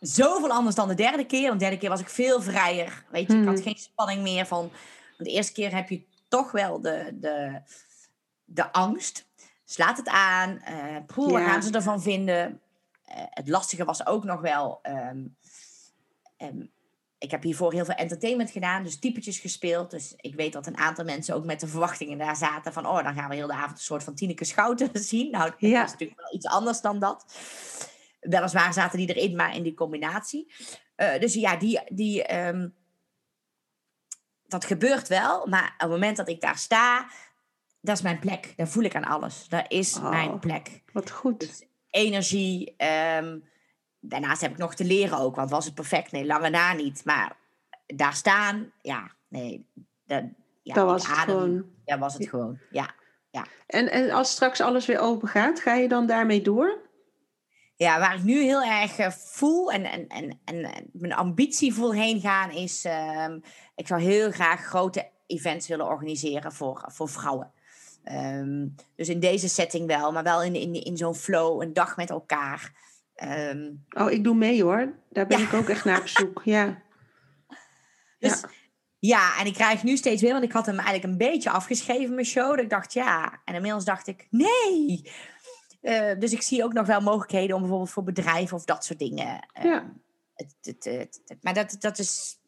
zoveel 0.00 0.50
anders 0.50 0.76
dan 0.76 0.88
de 0.88 0.94
derde 0.94 1.26
keer. 1.26 1.50
De 1.50 1.56
derde 1.56 1.78
keer 1.78 1.88
was 1.88 2.00
ik 2.00 2.08
veel 2.08 2.42
vrijer. 2.42 3.04
Weet 3.10 3.32
je, 3.32 3.38
ik 3.38 3.44
had 3.44 3.54
Mhm. 3.54 3.62
geen 3.62 3.76
spanning 3.78 4.22
meer 4.22 4.46
van. 4.46 4.58
Want 4.58 4.72
de 5.28 5.30
eerste 5.30 5.52
keer 5.52 5.74
heb 5.74 5.88
je 5.88 6.02
toch 6.28 6.50
wel 6.52 6.80
de, 6.80 7.08
de, 7.20 7.60
de 8.44 8.72
angst. 8.72 9.26
Slaat 9.64 9.96
het 9.96 10.08
aan. 10.08 10.62
poeh, 11.06 11.30
Ja. 11.40 11.48
gaan 11.48 11.62
ze 11.62 11.70
ervan 11.72 12.02
vinden? 12.02 12.60
Eh, 13.04 13.22
het 13.30 13.48
lastige 13.48 13.84
was 13.84 14.06
ook 14.06 14.24
nog 14.24 14.40
wel. 14.40 14.78
ehm, 14.82 15.24
ik 17.24 17.30
heb 17.30 17.42
hiervoor 17.42 17.72
heel 17.72 17.84
veel 17.84 17.94
entertainment 17.94 18.50
gedaan, 18.50 18.82
dus 18.82 18.98
typetjes 18.98 19.38
gespeeld. 19.38 19.90
Dus 19.90 20.14
ik 20.16 20.34
weet 20.34 20.52
dat 20.52 20.66
een 20.66 20.76
aantal 20.76 21.04
mensen 21.04 21.34
ook 21.34 21.44
met 21.44 21.60
de 21.60 21.66
verwachtingen 21.66 22.18
daar 22.18 22.36
zaten 22.36 22.72
van... 22.72 22.86
oh, 22.86 23.04
dan 23.04 23.14
gaan 23.14 23.28
we 23.28 23.34
heel 23.34 23.46
de 23.46 23.52
avond 23.52 23.70
een 23.78 23.84
soort 23.84 24.04
van 24.04 24.14
Tineke 24.14 24.44
Schouten 24.44 24.90
zien. 25.12 25.30
Nou, 25.30 25.50
dat 25.50 25.60
Ja. 25.70 25.84
is 25.84 25.90
natuurlijk 25.90 26.20
wel 26.20 26.34
iets 26.34 26.46
anders 26.46 26.80
dan 26.80 26.98
dat. 26.98 27.38
Weliswaar 28.20 28.72
zaten 28.72 28.98
die 28.98 29.14
erin, 29.14 29.36
maar 29.36 29.56
in 29.56 29.62
die 29.62 29.74
combinatie. 29.74 30.52
Eh, 30.96 31.18
dus 31.20 31.34
ja, 31.34 31.56
die, 31.56 31.80
die, 31.88 32.24
ehm, 32.24 32.68
dat 34.46 34.64
gebeurt 34.64 35.08
wel. 35.08 35.46
Maar 35.46 35.64
op 35.74 35.80
het 35.80 35.90
moment 35.90 36.16
dat 36.16 36.28
ik 36.28 36.40
daar 36.40 36.58
sta, 36.58 37.06
dat 37.80 37.96
is 37.96 38.02
mijn 38.02 38.18
plek. 38.18 38.52
Daar 38.56 38.68
voel 38.68 38.82
ik 38.84 38.94
aan 38.96 39.04
alles. 39.04 39.48
Dat 39.48 39.64
is 39.68 39.96
Oh. 39.96 40.10
mijn 40.10 40.38
plek. 40.38 40.82
Wat 40.92 41.10
goed. 41.10 41.40
Dus 41.40 41.62
energie. 41.90 42.74
ehm, 42.76 43.38
daarnaast 44.08 44.40
heb 44.40 44.50
ik 44.50 44.58
nog 44.58 44.74
te 44.74 44.84
leren 44.84 45.18
ook. 45.18 45.36
Want 45.36 45.50
was 45.50 45.64
het 45.64 45.74
perfect? 45.74 46.12
Nee, 46.12 46.26
lange 46.26 46.50
na 46.50 46.72
niet. 46.72 47.04
Maar 47.04 47.36
daar 47.86 48.14
staan, 48.14 48.72
ja, 48.82 49.10
nee. 49.28 49.66
Dat, 50.06 50.24
ja, 50.62 50.74
Dat 50.74 50.86
was 50.86 51.06
het 51.06 51.16
gewoon. 51.16 51.64
Ja, 51.84 51.98
was 51.98 52.14
het 52.14 52.28
gewoon. 52.28 52.58
Ja. 52.70 52.94
En, 53.66 53.90
en 53.90 54.10
als 54.10 54.30
straks 54.30 54.60
alles 54.60 54.86
weer 54.86 54.98
open 54.98 55.28
gaat, 55.28 55.60
ga 55.60 55.74
je 55.74 55.88
dan 55.88 56.06
daarmee 56.06 56.42
door? 56.42 56.82
Ja, 57.76 57.98
waar 57.98 58.14
ik 58.14 58.22
nu 58.22 58.42
heel 58.42 58.62
erg 58.62 58.98
eh, 58.98 59.10
voel 59.10 59.72
en, 59.72 59.84
en, 59.84 60.08
en, 60.08 60.40
en 60.44 60.64
en 60.64 60.90
mijn 60.92 61.14
ambitie 61.14 61.74
voel 61.74 61.92
heen 61.92 62.20
gaan 62.20 62.50
is... 62.50 62.84
ehm, 62.84 63.38
ik 63.74 63.86
zou 63.86 64.00
heel 64.00 64.30
graag 64.30 64.60
grote 64.60 65.10
events 65.26 65.68
willen 65.68 65.86
organiseren 65.86 66.52
voor, 66.52 66.84
voor 66.86 67.08
vrouwen. 67.08 67.52
Ehm, 68.04 68.66
dus 68.96 69.08
in 69.08 69.20
deze 69.20 69.48
setting 69.48 69.86
wel, 69.86 70.12
maar 70.12 70.22
wel 70.22 70.42
in, 70.42 70.54
in, 70.54 70.74
in 70.74 70.96
zo'n 70.96 71.14
flow, 71.14 71.62
een 71.62 71.72
dag 71.72 71.96
met 71.96 72.10
elkaar. 72.10 72.72
Ehm, 73.14 73.72
Oh, 73.90 74.10
ik 74.10 74.24
doe 74.24 74.34
mee 74.34 74.62
hoor. 74.62 74.98
Daar 75.10 75.26
ben 75.26 75.38
Ja. 75.38 75.46
ik 75.46 75.52
ook 75.52 75.68
echt 75.68 75.84
naar 75.84 76.00
op 76.00 76.06
zoek. 76.08 76.40
Ja. 76.44 76.82
Dus 78.18 78.44
ja. 78.98 79.38
en 79.38 79.46
ik 79.46 79.54
krijg 79.54 79.82
nu 79.82 79.96
steeds 79.96 80.22
weer, 80.22 80.32
want 80.32 80.44
ik 80.44 80.52
had 80.52 80.66
hem 80.66 80.74
eigenlijk 80.78 81.04
een 81.04 81.18
beetje 81.18 81.50
afgeschreven, 81.50 82.14
mijn 82.14 82.26
show. 82.26 82.48
Dat 82.50 82.58
ik 82.58 82.70
dacht 82.70 82.92
ja, 82.92 83.40
en 83.44 83.54
inmiddels 83.54 83.84
dacht 83.84 84.06
ik 84.06 84.26
nee. 84.30 85.10
Eh, 85.80 86.18
dus 86.18 86.32
ik 86.32 86.42
zie 86.42 86.64
ook 86.64 86.72
nog 86.72 86.86
wel 86.86 87.00
mogelijkheden 87.00 87.54
om 87.54 87.60
bijvoorbeeld 87.60 87.90
voor 87.90 88.02
bedrijven 88.02 88.56
of 88.56 88.64
dat 88.64 88.84
soort 88.84 88.98
dingen. 88.98 89.46
eh, 89.52 89.64
Ja. 89.64 89.92
het- 90.34 90.84
het- 90.84 91.36
maar 91.40 91.54
dat, 91.54 91.76
dat 91.78 91.98
is. 91.98 92.38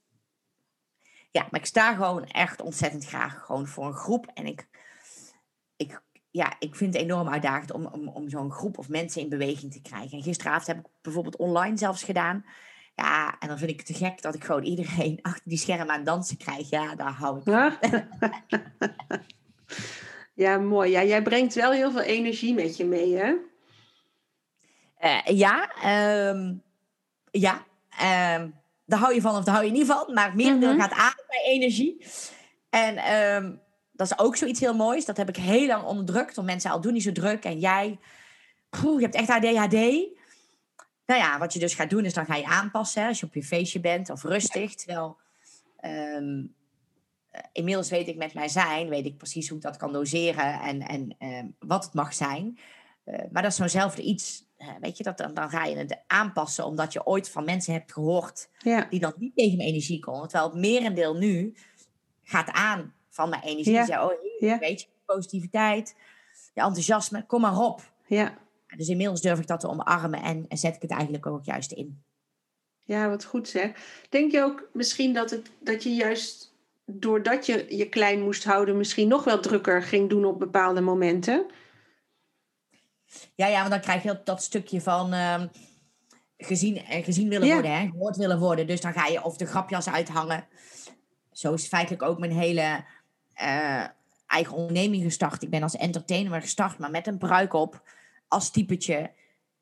Ja, 1.31 1.47
maar 1.51 1.61
ik 1.61 1.67
sta 1.67 1.95
gewoon 1.95 2.25
echt 2.25 2.61
ontzettend 2.63 3.05
graag 3.07 3.45
gewoon 3.45 3.67
voor 3.67 3.87
een 3.87 3.95
groep. 3.95 4.27
En 4.35 4.47
ik, 4.47 4.69
ik, 5.77 6.03
ja, 6.37 6.53
ik 6.59 6.75
vind 6.75 6.95
het 6.95 7.03
enorm 7.03 7.29
uitdagend 7.29 7.73
om, 7.73 7.87
om, 7.87 8.09
om 8.09 8.29
zo'n 8.29 8.51
groep 8.51 8.79
of 8.79 8.89
mensen 8.89 9.21
in 9.23 9.29
beweging 9.29 9.73
te 9.73 9.81
krijgen. 9.83 10.19
En 10.19 10.23
gisteravond 10.25 10.67
heb 10.67 10.79
ik 10.79 10.87
bijvoorbeeld 11.03 11.37
online 11.37 11.77
zelfs 11.79 12.03
gedaan. 12.03 12.45
Ja, 12.95 13.37
en 13.39 13.49
dan 13.49 13.59
vind 13.59 13.71
ik 13.71 13.77
het 13.77 13.87
te 13.87 13.95
gek 13.95 14.23
dat 14.23 14.35
ik 14.35 14.45
gewoon 14.45 14.63
iedereen 14.63 15.19
achter 15.23 15.43
die 15.49 15.59
schermen 15.59 15.91
aan 15.95 16.05
dansen 16.05 16.37
krijg. 16.37 16.71
Ja, 16.71 16.95
daar 16.95 17.13
hou 17.13 17.39
ik 17.39 17.43
van. 17.45 17.73
Ja. 20.35 20.59
mooi. 20.59 20.91
Ja, 20.91 21.05
jij 21.05 21.23
brengt 21.23 21.55
wel 21.55 21.73
heel 21.73 21.91
veel 21.91 22.01
energie 22.01 22.55
met 22.55 22.77
je 22.77 22.85
mee, 22.85 23.17
hè? 23.17 23.35
Eh, 24.99 25.21
ja, 25.39 25.71
ehm, 25.83 26.55
ja. 27.31 27.65
ehm, 27.99 28.51
daar 28.87 28.99
hou 28.99 29.15
je 29.15 29.21
van 29.21 29.37
of 29.37 29.45
daar 29.45 29.55
hou 29.55 29.67
je 29.67 29.73
niet 29.73 29.87
van. 29.87 30.13
Maar 30.15 30.25
het 30.27 30.35
merendeel 30.35 30.73
Mhm. 30.73 30.81
gaat 30.81 30.93
aan 30.93 31.25
bij 31.29 31.43
energie. 31.45 32.05
En 32.71 32.97
ehm, 32.97 33.55
dat 33.97 34.11
is 34.11 34.19
ook 34.19 34.37
zoiets 34.37 34.61
heel 34.61 34.75
moois. 34.75 35.05
Dat 35.05 35.17
heb 35.17 35.29
ik 35.29 35.37
heel 35.37 35.67
lang 35.67 35.85
onderdrukt. 35.85 36.35
Want 36.37 36.49
mensen 36.49 36.71
al 36.71 36.81
doen 36.81 36.93
niet 36.93 37.03
zo 37.03 37.13
druk. 37.13 37.45
En 37.45 37.59
jij, 37.59 37.99
poeh, 38.71 38.97
je 39.01 39.05
hebt 39.07 39.15
echt 39.15 39.29
ADHD. 39.31 39.73
Nou 41.07 41.21
ja, 41.21 41.39
wat 41.39 41.53
je 41.53 41.59
dus 41.59 41.75
gaat 41.75 41.91
doen 41.91 42.05
is 42.05 42.15
dan 42.15 42.27
ga 42.27 42.35
je 42.37 42.45
aanpassen. 42.47 43.03
hè, 43.03 43.09
Als 43.09 43.21
je 43.21 43.27
op 43.27 43.35
je 43.35 43.43
feestje 43.45 43.81
bent 43.81 44.11
of 44.11 44.23
rustig. 44.23 44.75
Terwijl 44.75 45.17
ehm, 45.77 46.45
eh, 47.31 47.41
inmiddels 47.53 47.91
weet 47.91 48.09
ik 48.09 48.17
met 48.17 48.35
mijn 48.35 48.51
zijn, 48.51 48.89
weet 48.89 49.07
ik 49.07 49.17
precies 49.17 49.49
hoe 49.49 49.57
ik 49.57 49.63
dat 49.65 49.77
kan 49.77 49.93
doseren. 49.93 50.61
En, 50.61 50.81
en 50.81 51.15
ehm, 51.19 51.47
wat 51.59 51.85
het 51.85 51.95
mag 51.95 52.15
zijn. 52.15 52.59
Eh, 53.05 53.19
maar 53.31 53.43
dat 53.43 53.51
is 53.51 53.57
zo'nzelfde 53.57 54.03
iets. 54.03 54.45
weet 54.81 54.97
je, 54.97 55.03
dat, 55.05 55.19
dan, 55.19 55.35
dan 55.35 55.51
ga 55.51 55.65
je 55.65 55.77
het 55.77 55.99
aanpassen 56.07 56.65
omdat 56.65 56.93
je 56.93 57.07
ooit 57.07 57.31
van 57.31 57.45
mensen 57.45 57.73
hebt 57.73 57.93
gehoord 57.93 58.49
Ja. 58.59 58.87
die 58.91 59.01
dan 59.01 59.13
niet 59.17 59.37
tegen 59.37 59.57
mijn 59.57 59.69
energie 59.69 59.99
konden. 60.01 60.29
Terwijl 60.29 60.51
het 60.51 60.61
merendeel 60.61 61.15
nu 61.17 61.55
gaat 62.23 62.51
aan 62.51 62.95
van 63.17 63.29
mijn 63.29 63.43
energie. 63.43 63.73
Ja. 63.73 63.85
Zei, 63.85 64.05
oh, 64.05 64.13
Ja. 64.39 64.59
weet 64.59 64.81
je, 64.81 64.87
positiviteit, 65.05 65.95
je 66.55 66.61
enthousiasme, 66.61 67.27
kom 67.27 67.41
maar 67.41 67.59
op. 67.59 67.81
Ja. 68.07 68.39
Dus 68.77 68.89
inmiddels 68.89 69.21
durf 69.21 69.39
ik 69.39 69.47
dat 69.47 69.61
te 69.61 69.69
omarmen 69.69 70.23
en, 70.23 70.45
en 70.49 70.59
zet 70.59 70.77
ik 70.77 70.83
het 70.83 70.91
eigenlijk 70.91 71.27
ook 71.27 71.45
juist 71.45 71.73
in. 71.73 72.03
Ja, 72.83 73.09
wat 73.09 73.25
goed 73.25 73.49
zeg. 73.49 73.71
Denk 74.09 74.33
je 74.33 74.43
ook 74.43 74.69
misschien 74.73 75.15
dat, 75.15 75.31
het, 75.31 75.51
dat 75.61 75.83
je 75.83 75.95
juist 75.95 76.55
doordat 76.85 77.47
je 77.47 77.77
je 77.77 77.89
klein 77.89 78.23
moest 78.23 78.45
houden, 78.45 78.77
misschien 78.77 79.09
nog 79.09 79.25
wel 79.25 79.41
drukker 79.41 79.83
ging 79.83 80.09
doen 80.09 80.25
op 80.25 80.39
bepaalde 80.39 80.81
momenten? 80.81 81.47
Ja, 83.35 83.47
ja, 83.47 83.59
want 83.59 83.71
dan 83.71 83.81
krijg 83.81 84.03
je 84.03 84.09
dat, 84.09 84.27
dat 84.27 84.43
stukje 84.43 84.81
van 84.81 85.13
ehm, 85.13 85.47
gezien, 86.39 86.77
eh, 86.77 87.05
gezien 87.05 87.29
willen 87.29 87.47
Ja. 87.47 87.53
worden, 87.55 87.79
hè, 87.79 87.87
gehoord 87.87 88.17
willen 88.17 88.39
worden. 88.39 88.67
Dus 88.67 88.81
dan 88.81 88.93
ga 88.93 89.07
je 89.07 89.25
of 89.25 89.37
de 89.37 89.47
grapjas 89.47 89.89
uithangen. 89.89 90.47
Zo 91.33 91.53
is 91.53 91.67
feitelijk 91.67 92.03
ook 92.03 92.19
mijn 92.19 92.33
hele 92.33 92.85
eh, 93.37 93.85
eigen 94.27 94.57
onderneming 94.57 95.03
gestart. 95.03 95.43
Ik 95.43 95.51
ben 95.51 95.63
als 95.63 95.77
entertainer 95.77 96.41
gestart, 96.41 96.79
maar 96.79 96.91
met 96.91 97.07
een 97.07 97.19
bruik 97.19 97.53
op, 97.53 97.83
als 98.29 98.51
typetje. 98.51 99.11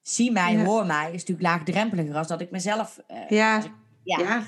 Zie 0.03 0.33
mij, 0.33 0.53
Ja. 0.53 0.65
hoor 0.65 0.87
mij, 0.87 1.07
is 1.07 1.25
natuurlijk 1.25 1.43
laagdrempeliger 1.49 2.15
als 2.17 2.27
dat 2.27 2.41
ik 2.41 2.51
mezelf... 2.51 2.99
eh, 3.07 3.29
Ja, 3.29 3.63
ja, 4.03 4.19
ja. 4.19 4.43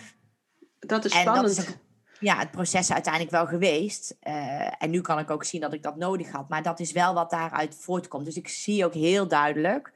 dat 0.79 1.05
is 1.05 1.13
En 1.13 1.25
dat 1.25 1.35
spannend. 1.35 1.59
is 1.59 1.75
ja, 2.21 2.39
het 2.39 2.51
proces 2.51 2.93
uiteindelijk 2.93 3.33
wel 3.33 3.47
geweest. 3.47 4.17
Eh, 4.21 4.83
en 4.83 4.91
nu 4.91 5.01
kan 5.01 5.19
ik 5.19 5.31
ook 5.31 5.45
zien 5.45 5.61
dat 5.61 5.73
ik 5.73 5.83
dat 5.83 5.97
nodig 5.97 6.31
had. 6.31 6.49
Maar 6.49 6.63
dat 6.63 6.81
is 6.81 6.93
wel 6.93 7.15
wat 7.15 7.31
daaruit 7.31 7.75
voortkomt. 7.81 8.25
Dus 8.25 8.37
ik 8.37 8.49
zie 8.49 8.85
ook 8.85 8.95
heel 8.95 9.29
duidelijk. 9.29 9.93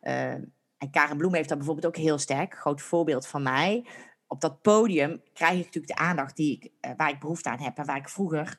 en 0.00 0.90
Karen 0.90 1.16
Bloem 1.16 1.34
heeft 1.34 1.48
dat 1.48 1.58
bijvoorbeeld 1.58 1.86
ook 1.86 2.02
heel 2.02 2.18
sterk. 2.18 2.54
Groot 2.54 2.80
voorbeeld 2.82 3.26
van 3.26 3.42
mij. 3.42 3.86
Op 4.26 4.40
dat 4.40 4.62
podium 4.62 5.22
krijg 5.32 5.58
ik 5.58 5.64
natuurlijk 5.64 5.98
de 5.98 6.04
aandacht 6.04 6.36
die 6.36 6.52
ik, 6.60 6.70
eh, 6.80 6.90
waar 6.96 7.10
ik 7.10 7.20
behoefte 7.20 7.48
aan 7.48 7.60
heb. 7.60 7.78
En 7.78 7.86
waar 7.86 7.96
ik 7.96 8.08
vroeger. 8.08 8.58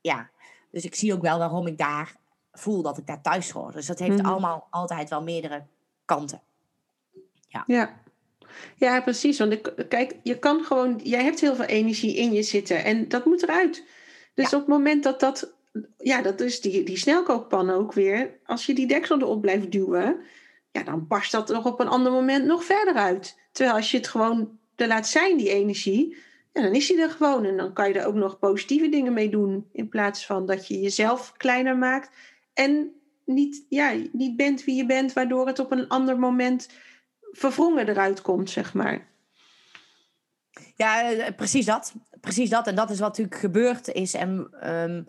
Ja. 0.00 0.30
Dus 0.70 0.84
ik 0.84 0.94
zie 0.94 1.12
ook 1.14 1.22
wel 1.22 1.38
waarom 1.38 1.66
ik 1.66 1.78
daar 1.78 2.16
voel 2.52 2.82
dat 2.82 2.98
ik 2.98 3.06
daar 3.06 3.22
thuis 3.22 3.50
hoor. 3.50 3.72
Dus 3.72 3.86
dat 3.86 3.98
heeft 3.98 4.16
Mhm. 4.16 4.26
allemaal 4.26 4.66
altijd 4.70 5.10
wel 5.10 5.22
meerdere 5.22 5.64
kanten. 6.04 6.40
Ja. 7.66 7.90
ja, 8.76 9.00
precies. 9.00 9.38
Want 9.38 9.52
ik, 9.52 9.72
kijk, 9.88 10.16
je 10.22 10.38
kan 10.38 10.64
gewoon, 10.64 11.00
jij 11.02 11.24
hebt 11.24 11.40
heel 11.40 11.54
veel 11.54 11.64
energie 11.64 12.16
in 12.16 12.32
je 12.32 12.42
zitten 12.42 12.84
en 12.84 13.08
dat 13.08 13.24
moet 13.24 13.42
eruit. 13.42 13.84
Dus 14.34 14.54
op 14.54 14.60
het 14.60 14.68
moment 14.68 15.02
dat 15.02 15.20
dat, 15.20 15.52
ja, 15.98 16.22
dat 16.22 16.40
is 16.40 16.60
die, 16.60 16.82
die 16.82 16.96
snelkookpan 16.96 17.70
ook 17.70 17.92
weer. 17.92 18.38
Als 18.44 18.66
je 18.66 18.74
die 18.74 18.86
deksel 18.86 19.20
erop 19.20 19.40
blijft 19.40 19.70
duwen, 19.70 20.20
ja, 20.70 20.82
dan 20.82 21.06
barst 21.06 21.32
dat 21.32 21.48
nog 21.48 21.64
op 21.64 21.80
een 21.80 21.88
ander 21.88 22.12
moment 22.12 22.44
nog 22.46 22.64
verder 22.64 22.94
uit. 22.94 23.38
Terwijl 23.52 23.76
als 23.76 23.90
je 23.90 23.96
het 23.96 24.08
gewoon 24.08 24.58
er 24.76 24.86
laat 24.86 25.08
zijn, 25.08 25.36
die 25.36 25.50
energie, 25.50 26.16
ja, 26.52 26.62
dan 26.62 26.74
is 26.74 26.86
die 26.86 27.00
er 27.00 27.10
gewoon. 27.10 27.44
En 27.44 27.56
dan 27.56 27.72
kan 27.72 27.88
je 27.88 27.98
er 27.98 28.06
ook 28.06 28.14
nog 28.14 28.38
positieve 28.38 28.88
dingen 28.88 29.12
mee 29.12 29.28
doen. 29.28 29.68
In 29.72 29.88
plaats 29.88 30.26
van 30.26 30.46
dat 30.46 30.68
je 30.68 30.80
jezelf 30.80 31.32
kleiner 31.36 31.76
maakt 31.76 32.10
en 32.54 32.90
niet, 33.24 33.64
ja, 33.68 33.94
niet 34.12 34.36
bent 34.36 34.64
wie 34.64 34.76
je 34.76 34.86
bent, 34.86 35.12
waardoor 35.12 35.46
het 35.46 35.58
op 35.58 35.72
een 35.72 35.88
ander 35.88 36.18
moment 36.18 36.68
verwrongen 37.32 37.88
eruit 37.88 38.22
komt, 38.22 38.50
zeg 38.50 38.74
maar. 38.74 39.06
Ja, 40.76 41.12
eh, 41.12 41.34
precies 41.36 41.66
dat. 41.66 41.94
Precies 42.20 42.50
dat. 42.50 42.66
En 42.66 42.74
dat 42.74 42.90
is 42.90 42.98
wat 42.98 43.08
natuurlijk 43.08 43.36
gebeurd 43.36 43.88
is. 43.88 44.14
En 44.14 44.48
ehm, 44.60 45.02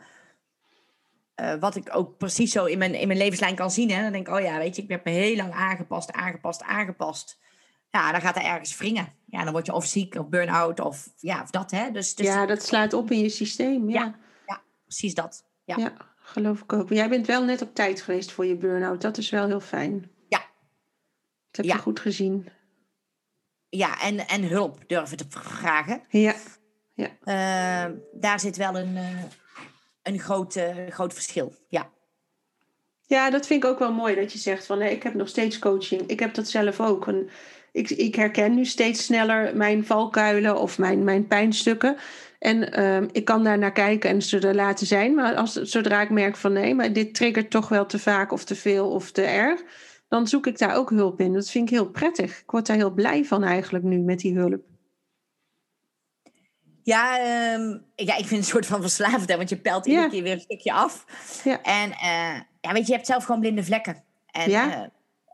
eh, 1.36 1.60
wat 1.60 1.76
ik 1.76 1.96
ook 1.96 2.18
precies 2.18 2.52
zo 2.52 2.66
in 2.66 2.78
mijn, 2.78 2.94
in 2.94 3.08
mijn 3.08 3.20
levenslijn 3.20 3.56
kan 3.56 3.72
zien. 3.72 3.92
Hè. 3.92 4.02
Dan 4.02 4.12
denk 4.12 4.28
ik, 4.28 4.34
oh 4.34 4.42
ja, 4.42 4.58
weet 4.58 4.76
je, 4.76 4.82
ik 4.82 4.90
heb 4.90 5.06
me 5.06 5.12
heel 5.12 5.36
lang 5.36 5.54
aangepast, 5.54 6.12
aangepast, 6.12 6.64
aangepast. 6.64 7.40
Ja, 7.98 8.12
dan 8.12 8.22
gaat 8.22 8.36
er 8.36 8.44
ergens 8.44 8.78
wringen. 8.78 9.14
Ja, 9.26 9.44
dan 9.44 9.52
word 9.52 9.66
je 9.66 9.74
of 9.74 9.86
ziek, 9.86 10.16
of 10.16 10.28
burn-out, 10.30 10.80
of 10.80 11.10
ja, 11.18 11.42
of 11.42 11.50
dat. 11.50 11.72
Hè. 11.72 11.92
Dus, 11.92 12.16
dus 12.16 12.26
ja, 12.26 12.46
dat 12.46 12.64
slaat 12.64 12.94
op 12.94 13.12
in 13.12 13.20
je 13.20 13.30
systeem. 13.30 13.90
Ja, 13.90 14.16
Ja. 14.46 14.62
precies 14.84 15.14
dat. 15.14 15.46
Ja. 15.64 15.76
ja. 15.78 15.94
geloof 16.20 16.62
ik 16.62 16.74
ook. 16.74 16.90
Maar 16.90 16.98
jij 16.98 17.10
bent 17.10 17.28
wel 17.28 17.44
net 17.44 17.62
op 17.62 17.76
tijd 17.76 18.02
geweest 18.02 18.32
voor 18.32 18.46
je 18.46 18.56
burn-out. 18.56 19.02
Dat 19.02 19.18
is 19.18 19.30
wel 19.30 19.46
heel 19.48 19.60
fijn. 19.60 20.12
Ja. 20.30 20.38
Dat 20.38 20.46
heb 21.52 21.66
Ja. 21.66 21.74
je 21.76 21.82
goed 21.82 22.00
gezien. 22.00 22.50
Ja, 23.70 24.02
en, 24.02 24.28
en 24.28 24.44
hulp 24.44 24.84
durven 24.88 25.18
te 25.18 25.26
vragen. 25.30 26.02
Ja, 26.10 26.36
Eh, 27.24 27.86
daar 28.14 28.40
zit 28.40 28.58
wel 28.58 28.78
een, 28.78 28.98
eh, 28.98 29.24
een 30.04 30.20
groot, 30.20 30.56
eh, 30.56 30.76
groot 30.90 31.14
verschil. 31.14 31.56
Ja. 31.70 31.90
Ja, 33.02 33.30
dat 33.30 33.48
vind 33.48 33.64
ik 33.64 33.70
ook 33.70 33.80
wel 33.80 33.94
mooi 33.94 34.16
dat 34.16 34.32
je 34.32 34.38
zegt 34.40 34.66
van 34.66 34.78
nee, 34.78 34.92
ik 34.96 35.04
heb 35.04 35.14
nog 35.14 35.28
steeds 35.28 35.60
coaching. 35.60 36.02
Ik 36.02 36.20
heb 36.20 36.34
dat 36.34 36.48
zelf 36.48 36.80
ook. 36.82 37.08
En 37.08 37.30
ik, 37.78 37.90
ik 37.90 38.16
herken 38.16 38.56
nu 38.56 38.66
steeds 38.66 39.06
sneller 39.06 39.58
mijn 39.58 39.86
valkuilen 39.86 40.60
of 40.60 40.78
mijn, 40.78 41.04
mijn 41.04 41.28
pijnstukken. 41.28 41.96
En 42.40 42.72
ehm, 42.74 43.08
ik 43.12 43.26
kan 43.26 43.44
daar 43.44 43.58
naar 43.58 43.72
kijken 43.72 44.10
en 44.10 44.22
ze 44.22 44.40
er 44.40 44.56
laten 44.56 44.88
zijn. 44.88 45.16
Maar 45.16 45.36
als, 45.36 45.54
zodra 45.54 46.02
ik 46.02 46.10
merk 46.10 46.36
van 46.36 46.54
nee, 46.54 46.76
maar 46.76 46.94
dit 46.94 47.14
triggert 47.14 47.50
toch 47.50 47.70
wel 47.70 47.86
te 47.86 48.00
vaak 48.00 48.32
of 48.32 48.44
te 48.44 48.56
veel 48.56 48.90
of 48.90 49.12
te 49.12 49.22
erg. 49.22 49.64
Dan 50.08 50.28
zoek 50.28 50.48
ik 50.48 50.58
daar 50.58 50.76
ook 50.76 50.90
hulp 50.90 51.20
in. 51.20 51.34
Dat 51.34 51.50
vind 51.50 51.70
ik 51.70 51.76
heel 51.76 51.90
prettig. 51.90 52.40
Ik 52.40 52.52
word 52.52 52.66
daar 52.66 52.76
heel 52.76 52.92
blij 52.92 53.26
van 53.26 53.44
eigenlijk 53.44 53.84
nu 53.84 53.98
met 53.98 54.20
die 54.20 54.36
hulp. 54.36 54.62
Ja, 56.84 57.20
um, 57.54 57.86
ja, 57.96 58.14
ik 58.14 58.26
vind 58.26 58.30
het 58.30 58.38
een 58.40 58.44
soort 58.44 58.66
van 58.66 58.82
verslaafd, 58.82 59.30
hè, 59.30 59.38
want 59.38 59.50
je 59.50 59.58
pelt 59.58 59.86
iedere 59.86 60.10
keer 60.10 60.24
weer 60.24 60.34
een 60.34 60.40
stukje 60.40 60.74
af. 60.74 61.06
Ja. 61.44 61.62
En 61.62 61.90
uh, 61.90 62.40
ja, 62.62 62.72
weet 62.72 62.82
je, 62.82 62.88
je 62.88 62.94
hebt 62.94 63.06
zelf 63.06 63.24
gewoon 63.24 63.42
blinde 63.42 63.64
vlekken. 63.64 64.04
En, 64.26 64.50
ja. 64.50 64.68
Uh, 64.68 64.88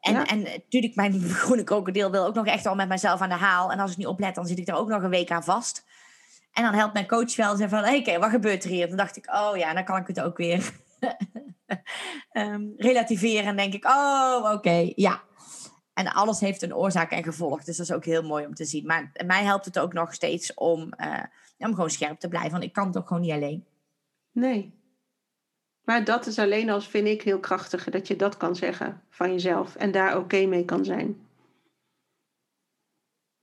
en, 0.03 0.13
ja. 0.13 0.25
en 0.25 0.41
natuurlijk, 0.41 0.95
mijn 0.95 1.21
groene 1.21 1.63
krokodil 1.63 2.11
wil 2.11 2.25
ook 2.25 2.35
nog 2.35 2.45
echt 2.45 2.65
al 2.65 2.75
met 2.75 2.87
mezelf 2.87 3.21
aan 3.21 3.29
de 3.29 3.35
haal. 3.35 3.71
En 3.71 3.79
als 3.79 3.91
ik 3.91 3.97
niet 3.97 4.07
oplet, 4.07 4.35
dan 4.35 4.45
zit 4.45 4.57
ik 4.57 4.67
er 4.67 4.75
ook 4.75 4.89
nog 4.89 5.03
een 5.03 5.09
week 5.09 5.31
aan 5.31 5.43
vast. 5.43 5.85
En 6.51 6.63
dan 6.63 6.73
helpt 6.73 6.93
mijn 6.93 7.07
coach 7.07 7.35
wel 7.35 7.51
en 7.51 7.57
zegt 7.57 7.69
van, 7.69 7.83
hé, 7.83 8.01
hey, 8.01 8.19
wat 8.19 8.29
gebeurt 8.29 8.63
er 8.63 8.69
hier? 8.69 8.87
Dan 8.87 8.97
dacht 8.97 9.17
ik, 9.17 9.33
oh 9.33 9.57
ja, 9.57 9.73
dan 9.73 9.83
kan 9.83 9.97
ik 9.97 10.07
het 10.07 10.21
ook 10.21 10.37
weer 10.37 10.71
um, 12.31 12.73
relativeren. 12.87 13.45
En 13.45 13.55
denk 13.55 13.73
ik, 13.73 13.85
oh, 13.85 14.41
oké, 14.43 14.53
okay, 14.53 14.93
ja. 14.95 15.21
En 15.93 16.13
alles 16.13 16.39
heeft 16.39 16.61
een 16.61 16.75
oorzaak 16.75 17.11
en 17.11 17.23
gevolg. 17.23 17.63
Dus 17.63 17.77
dat 17.77 17.85
is 17.85 17.95
ook 17.95 18.05
heel 18.05 18.23
mooi 18.23 18.45
om 18.45 18.53
te 18.53 18.65
zien. 18.65 18.85
Maar 18.85 19.11
mij 19.25 19.43
helpt 19.43 19.65
het 19.65 19.79
ook 19.79 19.93
nog 19.93 20.13
steeds 20.13 20.53
om, 20.53 20.93
uh, 20.97 21.23
om 21.57 21.73
gewoon 21.73 21.89
scherp 21.89 22.19
te 22.19 22.27
blijven. 22.27 22.51
Want 22.51 22.63
ik 22.63 22.73
kan 22.73 22.87
het 22.87 22.97
ook 22.97 23.07
gewoon 23.07 23.21
niet 23.21 23.31
alleen. 23.31 23.65
Nee. 24.31 24.82
Maar 25.83 26.03
dat 26.03 26.25
is 26.25 26.39
alleen 26.39 26.69
als, 26.69 26.87
vind 26.87 27.07
ik, 27.07 27.21
heel 27.21 27.39
krachtig. 27.39 27.89
Dat 27.89 28.07
je 28.07 28.15
dat 28.15 28.37
kan 28.37 28.55
zeggen 28.55 29.01
van 29.09 29.31
jezelf. 29.31 29.75
En 29.75 29.91
daar 29.91 30.09
oké 30.09 30.17
okay 30.17 30.45
mee 30.45 30.65
kan 30.65 30.85
zijn. 30.85 31.27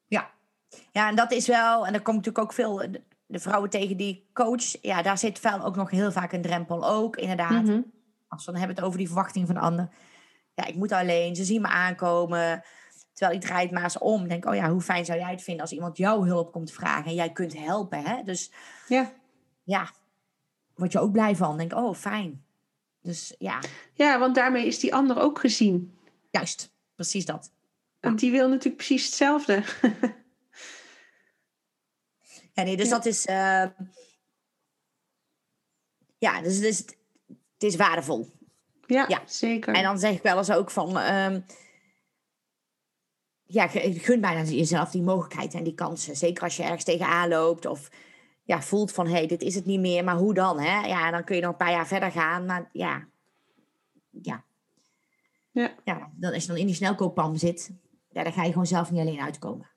Ja. 0.06 0.30
Ja, 0.92 1.08
en 1.08 1.16
dat 1.16 1.32
is 1.32 1.46
wel... 1.46 1.86
En 1.86 1.94
er 1.94 2.02
komt 2.02 2.16
natuurlijk 2.16 2.44
ook 2.44 2.52
veel... 2.52 2.84
De 3.26 3.38
vrouwen 3.38 3.70
tegen 3.70 3.96
die 3.96 4.28
coach... 4.32 4.82
Ja, 4.82 5.02
daar 5.02 5.18
zit 5.18 5.40
wel 5.40 5.64
ook 5.64 5.76
nog 5.76 5.90
heel 5.90 6.12
vaak 6.12 6.32
een 6.32 6.42
drempel. 6.42 6.88
Ook, 6.88 7.16
inderdaad. 7.16 7.62
Mm 7.62 7.68
-hmm. 7.68 7.92
Als 8.28 8.44
we 8.44 8.50
dan 8.50 8.60
hebben 8.60 8.76
het 8.76 8.86
over 8.86 8.98
die 8.98 9.06
verwachting 9.06 9.46
van 9.46 9.56
anderen 9.56 9.90
ja, 10.60 10.66
ik 10.66 10.74
moet 10.74 10.92
alleen, 10.92 11.36
ze 11.36 11.44
zien 11.44 11.60
me 11.60 11.68
aankomen. 11.68 12.62
Terwijl 13.12 13.38
ik 13.38 13.44
draai 13.46 13.62
het 13.62 13.74
maar 13.74 13.82
eens 13.82 13.98
om. 13.98 14.28
Denk, 14.28 14.46
oh 14.46 14.54
ja, 14.54 14.70
hoe 14.70 14.80
fijn 14.80 15.04
zou 15.04 15.18
jij 15.18 15.30
het 15.30 15.42
vinden 15.42 15.62
als 15.62 15.72
iemand 15.72 15.96
jouw 15.96 16.24
hulp 16.24 16.52
komt 16.52 16.72
vragen 16.72 17.04
en 17.04 17.14
jij 17.14 17.32
kunt 17.32 17.58
helpen. 17.58 18.04
Hè? 18.04 18.22
Dus 18.22 18.52
ja. 18.88 19.12
ja, 19.62 19.90
word 20.80 20.92
je 20.92 21.00
ook 21.00 21.12
blij 21.12 21.36
van. 21.36 21.56
Denk, 21.56 21.74
oh 21.74 21.94
fijn. 21.94 22.44
Dus 23.02 23.34
ja. 23.38 23.60
Ja, 23.92 24.18
want 24.18 24.34
daarmee 24.34 24.66
is 24.66 24.78
die 24.78 24.94
ander 24.94 25.18
ook 25.18 25.38
gezien. 25.38 25.98
Juist, 26.30 26.72
precies 26.94 27.24
dat. 27.24 27.52
Want 28.00 28.18
die 28.18 28.30
wil 28.30 28.48
natuurlijk 28.48 28.76
precies 28.76 29.04
hetzelfde. 29.04 29.54
ja, 32.54 32.62
nee, 32.62 32.76
dus 32.76 32.88
dat 32.88 33.06
is. 33.06 33.26
Uh... 33.26 33.66
ja, 36.18 36.42
dus, 36.42 36.60
dus 36.60 36.78
het 36.78 37.62
is 37.62 37.76
waardevol. 37.76 38.28
Ja, 38.86 39.04
ja, 39.08 39.22
zeker. 39.26 39.74
En 39.74 39.82
dan 39.82 39.98
zeg 39.98 40.14
ik 40.14 40.22
wel 40.22 40.38
eens 40.38 40.50
ook 40.50 40.70
van... 40.70 40.96
Um, 40.96 41.44
ja, 43.44 43.68
gun 43.68 44.20
bijna 44.20 44.42
jezelf 44.42 44.90
die 44.90 45.02
mogelijkheid 45.02 45.54
en 45.54 45.64
die 45.64 45.74
kansen. 45.74 46.16
Zeker 46.16 46.42
als 46.42 46.56
je 46.56 46.62
ergens 46.62 46.84
tegenaan 46.84 47.28
loopt 47.28 47.66
of 47.66 47.90
ja, 48.42 48.62
voelt 48.62 48.92
van... 48.92 49.06
hé, 49.06 49.12
hey, 49.12 49.26
dit 49.26 49.42
is 49.42 49.54
het 49.54 49.64
niet 49.64 49.80
meer, 49.80 50.04
maar 50.04 50.16
hoe 50.16 50.34
dan? 50.34 50.60
Hè? 50.60 50.86
Ja, 50.86 51.10
dan 51.10 51.24
kun 51.24 51.36
je 51.36 51.42
nog 51.42 51.50
een 51.50 51.56
paar 51.56 51.70
jaar 51.70 51.86
verder 51.86 52.10
gaan. 52.10 52.46
Maar 52.46 52.68
ja, 52.72 53.06
ja. 54.10 54.44
Ja. 55.50 55.74
ja 55.84 56.10
dan, 56.16 56.32
als 56.32 56.42
je 56.42 56.48
dan 56.48 56.58
in 56.58 56.66
die 56.66 56.74
snelkooppam 56.74 57.36
zit... 57.36 57.70
Ja, 58.12 58.22
dan 58.22 58.32
ga 58.32 58.42
je 58.42 58.50
gewoon 58.50 58.66
zelf 58.66 58.90
niet 58.90 59.00
alleen 59.00 59.20
uitkomen. 59.20 59.70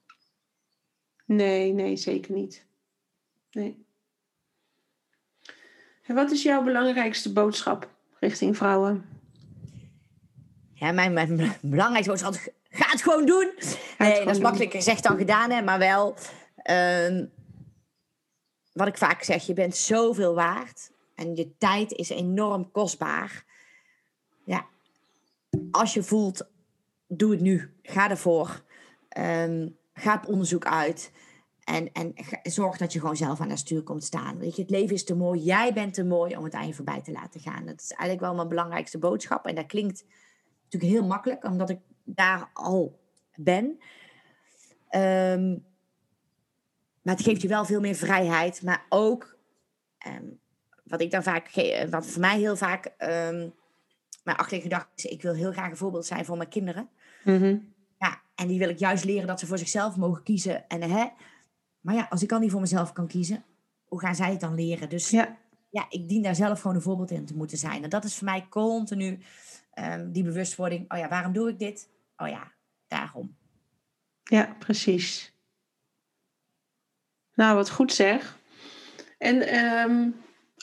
Nee, 1.25 1.73
nee, 1.73 1.95
zeker 1.95 2.33
niet. 2.33 2.65
Nee. 3.51 3.85
En 6.03 6.15
wat 6.15 6.31
is 6.31 6.43
jouw 6.43 6.63
belangrijkste 6.63 7.33
boodschap 7.33 7.89
richting 8.19 8.57
vrouwen? 8.57 9.05
Ja, 10.73 10.91
mijn, 10.91 11.13
mijn 11.13 11.55
belangrijkste 11.61 12.11
boodschap 12.11 12.33
is 12.33 12.49
ga 12.69 12.91
het 12.91 13.01
gewoon 13.01 13.25
doen. 13.25 13.51
nee, 13.97 14.25
dat 14.25 14.35
is 14.35 14.41
makkelijker 14.41 14.77
gezegd 14.77 15.03
dan 15.03 15.17
gedaan, 15.17 15.51
hè, 15.51 15.61
maar 15.61 15.79
wel... 15.79 16.15
Um, 16.71 17.31
wat 18.73 18.87
ik 18.87 18.97
vaak 18.97 19.23
zeg, 19.23 19.45
je 19.45 19.53
bent 19.53 19.75
zoveel 19.75 20.33
waard. 20.33 20.91
En 21.15 21.35
je 21.35 21.57
tijd 21.57 21.91
is 21.91 22.09
enorm 22.09 22.71
kostbaar. 22.71 23.45
Ja, 24.45 24.65
als 25.71 25.93
je 25.93 26.03
voelt, 26.03 26.47
doe 27.07 27.31
het 27.31 27.41
nu. 27.41 27.73
Ga 27.81 28.09
ervoor. 28.09 28.63
Um, 29.17 29.77
ga 29.93 30.15
op 30.15 30.27
onderzoek 30.27 30.65
uit. 30.65 31.11
En, 31.63 31.91
en 31.91 32.13
zorg 32.43 32.77
dat 32.77 32.93
je 32.93 32.99
gewoon 32.99 33.15
zelf 33.15 33.39
aan 33.39 33.49
het 33.49 33.59
stuur 33.59 33.83
komt 33.83 34.03
staan. 34.03 34.37
Weet 34.37 34.55
je, 34.55 34.61
het 34.61 34.71
leven 34.71 34.95
is 34.95 35.03
te 35.03 35.15
mooi. 35.15 35.39
Jij 35.39 35.73
bent 35.73 35.93
te 35.93 36.03
mooi 36.03 36.37
om 36.37 36.43
het 36.43 36.53
aan 36.53 36.67
je 36.67 36.73
voorbij 36.73 37.01
te 37.01 37.11
laten 37.11 37.41
gaan. 37.41 37.65
Dat 37.65 37.81
is 37.81 37.91
eigenlijk 37.91 38.19
wel 38.19 38.35
mijn 38.35 38.47
belangrijkste 38.47 38.97
boodschap. 38.97 39.45
En 39.45 39.55
dat 39.55 39.65
klinkt 39.65 40.05
natuurlijk 40.63 40.93
heel 40.93 41.07
makkelijk, 41.07 41.43
omdat 41.43 41.69
ik 41.69 41.79
daar 42.03 42.49
al 42.53 42.99
ben. 43.35 43.79
Um, 44.91 45.65
maar 47.03 47.15
het 47.15 47.23
geeft 47.23 47.41
je 47.41 47.47
wel 47.47 47.65
veel 47.65 47.79
meer 47.79 47.95
vrijheid. 47.95 48.61
Maar 48.61 48.85
ook, 48.89 49.37
um, 50.07 50.39
wat 50.83 51.01
ik 51.01 51.11
dan 51.11 51.23
vaak, 51.23 51.49
wat 51.89 52.07
voor 52.07 52.21
mij 52.21 52.37
heel 52.37 52.55
vaak 52.55 52.85
um, 52.85 53.53
mijn 54.23 54.37
achterliggende 54.37 54.75
gedachte 54.75 54.91
is, 54.95 55.05
ik 55.05 55.21
wil 55.21 55.33
heel 55.33 55.51
graag 55.51 55.69
een 55.69 55.77
voorbeeld 55.77 56.05
zijn 56.05 56.25
voor 56.25 56.37
mijn 56.37 56.49
kinderen. 56.49 56.89
Mm 57.23 57.37
-hmm. 57.37 57.73
Ja, 57.99 58.21
en 58.35 58.47
die 58.47 58.59
wil 58.59 58.69
ik 58.69 58.79
juist 58.79 59.03
leren 59.03 59.27
dat 59.27 59.39
ze 59.39 59.45
voor 59.45 59.57
zichzelf 59.57 59.95
mogen 59.95 60.23
kiezen. 60.23 60.67
En 60.67 60.81
hè, 60.81 61.07
maar 61.81 61.95
ja, 61.95 62.07
als 62.09 62.23
ik 62.23 62.31
al 62.31 62.39
niet 62.39 62.51
voor 62.51 62.61
mezelf 62.61 62.93
kan 62.93 63.07
kiezen, 63.07 63.43
hoe 63.83 63.99
gaan 63.99 64.15
zij 64.15 64.31
het 64.31 64.39
dan 64.39 64.55
leren? 64.55 64.89
Dus 64.89 65.09
ja, 65.09 65.37
ja 65.69 65.85
ik 65.89 66.09
dien 66.09 66.21
daar 66.21 66.35
zelf 66.35 66.61
gewoon 66.61 66.75
een 66.75 66.81
voorbeeld 66.81 67.11
in 67.11 67.25
te 67.25 67.35
moeten 67.35 67.57
zijn. 67.57 67.83
En 67.83 67.89
dat 67.89 68.03
is 68.03 68.15
voor 68.15 68.25
mij 68.25 68.47
continu 68.49 69.19
um, 69.79 70.11
die 70.11 70.23
bewustwording. 70.23 70.91
Oh 70.91 70.97
ja, 70.97 71.09
waarom 71.09 71.33
doe 71.33 71.49
ik 71.49 71.59
dit? 71.59 71.89
Oh 72.17 72.27
ja, 72.27 72.51
daarom. 72.87 73.35
Ja, 74.23 74.55
precies. 74.59 75.32
Nou, 77.35 77.55
wat 77.55 77.69
goed 77.69 77.93
zeg. 77.93 78.37
En 79.17 79.55
um, 79.65 80.15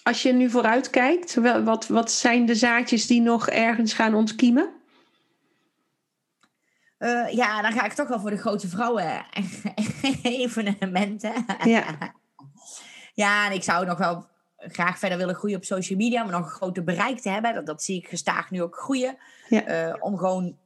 als 0.03 0.23
je 0.23 0.33
nu 0.33 0.51
vooruit 0.51 0.91
kijkt, 0.91 1.35
wat, 1.65 1.87
wat 1.87 2.13
zijn 2.13 2.47
de 2.47 2.55
zaadjes 2.55 3.07
die 3.07 3.21
nog 3.21 3.49
ergens 3.49 3.93
gaan 3.93 4.15
ontkiemen? 4.15 4.79
Uh, 6.99 7.33
ja, 7.33 7.63
dan 7.63 7.73
ga 7.73 7.85
ik 7.85 7.93
toch 7.93 8.09
wel 8.09 8.21
voor 8.21 8.31
de 8.31 8.37
grote 8.37 8.69
vrouwen 8.69 9.25
evenementen. 10.23 11.45
Ja. 11.65 12.15
ja, 13.15 13.47
en 13.47 13.53
ik 13.53 13.63
zou 13.63 13.87
nog 13.87 13.99
wel 13.99 14.29
graag 14.57 14.99
verder 14.99 15.19
willen 15.19 15.35
groeien 15.35 15.57
op 15.57 15.65
social 15.65 15.99
media, 15.99 16.23
maar 16.23 16.33
nog 16.33 16.45
een 16.45 16.51
groter 16.51 16.85
bereik 16.85 17.21
te 17.21 17.29
hebben. 17.29 17.55
Dat, 17.55 17.67
dat 17.67 17.83
zie 17.83 17.97
ik 17.97 18.09
gestaag 18.09 18.51
nu 18.51 18.63
ook 18.63 18.77
groeien. 18.77 19.17
Ja. 19.49 19.89
Uh, 19.89 19.95
om 20.01 20.19
gewoon 20.19 20.57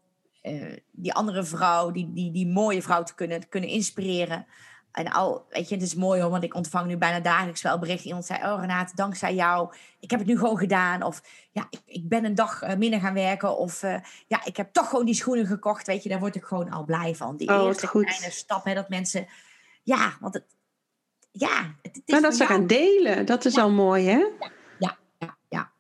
uh, 0.43 0.77
die 0.93 1.13
andere 1.13 1.45
vrouw, 1.45 1.91
die, 1.91 2.13
die, 2.13 2.33
die 2.33 2.47
mooie 2.47 2.83
vrouw 2.83 3.03
te 3.03 3.15
kunnen, 3.15 3.41
te 3.41 3.49
kunnen 3.49 3.71
inspireren. 3.71 4.47
En 4.95 5.13
al, 5.13 5.47
weet 5.51 5.69
je, 5.69 5.75
het 5.75 5.85
is 5.85 5.95
mooi 5.95 6.21
hoor, 6.21 6.31
want 6.31 6.43
ik 6.43 6.55
ontvang 6.55 6.87
nu 6.87 6.97
bijna 6.97 7.21
dagelijks 7.21 7.63
wel 7.63 7.79
berichten. 7.79 8.07
Iemand 8.07 8.27
zei, 8.27 8.53
oh 8.53 8.61
Renate, 8.61 8.95
dankzij 8.95 9.35
jou, 9.35 9.75
ik 10.01 10.11
heb 10.11 10.19
het 10.19 10.29
nu 10.29 10.39
gewoon 10.39 10.59
gedaan. 10.59 11.03
Of 11.03 11.23
ja, 11.51 11.67
ik, 11.71 11.81
ik 11.87 12.09
ben 12.09 12.25
een 12.25 12.35
dag 12.35 12.63
uh, 12.63 12.75
minder 12.75 13.01
gaan 13.01 13.15
werken. 13.15 13.59
Of 13.59 13.83
uh, 13.83 13.97
ja, 14.27 14.45
ik 14.45 14.57
heb 14.57 14.73
toch 14.73 14.89
gewoon 14.89 15.05
die 15.05 15.15
schoenen 15.15 15.47
gekocht. 15.47 15.87
Weet 15.87 16.03
je, 16.03 16.09
daar 16.09 16.19
word 16.19 16.35
ik 16.35 16.45
gewoon 16.45 16.71
al 16.71 16.85
blij 16.85 17.15
van. 17.15 17.37
Die 17.37 17.49
oh, 17.49 17.67
eerste 17.67 17.89
kleine 17.89 18.31
stap, 18.31 18.65
hè, 18.65 18.75
dat 18.75 18.89
mensen... 18.89 19.27
Ja, 19.83 20.17
want 20.21 20.35
het... 20.35 20.45
Ja, 21.31 21.75
het, 21.83 21.95
het 21.95 22.03
is 22.05 22.13
maar 22.13 22.23
dat 22.23 22.35
ze 22.35 22.47
gaan 22.47 22.67
delen, 22.67 23.27
dat 23.27 23.45
is 23.45 23.55
ja. 23.55 23.63
al 23.63 23.71
mooi, 23.71 24.07
hè? 24.07 24.19
Ja, 24.19 24.51
ja, 24.79 24.97
ja. 25.19 25.37
ja. 25.49 25.71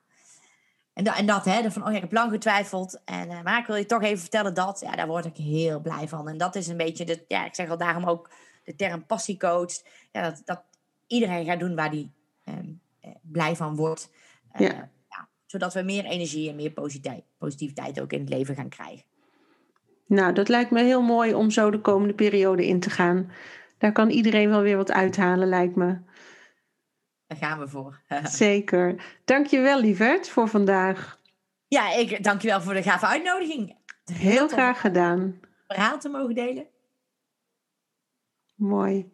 En, 0.93 1.05
da, 1.05 1.17
en 1.17 1.27
dat, 1.27 1.45
hè, 1.45 1.71
van, 1.71 1.83
oh 1.83 1.91
ja, 1.91 1.97
ik 1.97 2.03
heb 2.03 2.12
lang 2.12 2.31
getwijfeld. 2.31 3.01
En, 3.05 3.31
uh, 3.31 3.43
maar 3.43 3.59
ik 3.59 3.67
wil 3.67 3.77
je 3.77 3.87
toch 3.87 4.03
even 4.03 4.21
vertellen 4.21 4.55
dat. 4.55 4.81
Ja, 4.81 4.97
daar 4.97 5.07
word 5.07 5.25
ik 5.25 5.37
heel 5.37 5.81
blij 5.81 6.09
van. 6.09 6.29
En 6.29 6.39
dat 6.39 6.55
is 6.55 6.69
een 6.69 6.77
beetje, 6.77 7.05
de, 7.05 7.25
ja, 7.29 7.45
ik 7.45 7.55
zeg 7.55 7.69
al 7.69 7.77
daarom 7.77 8.05
ook 8.05 8.31
de 8.65 8.75
term 8.75 9.07
passiecoach. 9.07 9.83
Ja, 10.12 10.23
dat, 10.23 10.43
dat 10.45 10.62
iedereen 11.07 11.45
gaat 11.45 11.61
doen 11.61 11.75
waar 11.75 11.91
die 11.91 12.12
ehm, 12.45 12.69
eh, 13.01 13.11
blij 13.23 13.57
van 13.57 13.77
wordt. 13.77 14.11
Uh, 14.61 14.69
ja. 14.69 14.91
ja. 15.09 15.29
zodat 15.47 15.75
we 15.75 15.83
meer 15.83 16.05
energie 16.05 16.49
en 16.49 16.57
meer 16.57 16.71
positiviteit, 16.71 17.25
positiviteit 17.39 18.01
ook 18.01 18.12
in 18.12 18.21
het 18.21 18.29
leven 18.29 18.55
gaan 18.55 18.69
krijgen. 18.69 19.05
Nou, 20.07 20.33
dat 20.33 20.49
lijkt 20.49 20.71
me 20.71 20.83
heel 20.83 21.03
mooi 21.03 21.35
om 21.35 21.51
zo 21.51 21.71
de 21.71 21.81
komende 21.81 22.15
periode 22.15 22.67
in 22.67 22.81
te 22.81 22.91
gaan. 22.91 23.33
Daar 23.79 23.93
kan 23.93 24.11
iedereen 24.11 24.49
wel 24.49 24.61
weer 24.61 24.77
wat 24.77 24.93
uithalen, 24.93 25.49
lijkt 25.49 25.77
me. 25.77 25.99
Daar 27.27 27.39
gaan 27.39 27.59
we 27.59 27.69
voor. 27.69 28.01
Zeker. 28.23 29.05
Dankjewel, 29.25 29.81
lieverd, 29.81 30.29
voor 30.29 30.49
vandaag. 30.49 31.21
Ja, 31.69 31.93
ik 31.93 32.25
dank 32.25 32.43
je 32.43 32.49
wel 32.49 32.61
voor 32.61 32.75
de 32.75 32.83
gave 32.83 33.07
uitnodiging. 33.07 33.77
Heel, 34.05 34.17
heel 34.17 34.49
graag 34.49 34.81
gedaan. 34.81 35.41
Verhaal 35.67 35.99
te 35.99 36.09
mogen 36.09 36.35
delen. 36.35 36.67
Mooi. 38.55 39.13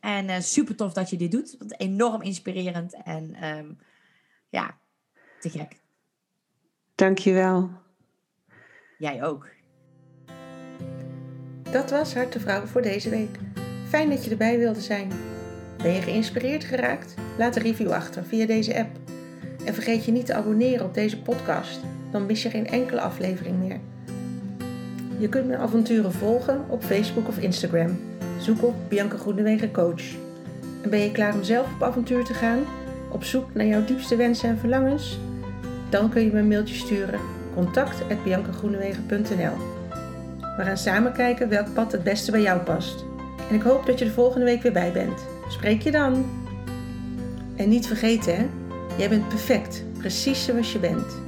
En 0.00 0.28
uh, 0.28 0.38
super 0.40 0.76
tof 0.76 0.92
dat 0.92 1.10
je 1.10 1.16
dit 1.16 1.30
doet. 1.30 1.56
Want 1.58 1.80
enorm 1.80 2.22
inspirerend 2.22 3.02
en 3.04 3.44
um, 3.44 3.78
ja, 4.48 4.78
te 5.40 5.50
gek. 5.50 5.80
Dankjewel. 6.94 7.70
Jij 8.98 9.24
ook. 9.24 9.48
Dat 11.70 11.90
was 11.90 12.14
Hart 12.14 12.32
de 12.32 12.40
Vrouw 12.40 12.66
voor 12.66 12.82
deze 12.82 13.10
week. 13.10 13.38
Fijn 13.88 14.10
dat 14.10 14.24
je 14.24 14.30
erbij 14.30 14.58
wilde 14.58 14.80
zijn. 14.80 15.12
Ben 15.76 15.92
je 15.92 16.02
geïnspireerd 16.02 16.64
geraakt? 16.64 17.14
Laat 17.38 17.56
een 17.56 17.62
review 17.62 17.90
achter 17.90 18.24
via 18.24 18.46
deze 18.46 18.78
app. 18.78 18.98
En 19.64 19.74
vergeet 19.74 20.04
je 20.04 20.12
niet 20.12 20.26
te 20.26 20.34
abonneren 20.34 20.86
op 20.86 20.94
deze 20.94 21.22
podcast, 21.22 21.80
dan 22.10 22.26
mis 22.26 22.42
je 22.42 22.50
geen 22.50 22.66
enkele 22.66 23.00
aflevering 23.00 23.58
meer. 23.58 23.80
Je 25.18 25.28
kunt 25.28 25.46
mijn 25.46 25.60
avonturen 25.60 26.12
volgen 26.12 26.70
op 26.70 26.82
Facebook 26.82 27.28
of 27.28 27.38
Instagram. 27.38 28.15
Zoek 28.40 28.62
op 28.62 28.74
Bianca 28.88 29.16
Groenewegen 29.16 29.72
Coach. 29.72 30.02
En 30.82 30.90
ben 30.90 30.98
je 30.98 31.12
klaar 31.12 31.34
om 31.34 31.42
zelf 31.42 31.74
op 31.74 31.82
avontuur 31.82 32.24
te 32.24 32.34
gaan? 32.34 32.58
Op 33.10 33.24
zoek 33.24 33.54
naar 33.54 33.66
jouw 33.66 33.84
diepste 33.84 34.16
wensen 34.16 34.48
en 34.48 34.58
verlangens? 34.58 35.18
Dan 35.88 36.10
kun 36.10 36.22
je 36.22 36.32
me 36.32 36.38
een 36.38 36.48
mailtje 36.48 36.74
sturen. 36.74 37.20
contact.biancagroenewegen.nl 37.54 39.56
We 40.56 40.62
gaan 40.62 40.76
samen 40.76 41.12
kijken 41.12 41.48
welk 41.48 41.74
pad 41.74 41.92
het 41.92 42.02
beste 42.02 42.30
bij 42.30 42.42
jou 42.42 42.60
past. 42.60 43.04
En 43.48 43.54
ik 43.54 43.62
hoop 43.62 43.86
dat 43.86 43.98
je 43.98 44.04
de 44.04 44.10
volgende 44.10 44.44
week 44.44 44.62
weer 44.62 44.72
bij 44.72 44.92
bent. 44.92 45.26
Spreek 45.48 45.82
je 45.82 45.90
dan! 45.90 46.24
En 47.56 47.68
niet 47.68 47.86
vergeten 47.86 48.36
hè, 48.36 48.46
jij 48.98 49.08
bent 49.08 49.28
perfect, 49.28 49.84
precies 49.98 50.44
zoals 50.44 50.72
je 50.72 50.78
bent. 50.78 51.25